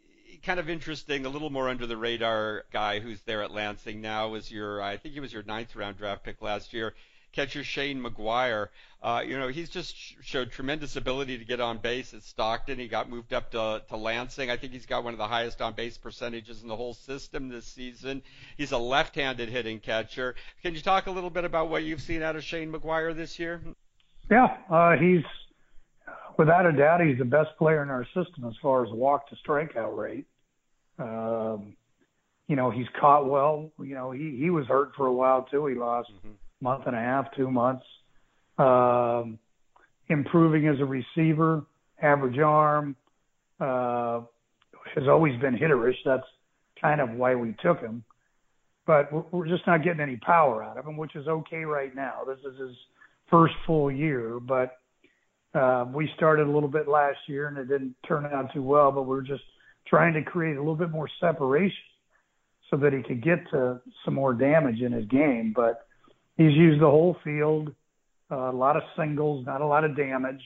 kind 0.42 0.60
of 0.60 0.70
interesting, 0.70 1.26
a 1.26 1.28
little 1.28 1.50
more 1.50 1.68
under 1.68 1.86
the 1.86 1.96
radar 1.96 2.64
guy 2.72 3.00
who's 3.00 3.20
there 3.22 3.42
at 3.42 3.50
Lansing 3.50 4.00
now 4.00 4.28
was 4.28 4.50
your, 4.50 4.80
I 4.80 4.96
think 4.96 5.14
he 5.14 5.20
was 5.20 5.32
your 5.32 5.42
ninth 5.42 5.74
round 5.74 5.98
draft 5.98 6.22
pick 6.22 6.40
last 6.40 6.72
year, 6.72 6.94
catcher 7.32 7.64
Shane 7.64 8.00
McGuire. 8.00 8.68
Uh, 9.02 9.22
you 9.26 9.36
know, 9.38 9.48
he's 9.48 9.68
just 9.68 9.96
showed 10.22 10.52
tremendous 10.52 10.94
ability 10.94 11.38
to 11.38 11.44
get 11.44 11.60
on 11.60 11.78
base 11.78 12.14
at 12.14 12.22
Stockton. 12.22 12.78
He 12.78 12.86
got 12.86 13.10
moved 13.10 13.32
up 13.32 13.50
to, 13.52 13.82
to 13.88 13.96
Lansing. 13.96 14.50
I 14.50 14.56
think 14.56 14.72
he's 14.72 14.86
got 14.86 15.02
one 15.02 15.14
of 15.14 15.18
the 15.18 15.26
highest 15.26 15.60
on 15.60 15.74
base 15.74 15.98
percentages 15.98 16.62
in 16.62 16.68
the 16.68 16.76
whole 16.76 16.94
system 16.94 17.48
this 17.48 17.66
season. 17.66 18.22
He's 18.56 18.72
a 18.72 18.78
left-handed 18.78 19.48
hitting 19.48 19.80
catcher. 19.80 20.36
Can 20.62 20.74
you 20.74 20.80
talk 20.80 21.08
a 21.08 21.10
little 21.10 21.30
bit 21.30 21.44
about 21.44 21.70
what 21.70 21.82
you've 21.82 22.02
seen 22.02 22.22
out 22.22 22.36
of 22.36 22.44
Shane 22.44 22.72
McGuire 22.72 23.14
this 23.14 23.38
year? 23.38 23.62
Yeah, 24.30 24.56
uh, 24.70 24.92
he's 24.96 25.22
without 26.38 26.66
a 26.66 26.72
doubt 26.72 27.00
he's 27.00 27.18
the 27.18 27.24
best 27.24 27.50
player 27.58 27.82
in 27.82 27.90
our 27.90 28.04
system 28.06 28.44
as 28.46 28.54
far 28.60 28.84
as 28.84 28.90
walk 28.92 29.28
to 29.28 29.36
strikeout 29.46 29.96
rate. 29.96 30.26
Um, 30.98 31.76
you 32.48 32.56
know, 32.56 32.70
he's 32.70 32.86
caught 33.00 33.28
well. 33.28 33.70
You 33.78 33.94
know, 33.94 34.10
he 34.10 34.36
he 34.38 34.50
was 34.50 34.66
hurt 34.66 34.92
for 34.96 35.06
a 35.06 35.12
while 35.12 35.46
too. 35.50 35.66
He 35.66 35.74
lost 35.74 36.10
mm-hmm. 36.10 36.34
month 36.60 36.84
and 36.86 36.96
a 36.96 37.00
half, 37.00 37.26
two 37.36 37.50
months. 37.50 37.84
Um, 38.58 39.38
improving 40.08 40.66
as 40.68 40.80
a 40.80 40.84
receiver, 40.84 41.64
average 42.00 42.38
arm, 42.38 42.96
uh, 43.60 44.20
has 44.94 45.04
always 45.08 45.38
been 45.40 45.56
hitterish. 45.56 45.96
That's 46.04 46.26
kind 46.80 47.00
of 47.00 47.10
why 47.10 47.34
we 47.34 47.54
took 47.62 47.80
him. 47.80 48.04
But 48.86 49.12
we're, 49.12 49.24
we're 49.30 49.48
just 49.48 49.66
not 49.66 49.82
getting 49.82 50.00
any 50.00 50.16
power 50.16 50.62
out 50.62 50.78
of 50.78 50.86
him, 50.86 50.96
which 50.96 51.16
is 51.16 51.26
okay 51.26 51.64
right 51.64 51.94
now. 51.94 52.22
This 52.26 52.38
is 52.38 52.58
his 52.58 52.76
first 53.30 53.54
full 53.66 53.90
year, 53.90 54.38
but 54.40 54.76
uh, 55.54 55.86
we 55.92 56.10
started 56.16 56.46
a 56.46 56.50
little 56.50 56.68
bit 56.68 56.88
last 56.88 57.18
year 57.26 57.48
and 57.48 57.56
it 57.58 57.68
didn't 57.68 57.94
turn 58.06 58.26
out 58.26 58.52
too 58.52 58.62
well. 58.62 58.92
But 58.92 59.02
we're 59.02 59.22
just 59.22 59.42
trying 59.86 60.14
to 60.14 60.22
create 60.22 60.56
a 60.56 60.60
little 60.60 60.76
bit 60.76 60.90
more 60.90 61.08
separation 61.20 61.76
so 62.70 62.76
that 62.76 62.92
he 62.92 63.02
could 63.02 63.22
get 63.22 63.38
to 63.50 63.80
some 64.04 64.14
more 64.14 64.34
damage 64.34 64.80
in 64.80 64.92
his 64.92 65.06
game. 65.06 65.52
But 65.54 65.86
he's 66.36 66.52
used 66.52 66.80
the 66.80 66.90
whole 66.90 67.16
field, 67.24 67.72
uh, 68.30 68.50
a 68.50 68.52
lot 68.52 68.76
of 68.76 68.82
singles, 68.96 69.46
not 69.46 69.60
a 69.60 69.66
lot 69.66 69.84
of 69.84 69.96
damage. 69.96 70.42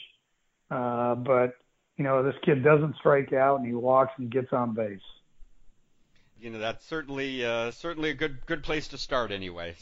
Uh, 0.71 1.16
but 1.16 1.55
you 1.97 2.05
know, 2.05 2.23
this 2.23 2.35
kid 2.45 2.62
doesn't 2.62 2.97
strike 2.97 3.33
out 3.33 3.59
and 3.59 3.66
he 3.66 3.75
walks 3.75 4.12
and 4.19 4.31
gets 4.31 4.53
on 4.53 4.75
base 4.75 5.01
you 6.40 6.50
know 6.50 6.59
that's 6.59 6.85
certainly 6.87 7.44
uh, 7.44 7.70
certainly 7.70 8.11
a 8.11 8.14
good 8.14 8.44
good 8.46 8.62
place 8.62 8.88
to 8.88 8.98
start 8.98 9.31
anyway. 9.31 9.74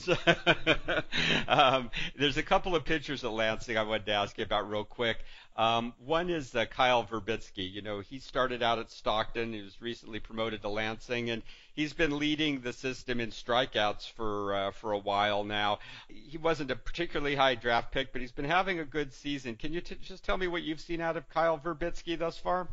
um, 1.49 1.91
there's 2.17 2.37
a 2.37 2.43
couple 2.43 2.75
of 2.75 2.85
pitchers 2.85 3.25
at 3.25 3.33
Lansing 3.33 3.77
I 3.77 3.83
wanted 3.83 4.07
to 4.07 4.13
ask 4.13 4.37
you 4.39 4.45
about 4.45 4.69
real 4.71 4.85
quick. 4.85 5.19
Um, 5.57 5.93
one 6.05 6.31
is 6.31 6.55
uh, 6.55 6.67
Kyle 6.67 7.05
Virbitsky. 7.05 7.73
You 7.73 7.83
know 7.83 8.01
he 8.01 8.19
started 8.19 8.63
out 8.63 8.79
at 8.79 8.91
Stockton. 8.91 9.53
He 9.53 9.63
was 9.63 9.81
recently 9.81 10.21
promoted 10.21 10.63
to 10.63 10.69
Lansing, 10.69 11.31
and 11.31 11.43
he's 11.75 11.93
been 11.93 12.19
leading 12.19 12.61
the 12.61 12.73
system 12.73 13.21
in 13.21 13.31
strikeouts 13.31 14.11
for 14.13 14.55
uh, 14.55 14.71
for 14.73 14.93
a 14.93 14.99
while 14.99 15.45
now. 15.45 15.79
He 16.09 16.39
wasn't 16.39 16.71
a 16.71 16.77
particularly 16.77 17.37
high 17.37 17.55
draft 17.55 17.93
pick, 17.93 18.13
but 18.13 18.21
he's 18.21 18.33
been 18.33 18.45
having 18.45 18.81
a 18.81 18.85
good 18.85 19.13
season. 19.13 19.57
Can 19.57 19.73
you 19.73 19.81
t- 19.81 19.97
just 20.03 20.25
tell 20.25 20.37
me 20.37 20.49
what 20.49 20.63
you've 20.63 20.81
seen 20.81 21.01
out 21.01 21.17
of 21.17 21.29
Kyle 21.29 21.59
Virbitsky 21.59 22.19
thus 22.19 22.37
far? 22.37 22.69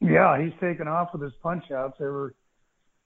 Yeah, 0.00 0.42
he's 0.42 0.52
taken 0.60 0.88
off 0.88 1.12
with 1.12 1.22
his 1.22 1.32
punch 1.42 1.70
outs. 1.70 1.96
They 1.98 2.06
were 2.06 2.34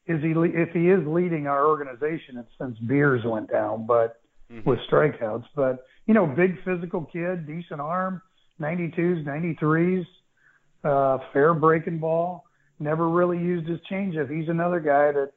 is 0.07 0.23
he 0.23 0.31
if 0.31 0.71
he 0.73 0.89
is 0.89 1.07
leading 1.07 1.47
our 1.47 1.67
organization 1.67 2.39
it's 2.39 2.49
since 2.61 2.79
Beers 2.79 3.23
went 3.25 3.51
down, 3.51 3.87
but 3.87 4.21
mm-hmm. 4.51 4.69
with 4.69 4.79
strikeouts. 4.91 5.45
But 5.55 5.85
you 6.07 6.15
know, 6.15 6.27
big 6.27 6.57
physical 6.65 7.05
kid, 7.05 7.47
decent 7.47 7.81
arm, 7.81 8.23
92s, 8.61 9.25
93s, 9.25 10.07
uh, 10.85 11.19
fair 11.33 11.55
breaking 11.55 11.99
ball. 11.99 12.45
Never 12.79 13.09
really 13.09 13.39
used 13.39 13.69
his 13.69 13.81
changeup. 13.91 14.31
He's 14.31 14.49
another 14.49 14.81
guy 14.81 15.11
that, 15.11 15.33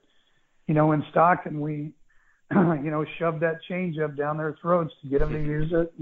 you 0.67 0.73
know, 0.73 0.91
in 0.91 1.03
Stockton 1.09 1.61
we, 1.61 1.93
you 2.51 2.91
know, 2.91 3.05
shoved 3.17 3.41
that 3.41 3.59
changeup 3.69 4.17
down 4.17 4.37
their 4.37 4.57
throats 4.61 4.93
to 5.01 5.09
get 5.09 5.19
them 5.19 5.33
to 5.33 5.39
use 5.39 5.71
it. 5.71 5.93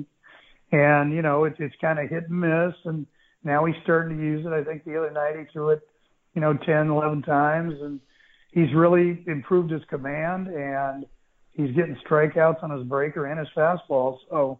And 0.72 1.14
you 1.14 1.22
know, 1.22 1.46
it's 1.46 1.58
it's 1.60 1.76
kind 1.80 2.00
of 2.00 2.10
hit 2.10 2.30
and 2.30 2.42
miss. 2.42 2.76
And 2.86 3.06
now 3.44 3.66
he's 3.66 3.76
starting 3.84 4.18
to 4.18 4.24
use 4.24 4.46
it. 4.46 4.52
I 4.52 4.64
think 4.64 4.84
the 4.84 4.98
other 4.98 5.12
night 5.12 5.38
he 5.38 5.46
threw 5.54 5.70
it, 5.70 5.82
you 6.34 6.42
know, 6.42 6.54
10, 6.54 6.90
11 6.90 7.22
times 7.22 7.76
and 7.82 8.02
he's 8.58 8.74
really 8.74 9.24
improved 9.28 9.70
his 9.70 9.84
command 9.88 10.48
and 10.48 11.06
he's 11.52 11.76
getting 11.76 11.96
strikeouts 12.04 12.64
on 12.64 12.72
his 12.72 12.84
breaker 12.88 13.28
and 13.28 13.40
his 13.40 13.48
fastball. 13.56 14.18
So, 14.32 14.60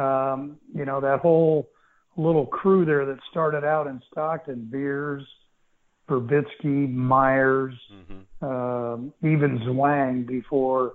um, 0.00 0.56
you 0.74 0.86
know, 0.86 0.98
that 1.02 1.20
whole 1.20 1.68
little 2.16 2.46
crew 2.46 2.86
there 2.86 3.04
that 3.04 3.18
started 3.30 3.64
out 3.64 3.86
in 3.86 4.00
Stockton, 4.10 4.68
Beers, 4.70 5.24
Virbitsky, 6.08 6.90
Myers, 6.90 7.74
mm-hmm. 7.92 8.44
um, 8.44 9.12
even 9.22 9.58
Zwang 9.58 10.26
before 10.26 10.94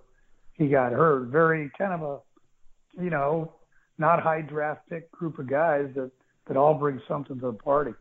he 0.54 0.70
got 0.70 0.92
hurt. 0.92 1.28
Very 1.28 1.72
kind 1.78 1.94
of 1.94 2.02
a, 2.02 3.04
you 3.04 3.12
know, 3.12 3.54
not 4.00 4.24
high 4.24 4.42
draft 4.42 4.90
pick 4.90 5.12
group 5.12 5.38
of 5.38 5.48
guys 5.48 5.86
that, 5.96 6.10
that 6.48 6.58
all 6.58 6.74
bring 6.74 7.00
something 7.08 7.40
to 7.40 7.52
the 7.52 7.54
party 7.54 7.92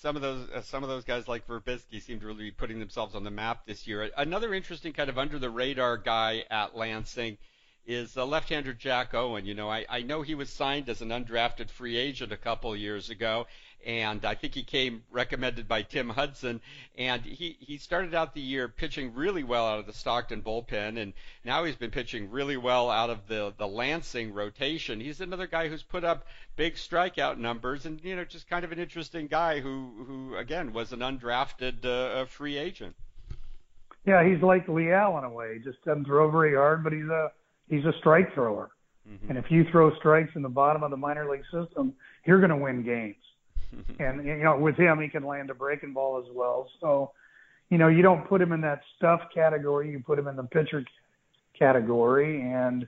some 0.00 0.14
of 0.16 0.22
those 0.22 0.48
uh, 0.50 0.60
some 0.60 0.82
of 0.82 0.88
those 0.88 1.04
guys 1.04 1.26
like 1.26 1.46
Virbitsky 1.46 2.00
seem 2.00 2.20
to 2.20 2.26
really 2.26 2.44
be 2.44 2.50
putting 2.50 2.78
themselves 2.78 3.14
on 3.14 3.24
the 3.24 3.30
map 3.30 3.66
this 3.66 3.86
year. 3.86 4.10
Another 4.16 4.54
interesting 4.54 4.92
kind 4.92 5.10
of 5.10 5.18
under 5.18 5.38
the 5.38 5.50
radar 5.50 5.96
guy 5.96 6.44
at 6.50 6.76
Lansing 6.76 7.36
is 7.88 8.12
the 8.12 8.26
left-hander 8.26 8.74
Jack 8.74 9.14
Owen. 9.14 9.46
You 9.46 9.54
know, 9.54 9.70
I, 9.70 9.86
I 9.88 10.02
know 10.02 10.20
he 10.20 10.34
was 10.34 10.50
signed 10.50 10.90
as 10.90 11.00
an 11.00 11.08
undrafted 11.08 11.70
free 11.70 11.96
agent 11.96 12.32
a 12.32 12.36
couple 12.36 12.76
years 12.76 13.08
ago, 13.08 13.46
and 13.84 14.26
I 14.26 14.34
think 14.34 14.52
he 14.52 14.62
came 14.62 15.04
recommended 15.10 15.66
by 15.66 15.82
Tim 15.82 16.10
Hudson. 16.10 16.60
And 16.98 17.22
he 17.22 17.56
he 17.58 17.78
started 17.78 18.14
out 18.14 18.34
the 18.34 18.42
year 18.42 18.68
pitching 18.68 19.14
really 19.14 19.42
well 19.42 19.66
out 19.66 19.78
of 19.78 19.86
the 19.86 19.94
Stockton 19.94 20.42
bullpen, 20.42 20.98
and 20.98 21.14
now 21.44 21.64
he's 21.64 21.76
been 21.76 21.90
pitching 21.90 22.30
really 22.30 22.58
well 22.58 22.90
out 22.90 23.08
of 23.08 23.26
the 23.26 23.54
the 23.56 23.66
Lansing 23.66 24.34
rotation. 24.34 25.00
He's 25.00 25.22
another 25.22 25.46
guy 25.46 25.68
who's 25.68 25.82
put 25.82 26.04
up 26.04 26.26
big 26.56 26.74
strikeout 26.74 27.38
numbers, 27.38 27.86
and 27.86 28.04
you 28.04 28.16
know 28.16 28.24
just 28.26 28.50
kind 28.50 28.66
of 28.66 28.72
an 28.72 28.78
interesting 28.78 29.28
guy 29.28 29.60
who 29.60 30.04
who 30.06 30.36
again 30.36 30.74
was 30.74 30.92
an 30.92 31.00
undrafted 31.00 31.86
uh, 31.86 32.26
free 32.26 32.58
agent. 32.58 32.94
Yeah, 34.04 34.28
he's 34.28 34.42
like 34.42 34.68
Leal 34.68 35.16
in 35.16 35.24
a 35.24 35.30
way. 35.30 35.54
He 35.54 35.60
just 35.60 35.82
doesn't 35.86 36.04
throw 36.04 36.30
very 36.30 36.54
hard, 36.54 36.84
but 36.84 36.92
he's 36.92 37.08
a 37.08 37.32
he's 37.68 37.84
a 37.84 37.92
strike 37.98 38.34
thrower. 38.34 38.70
Mm-hmm. 39.08 39.30
And 39.30 39.38
if 39.38 39.46
you 39.50 39.64
throw 39.70 39.94
strikes 39.96 40.30
in 40.34 40.42
the 40.42 40.48
bottom 40.48 40.82
of 40.82 40.90
the 40.90 40.96
minor 40.96 41.30
league 41.30 41.44
system, 41.52 41.94
you're 42.26 42.38
going 42.38 42.50
to 42.50 42.56
win 42.56 42.82
games. 42.84 43.16
and 43.98 44.24
you 44.24 44.36
know, 44.42 44.58
with 44.58 44.76
him, 44.76 45.00
he 45.00 45.08
can 45.08 45.24
land 45.24 45.50
a 45.50 45.54
breaking 45.54 45.92
ball 45.92 46.18
as 46.18 46.34
well. 46.34 46.68
So, 46.80 47.12
you 47.70 47.78
know, 47.78 47.88
you 47.88 48.02
don't 48.02 48.26
put 48.28 48.40
him 48.40 48.52
in 48.52 48.60
that 48.62 48.80
stuff 48.96 49.20
category. 49.34 49.90
You 49.90 50.00
put 50.00 50.18
him 50.18 50.28
in 50.28 50.36
the 50.36 50.44
pitcher 50.44 50.84
category, 51.58 52.40
and 52.40 52.86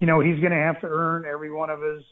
you 0.00 0.06
know 0.06 0.20
he's 0.20 0.38
going 0.38 0.52
to 0.52 0.58
have 0.58 0.80
to 0.82 0.86
earn 0.86 1.24
every 1.24 1.50
one 1.50 1.70
of 1.70 1.80
his 1.80 2.04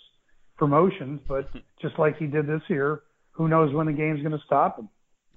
promotions. 0.56 1.20
But 1.28 1.48
just 1.82 1.98
like 1.98 2.18
he 2.18 2.26
did 2.26 2.46
this 2.46 2.62
year, 2.68 3.02
who 3.32 3.48
knows 3.48 3.72
when 3.72 3.86
the 3.86 3.92
game's 3.92 4.20
going 4.20 4.36
to 4.36 4.44
stop 4.44 4.78
him? 4.78 4.88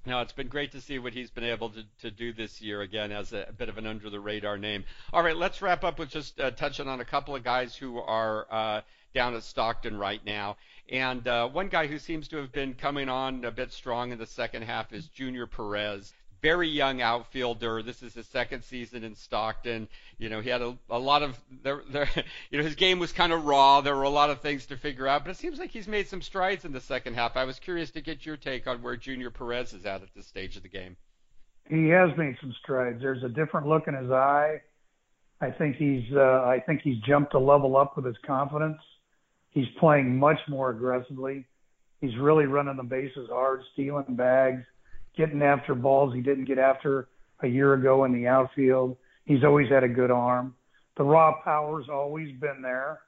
Now, 0.06 0.20
it's 0.20 0.32
been 0.32 0.48
great 0.48 0.72
to 0.72 0.82
see 0.82 0.98
what 0.98 1.14
he's 1.14 1.30
been 1.30 1.44
able 1.44 1.70
to, 1.70 1.82
to 2.02 2.10
do 2.10 2.34
this 2.34 2.60
year 2.60 2.82
again 2.82 3.10
as 3.10 3.32
a, 3.32 3.46
a 3.48 3.52
bit 3.52 3.70
of 3.70 3.78
an 3.78 3.86
under 3.86 4.10
the 4.10 4.20
radar 4.20 4.58
name. 4.58 4.84
All 5.14 5.22
right, 5.22 5.36
let's 5.36 5.62
wrap 5.62 5.82
up 5.82 5.98
with 5.98 6.10
just 6.10 6.38
uh, 6.38 6.50
touching 6.50 6.88
on 6.88 7.00
a 7.00 7.06
couple 7.06 7.34
of 7.34 7.42
guys 7.42 7.74
who 7.74 7.98
are 7.98 8.46
uh, 8.50 8.80
down 9.14 9.34
at 9.34 9.42
Stockton 9.42 9.96
right 9.96 10.22
now. 10.24 10.56
And 10.90 11.26
uh, 11.26 11.48
one 11.48 11.68
guy 11.68 11.86
who 11.86 11.98
seems 11.98 12.28
to 12.28 12.36
have 12.36 12.52
been 12.52 12.74
coming 12.74 13.08
on 13.08 13.46
a 13.46 13.50
bit 13.50 13.72
strong 13.72 14.12
in 14.12 14.18
the 14.18 14.26
second 14.26 14.62
half 14.62 14.92
is 14.92 15.08
Junior 15.08 15.46
Perez. 15.46 16.12
Very 16.44 16.68
young 16.68 17.00
outfielder. 17.00 17.82
This 17.82 18.02
is 18.02 18.12
his 18.12 18.26
second 18.26 18.64
season 18.64 19.02
in 19.02 19.14
Stockton. 19.14 19.88
You 20.18 20.28
know, 20.28 20.42
he 20.42 20.50
had 20.50 20.60
a, 20.60 20.76
a 20.90 20.98
lot 20.98 21.22
of 21.22 21.40
there, 21.62 21.80
there, 21.88 22.06
you 22.50 22.58
know, 22.58 22.64
his 22.64 22.74
game 22.74 22.98
was 22.98 23.12
kind 23.12 23.32
of 23.32 23.46
raw. 23.46 23.80
There 23.80 23.96
were 23.96 24.02
a 24.02 24.10
lot 24.10 24.28
of 24.28 24.42
things 24.42 24.66
to 24.66 24.76
figure 24.76 25.08
out, 25.08 25.24
but 25.24 25.30
it 25.30 25.38
seems 25.38 25.58
like 25.58 25.70
he's 25.70 25.88
made 25.88 26.06
some 26.06 26.20
strides 26.20 26.66
in 26.66 26.72
the 26.72 26.82
second 26.82 27.14
half. 27.14 27.38
I 27.38 27.44
was 27.44 27.58
curious 27.58 27.90
to 27.92 28.02
get 28.02 28.26
your 28.26 28.36
take 28.36 28.66
on 28.66 28.82
where 28.82 28.94
Junior 28.94 29.30
Perez 29.30 29.72
is 29.72 29.86
at 29.86 30.02
at 30.02 30.14
this 30.14 30.26
stage 30.26 30.54
of 30.56 30.62
the 30.62 30.68
game. 30.68 30.98
He 31.70 31.88
has 31.88 32.10
made 32.18 32.36
some 32.42 32.54
strides. 32.62 33.00
There's 33.00 33.24
a 33.24 33.30
different 33.30 33.66
look 33.66 33.88
in 33.88 33.94
his 33.94 34.10
eye. 34.10 34.60
I 35.40 35.50
think 35.50 35.76
he's 35.76 36.04
uh, 36.14 36.44
I 36.44 36.62
think 36.66 36.82
he's 36.82 37.00
jumped 37.08 37.32
a 37.32 37.38
level 37.38 37.74
up 37.74 37.96
with 37.96 38.04
his 38.04 38.16
confidence. 38.26 38.82
He's 39.48 39.68
playing 39.80 40.18
much 40.18 40.40
more 40.46 40.68
aggressively. 40.68 41.46
He's 42.02 42.14
really 42.18 42.44
running 42.44 42.76
the 42.76 42.82
bases 42.82 43.30
hard, 43.30 43.62
stealing 43.72 44.14
bags 44.14 44.64
getting 45.16 45.42
after 45.42 45.74
balls 45.74 46.14
he 46.14 46.20
didn't 46.20 46.44
get 46.44 46.58
after 46.58 47.08
a 47.40 47.46
year 47.46 47.74
ago 47.74 48.04
in 48.04 48.12
the 48.12 48.26
outfield. 48.26 48.96
He's 49.24 49.44
always 49.44 49.68
had 49.68 49.84
a 49.84 49.88
good 49.88 50.10
arm. 50.10 50.54
The 50.96 51.04
raw 51.04 51.40
power's 51.42 51.86
always 51.90 52.30
been 52.38 52.62
there. 52.62 53.00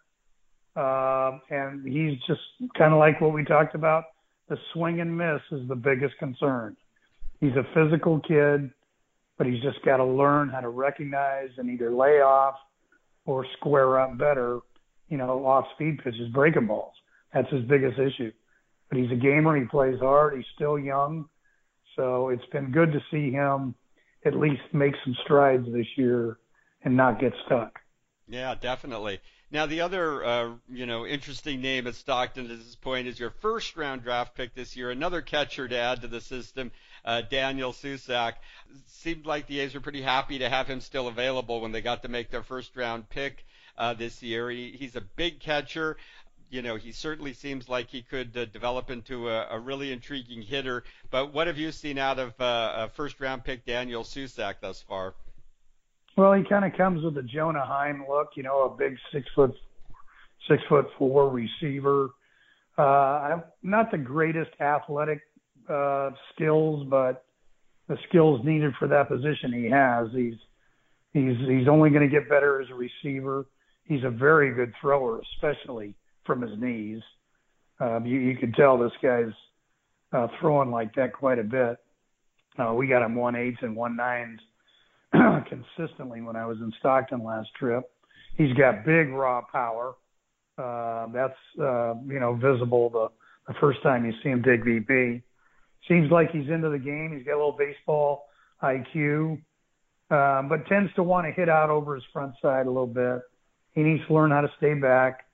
Uh, 0.75 1.39
and 1.51 1.87
he's 1.87 2.19
just 2.27 2.41
kind 2.77 2.93
of 2.93 2.99
like 2.99 3.21
what 3.21 3.33
we 3.33 3.45
talked 3.45 3.75
about. 3.75 4.05
The 4.49 4.59
swing 4.73 5.01
and 5.01 5.17
miss 5.17 5.41
is 5.51 5.67
the 5.69 5.75
biggest 5.75 6.17
concern. 6.19 6.77
He's 7.41 7.53
a 7.53 7.67
physical 7.75 8.21
kid, 8.21 8.71
but 9.39 9.47
he's 9.47 9.63
just 9.63 9.83
got 9.85 9.99
to 9.99 10.05
learn 10.05 10.49
how 10.49 10.61
to 10.61 10.69
recognize 10.69 11.51
and 11.57 11.71
either 11.71 11.91
lay 11.91 12.21
off 12.21 12.57
or 13.25 13.45
square 13.59 14.01
up 14.01 14.17
better, 14.19 14.61
you 15.09 15.17
know, 15.17 15.45
off 15.47 15.67
speed 15.75 15.99
pitches, 16.03 16.29
breaking 16.33 16.67
balls. 16.67 16.95
That's 17.33 17.51
his 17.51 17.65
biggest 17.65 17.99
issue. 17.99 18.33
But 18.89 18.99
he's 18.99 19.11
a 19.11 19.17
gamer. 19.17 19.57
He 19.57 19.67
plays 19.67 19.99
hard. 19.99 20.37
He's 20.37 20.47
still 20.55 20.79
young. 20.79 21.29
So 21.97 22.29
it's 22.29 22.47
been 22.47 22.71
good 22.71 22.93
to 22.93 23.03
see 23.11 23.31
him 23.31 23.75
at 24.25 24.35
least 24.35 24.63
make 24.73 24.95
some 25.05 25.17
strides 25.25 25.67
this 25.73 25.87
year 25.97 26.39
and 26.85 26.97
not 26.97 27.21
get 27.21 27.33
stuck. 27.47 27.81
Yeah, 28.29 28.55
definitely. 28.55 29.21
Now, 29.51 29.67
the 29.67 29.81
other, 29.81 30.25
uh, 30.25 30.51
you 30.69 30.87
know, 30.87 31.07
interesting 31.07 31.61
name 31.61 31.87
at 31.87 31.95
Stockton 31.95 32.51
at 32.51 32.59
this 32.59 32.75
point 32.75 33.07
is 33.07 33.21
your 33.21 33.31
first 33.31 33.77
round 33.77 34.03
draft 34.03 34.35
pick 34.35 34.55
this 34.55 34.77
year, 34.77 34.91
another 34.91 35.23
catcher 35.23 35.69
to 35.69 35.77
add 35.77 36.01
to 36.01 36.09
the 36.09 36.21
system, 36.21 36.73
uh, 37.05 37.23
Daniel 37.23 37.73
Susac. 37.73 38.35
Seemed 38.87 39.25
like 39.25 39.47
the 39.47 39.61
A's 39.61 39.75
were 39.75 39.81
pretty 39.81 40.03
happy 40.03 40.41
to 40.41 40.49
have 40.49 40.67
him 40.67 40.81
still 40.81 41.07
available 41.07 41.61
when 41.61 41.71
they 41.71 41.81
got 41.81 42.03
to 42.03 42.09
make 42.09 42.31
their 42.31 42.43
first 42.43 42.77
round 42.77 43.09
pick 43.09 43.47
uh, 43.79 43.95
this 43.95 44.21
year. 44.21 44.51
He, 44.51 44.73
he's 44.73 44.97
a 44.97 45.01
big 45.01 45.39
catcher 45.39 45.97
you 46.51 46.63
know, 46.63 46.77
he 46.77 46.93
certainly 46.93 47.33
seems 47.33 47.69
like 47.69 47.89
he 47.89 48.03
could 48.03 48.37
uh, 48.37 48.45
develop 48.47 48.91
into 48.91 49.29
a, 49.29 49.47
a, 49.51 49.59
really 49.59 49.93
intriguing 49.93 50.43
hitter. 50.43 50.85
But 51.11 51.33
what 51.33 51.47
have 51.47 51.59
you 51.59 51.73
seen 51.73 51.99
out 51.99 52.19
of 52.19 52.41
uh, 52.41 52.89
first 52.89 53.21
round 53.21 53.45
pick 53.45 53.65
Daniel 53.65 54.05
Susac 54.05 54.61
thus 54.61 54.83
far? 54.83 55.15
Well, 56.17 56.33
he 56.33 56.45
kind 56.45 56.65
of 56.65 56.77
comes 56.77 57.05
with 57.05 57.17
a 57.19 57.23
Jonah 57.23 57.65
Heim 57.65 58.05
look, 58.09 58.31
you 58.37 58.43
know, 58.43 58.65
a 58.65 58.77
big 58.77 58.97
six 59.13 59.27
foot, 59.35 59.55
six 60.49 60.63
foot 60.69 60.87
four 60.99 61.29
receiver. 61.29 62.11
Uh, 62.79 63.39
not 63.63 63.91
the 63.91 63.99
greatest 63.99 64.51
athletic 64.61 65.21
uh, 65.69 66.11
skills, 66.35 66.87
but 66.89 67.25
the 67.89 67.99
skills 68.09 68.41
needed 68.45 68.73
for 68.79 68.89
that 68.89 69.09
position 69.09 69.53
he 69.53 69.69
has. 69.69 70.09
He's 70.13 70.37
he's 71.13 71.37
he's 71.47 71.69
only 71.69 71.91
going 71.91 72.09
to 72.09 72.09
get 72.09 72.29
better 72.29 72.63
as 72.63 72.69
a 72.71 72.75
receiver. 72.75 73.47
He's 73.85 74.05
a 74.05 74.11
very 74.11 74.55
good 74.55 74.73
thrower, 74.81 75.21
especially 75.35 75.95
from 76.27 76.43
his 76.43 76.59
knees. 76.59 77.03
Um, 77.81 78.07
you, 78.07 78.19
you 78.19 78.37
can 78.37 78.53
tell 78.53 78.79
this 78.79 78.93
guy's 79.03 79.33
uh, 80.13 80.29
throwing 80.41 80.71
like 80.71 80.95
that 80.95 81.13
quite 81.13 81.39
a 81.39 81.45
bit. 81.45 81.77
Uh, 82.59 82.73
we 82.73 82.87
got 82.87 83.05
him 83.05 83.15
one 83.15 83.37
eights 83.37 83.59
and 83.61 83.77
one 83.77 83.97
nines 83.97 84.41
consistently 85.13 86.23
when 86.23 86.37
I 86.37 86.47
was 86.47 86.59
in 86.59 86.73
Stockton 86.79 87.23
last 87.23 87.49
trip. 87.59 87.85
He's 88.37 88.53
got 88.55 88.85
big 88.85 89.11
raw 89.11 89.43
power. 89.51 89.95
Uh, 90.59 91.07
that's 91.13 91.37
uh, 91.61 91.95
you 92.07 92.19
know 92.19 92.35
visible 92.35 92.89
the 92.89 93.09
the 93.47 93.59
first 93.61 93.83
time 93.83 94.07
you 94.07 94.13
see 94.23 94.31
him 94.31 94.43
take 94.43 94.65
BP. 94.65 95.23
Seems 95.87 96.11
like 96.11 96.31
he's 96.31 96.49
into 96.49 96.71
the 96.71 96.79
game. 96.79 97.15
He's 97.15 97.25
got 97.27 97.35
a 97.35 97.37
little 97.37 97.57
baseball 97.57 98.25
IQ, 98.63 99.39
um, 100.11 100.49
but 100.49 100.67
tends 100.67 100.93
to 100.95 101.03
want 101.03 101.27
to 101.27 101.33
hit 101.33 101.49
out 101.49 101.71
over 101.71 101.95
his 101.95 102.05
front 102.13 102.35
side 102.41 102.67
a 102.67 102.71
little 102.71 102.87
bit. 102.87 103.21
He 103.73 103.83
needs 103.83 104.03
to 104.07 104.15
learn 104.15 104.31
how 104.31 104.41
to 104.41 104.51
stay 104.57 104.75
back 104.75 105.26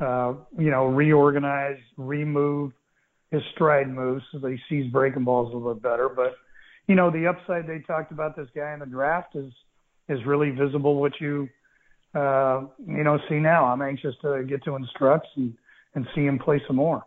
uh, 0.00 0.34
you 0.56 0.70
know, 0.70 0.86
reorganize, 0.86 1.78
remove 1.96 2.72
his 3.30 3.42
stride 3.54 3.88
moves 3.88 4.24
so 4.32 4.38
that 4.38 4.50
he 4.50 4.58
sees 4.68 4.90
breaking 4.90 5.24
balls 5.24 5.52
a 5.52 5.56
little 5.56 5.74
bit 5.74 5.82
better. 5.82 6.08
But 6.08 6.36
you 6.86 6.94
know, 6.94 7.10
the 7.10 7.26
upside 7.26 7.66
they 7.66 7.80
talked 7.80 8.12
about 8.12 8.36
this 8.36 8.48
guy 8.54 8.72
in 8.72 8.80
the 8.80 8.86
draft 8.86 9.36
is 9.36 9.52
is 10.08 10.24
really 10.24 10.50
visible. 10.50 11.00
What 11.00 11.20
you 11.20 11.48
uh, 12.14 12.62
you 12.86 13.04
know 13.04 13.18
see 13.28 13.36
now. 13.36 13.66
I'm 13.66 13.82
anxious 13.82 14.14
to 14.22 14.44
get 14.44 14.64
to 14.64 14.76
instructs 14.76 15.28
and 15.36 15.54
and 15.94 16.06
see 16.14 16.24
him 16.24 16.38
play 16.38 16.62
some 16.66 16.76
more. 16.76 17.04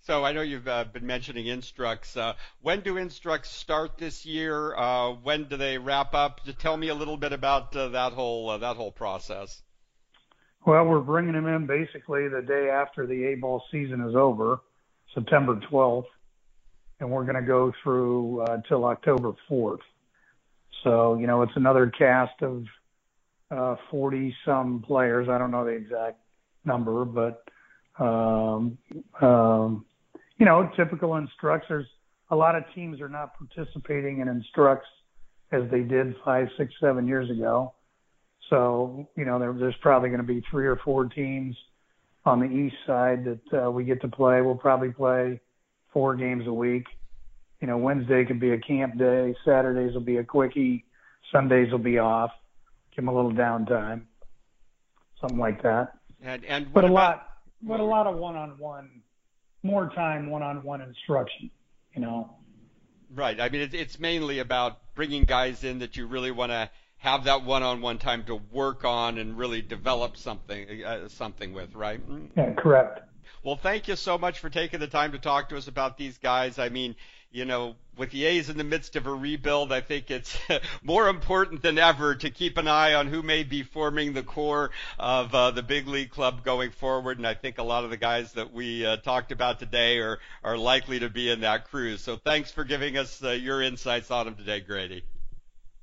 So 0.00 0.24
I 0.24 0.32
know 0.32 0.42
you've 0.42 0.68
uh, 0.68 0.84
been 0.84 1.06
mentioning 1.06 1.46
Instructs. 1.46 2.16
Uh, 2.16 2.34
when 2.62 2.80
do 2.80 2.96
Instructs 2.96 3.50
start 3.50 3.98
this 3.98 4.24
year? 4.24 4.74
Uh, 4.76 5.12
when 5.12 5.44
do 5.44 5.56
they 5.56 5.76
wrap 5.76 6.14
up? 6.14 6.44
Just 6.44 6.58
tell 6.60 6.76
me 6.76 6.88
a 6.88 6.94
little 6.94 7.16
bit 7.16 7.32
about 7.32 7.74
uh, 7.76 7.88
that 7.88 8.12
whole 8.12 8.48
uh, 8.48 8.58
that 8.58 8.76
whole 8.76 8.92
process. 8.92 9.62
Well, 10.66 10.84
we're 10.84 11.00
bringing 11.00 11.34
him 11.34 11.46
in 11.46 11.66
basically 11.66 12.28
the 12.28 12.42
day 12.42 12.68
after 12.70 13.06
the 13.06 13.24
A 13.26 13.34
ball 13.36 13.62
season 13.70 14.00
is 14.06 14.14
over, 14.14 14.60
September 15.14 15.58
12th, 15.70 16.04
and 17.00 17.10
we're 17.10 17.24
going 17.24 17.36
to 17.36 17.42
go 17.42 17.72
through 17.82 18.40
uh, 18.42 18.58
till 18.68 18.84
October 18.84 19.32
4th. 19.50 19.78
So, 20.84 21.16
you 21.18 21.26
know, 21.26 21.42
it's 21.42 21.56
another 21.56 21.90
cast 21.90 22.42
of 22.42 22.64
uh, 23.50 23.76
40 23.90 24.34
some 24.44 24.84
players. 24.86 25.28
I 25.28 25.38
don't 25.38 25.50
know 25.50 25.64
the 25.64 25.70
exact 25.70 26.20
number, 26.64 27.04
but, 27.04 27.44
um, 27.98 28.78
um, 29.20 29.86
you 30.38 30.44
know, 30.44 30.70
typical 30.76 31.16
instructors. 31.16 31.86
A 32.30 32.36
lot 32.36 32.56
of 32.56 32.64
teams 32.74 33.00
are 33.00 33.08
not 33.08 33.32
participating 33.38 34.20
in 34.20 34.28
instructs 34.28 34.88
as 35.50 35.62
they 35.70 35.80
did 35.80 36.14
five, 36.24 36.48
six, 36.58 36.74
seven 36.80 37.06
years 37.06 37.30
ago. 37.30 37.72
So, 38.50 39.08
you 39.16 39.24
know, 39.24 39.38
there, 39.38 39.52
there's 39.52 39.76
probably 39.80 40.08
going 40.08 40.20
to 40.20 40.26
be 40.26 40.42
three 40.50 40.66
or 40.66 40.76
four 40.76 41.04
teams 41.06 41.56
on 42.24 42.40
the 42.40 42.46
east 42.46 42.76
side 42.86 43.24
that 43.24 43.66
uh, 43.66 43.70
we 43.70 43.84
get 43.84 44.00
to 44.02 44.08
play. 44.08 44.40
We'll 44.40 44.54
probably 44.54 44.90
play 44.90 45.40
four 45.92 46.14
games 46.16 46.46
a 46.46 46.52
week. 46.52 46.84
You 47.60 47.66
know, 47.66 47.76
Wednesday 47.76 48.24
could 48.24 48.40
be 48.40 48.50
a 48.52 48.58
camp 48.58 48.98
day. 48.98 49.34
Saturdays 49.44 49.94
will 49.94 50.00
be 50.00 50.18
a 50.18 50.24
quickie. 50.24 50.84
Sundays 51.32 51.70
will 51.70 51.78
be 51.78 51.98
off. 51.98 52.30
Give 52.90 53.04
them 53.04 53.08
a 53.08 53.14
little 53.14 53.32
downtime, 53.32 54.02
something 55.20 55.38
like 55.38 55.62
that. 55.62 55.92
And 56.22 56.44
and 56.44 56.72
but 56.72 56.84
a 56.84 56.86
about, 56.86 56.94
lot, 56.94 57.28
but 57.62 57.80
a 57.80 57.84
lot 57.84 58.06
of 58.06 58.16
one-on-one, 58.16 58.90
more 59.62 59.90
time 59.94 60.30
one-on-one 60.30 60.80
instruction. 60.80 61.50
You 61.94 62.02
know. 62.02 62.36
Right. 63.14 63.40
I 63.40 63.48
mean, 63.48 63.62
it, 63.62 63.74
it's 63.74 63.98
mainly 63.98 64.38
about 64.38 64.94
bringing 64.94 65.24
guys 65.24 65.64
in 65.64 65.78
that 65.80 65.96
you 65.96 66.06
really 66.06 66.30
want 66.30 66.52
to 66.52 66.70
have 66.98 67.24
that 67.24 67.44
one-on-one 67.44 67.98
time 67.98 68.24
to 68.24 68.36
work 68.52 68.84
on 68.84 69.18
and 69.18 69.38
really 69.38 69.62
develop 69.62 70.16
something 70.16 70.84
uh, 70.84 71.08
something 71.08 71.52
with, 71.52 71.74
right? 71.74 72.00
Yeah, 72.36 72.52
correct. 72.54 73.00
Well, 73.42 73.56
thank 73.56 73.88
you 73.88 73.96
so 73.96 74.18
much 74.18 74.40
for 74.40 74.50
taking 74.50 74.80
the 74.80 74.88
time 74.88 75.12
to 75.12 75.18
talk 75.18 75.48
to 75.50 75.56
us 75.56 75.68
about 75.68 75.96
these 75.96 76.18
guys. 76.18 76.58
I 76.58 76.70
mean, 76.70 76.96
you 77.30 77.44
know, 77.44 77.76
with 77.96 78.10
the 78.10 78.24
A's 78.24 78.48
in 78.48 78.56
the 78.56 78.64
midst 78.64 78.96
of 78.96 79.06
a 79.06 79.14
rebuild, 79.14 79.72
I 79.72 79.80
think 79.80 80.10
it's 80.10 80.36
more 80.82 81.08
important 81.08 81.62
than 81.62 81.78
ever 81.78 82.14
to 82.16 82.30
keep 82.30 82.58
an 82.58 82.66
eye 82.66 82.94
on 82.94 83.06
who 83.06 83.22
may 83.22 83.44
be 83.44 83.62
forming 83.62 84.12
the 84.12 84.22
core 84.22 84.70
of 84.98 85.34
uh, 85.34 85.50
the 85.52 85.62
big 85.62 85.86
league 85.86 86.10
club 86.10 86.44
going 86.44 86.70
forward. 86.70 87.18
And 87.18 87.26
I 87.26 87.34
think 87.34 87.58
a 87.58 87.62
lot 87.62 87.84
of 87.84 87.90
the 87.90 87.96
guys 87.96 88.32
that 88.32 88.52
we 88.52 88.84
uh, 88.84 88.96
talked 88.96 89.30
about 89.30 89.58
today 89.60 89.98
are 89.98 90.18
are 90.42 90.56
likely 90.56 90.98
to 91.00 91.08
be 91.08 91.30
in 91.30 91.40
that 91.40 91.68
crew. 91.70 91.96
So 91.96 92.16
thanks 92.16 92.50
for 92.50 92.64
giving 92.64 92.96
us 92.96 93.22
uh, 93.22 93.30
your 93.30 93.62
insights 93.62 94.10
on 94.10 94.26
them 94.26 94.34
today, 94.34 94.60
Grady. 94.60 95.04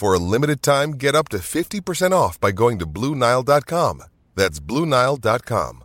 For 0.00 0.14
a 0.14 0.18
limited 0.18 0.62
time, 0.62 0.92
get 0.92 1.14
up 1.14 1.28
to 1.28 1.36
50% 1.36 2.12
off 2.12 2.40
by 2.40 2.52
going 2.52 2.78
to 2.78 2.86
Bluenile.com. 2.86 4.02
That's 4.34 4.58
Bluenile.com. 4.58 5.84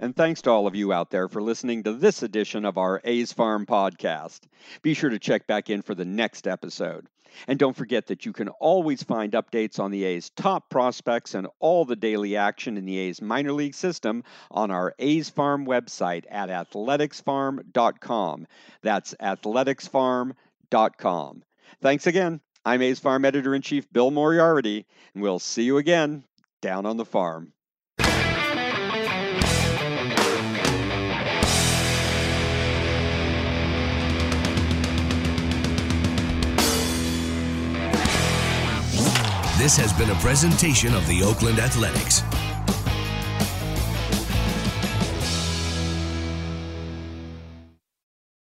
And 0.00 0.16
thanks 0.16 0.42
to 0.42 0.50
all 0.50 0.66
of 0.66 0.74
you 0.74 0.92
out 0.92 1.12
there 1.12 1.28
for 1.28 1.40
listening 1.40 1.84
to 1.84 1.92
this 1.92 2.24
edition 2.24 2.64
of 2.64 2.76
our 2.76 3.00
A's 3.04 3.32
Farm 3.32 3.64
podcast. 3.64 4.40
Be 4.82 4.94
sure 4.94 5.10
to 5.10 5.20
check 5.20 5.46
back 5.46 5.70
in 5.70 5.82
for 5.82 5.94
the 5.94 6.04
next 6.04 6.48
episode. 6.48 7.06
And 7.46 7.56
don't 7.56 7.76
forget 7.76 8.08
that 8.08 8.26
you 8.26 8.32
can 8.32 8.48
always 8.48 9.04
find 9.04 9.32
updates 9.34 9.78
on 9.78 9.92
the 9.92 10.02
A's 10.02 10.30
top 10.30 10.68
prospects 10.68 11.36
and 11.36 11.46
all 11.60 11.84
the 11.84 11.94
daily 11.94 12.34
action 12.34 12.76
in 12.76 12.84
the 12.84 12.98
A's 12.98 13.22
minor 13.22 13.52
league 13.52 13.76
system 13.76 14.24
on 14.50 14.72
our 14.72 14.92
A's 14.98 15.30
Farm 15.30 15.66
website 15.66 16.24
at 16.32 16.48
athleticsfarm.com. 16.48 18.46
That's 18.82 19.14
athleticsfarm.com. 19.20 21.42
Thanks 21.80 22.08
again. 22.08 22.40
I'm 22.66 22.82
A's 22.82 22.98
Farm 22.98 23.24
Editor 23.24 23.54
in 23.54 23.62
Chief 23.62 23.88
Bill 23.92 24.10
Moriarity, 24.10 24.86
and 25.14 25.22
we'll 25.22 25.38
see 25.38 25.62
you 25.62 25.78
again 25.78 26.24
down 26.60 26.84
on 26.84 26.96
the 26.96 27.04
farm. 27.04 27.52
This 39.56 39.76
has 39.76 39.92
been 39.92 40.10
a 40.10 40.16
presentation 40.16 40.92
of 40.92 41.06
the 41.06 41.22
Oakland 41.22 41.60
Athletics. 41.60 42.22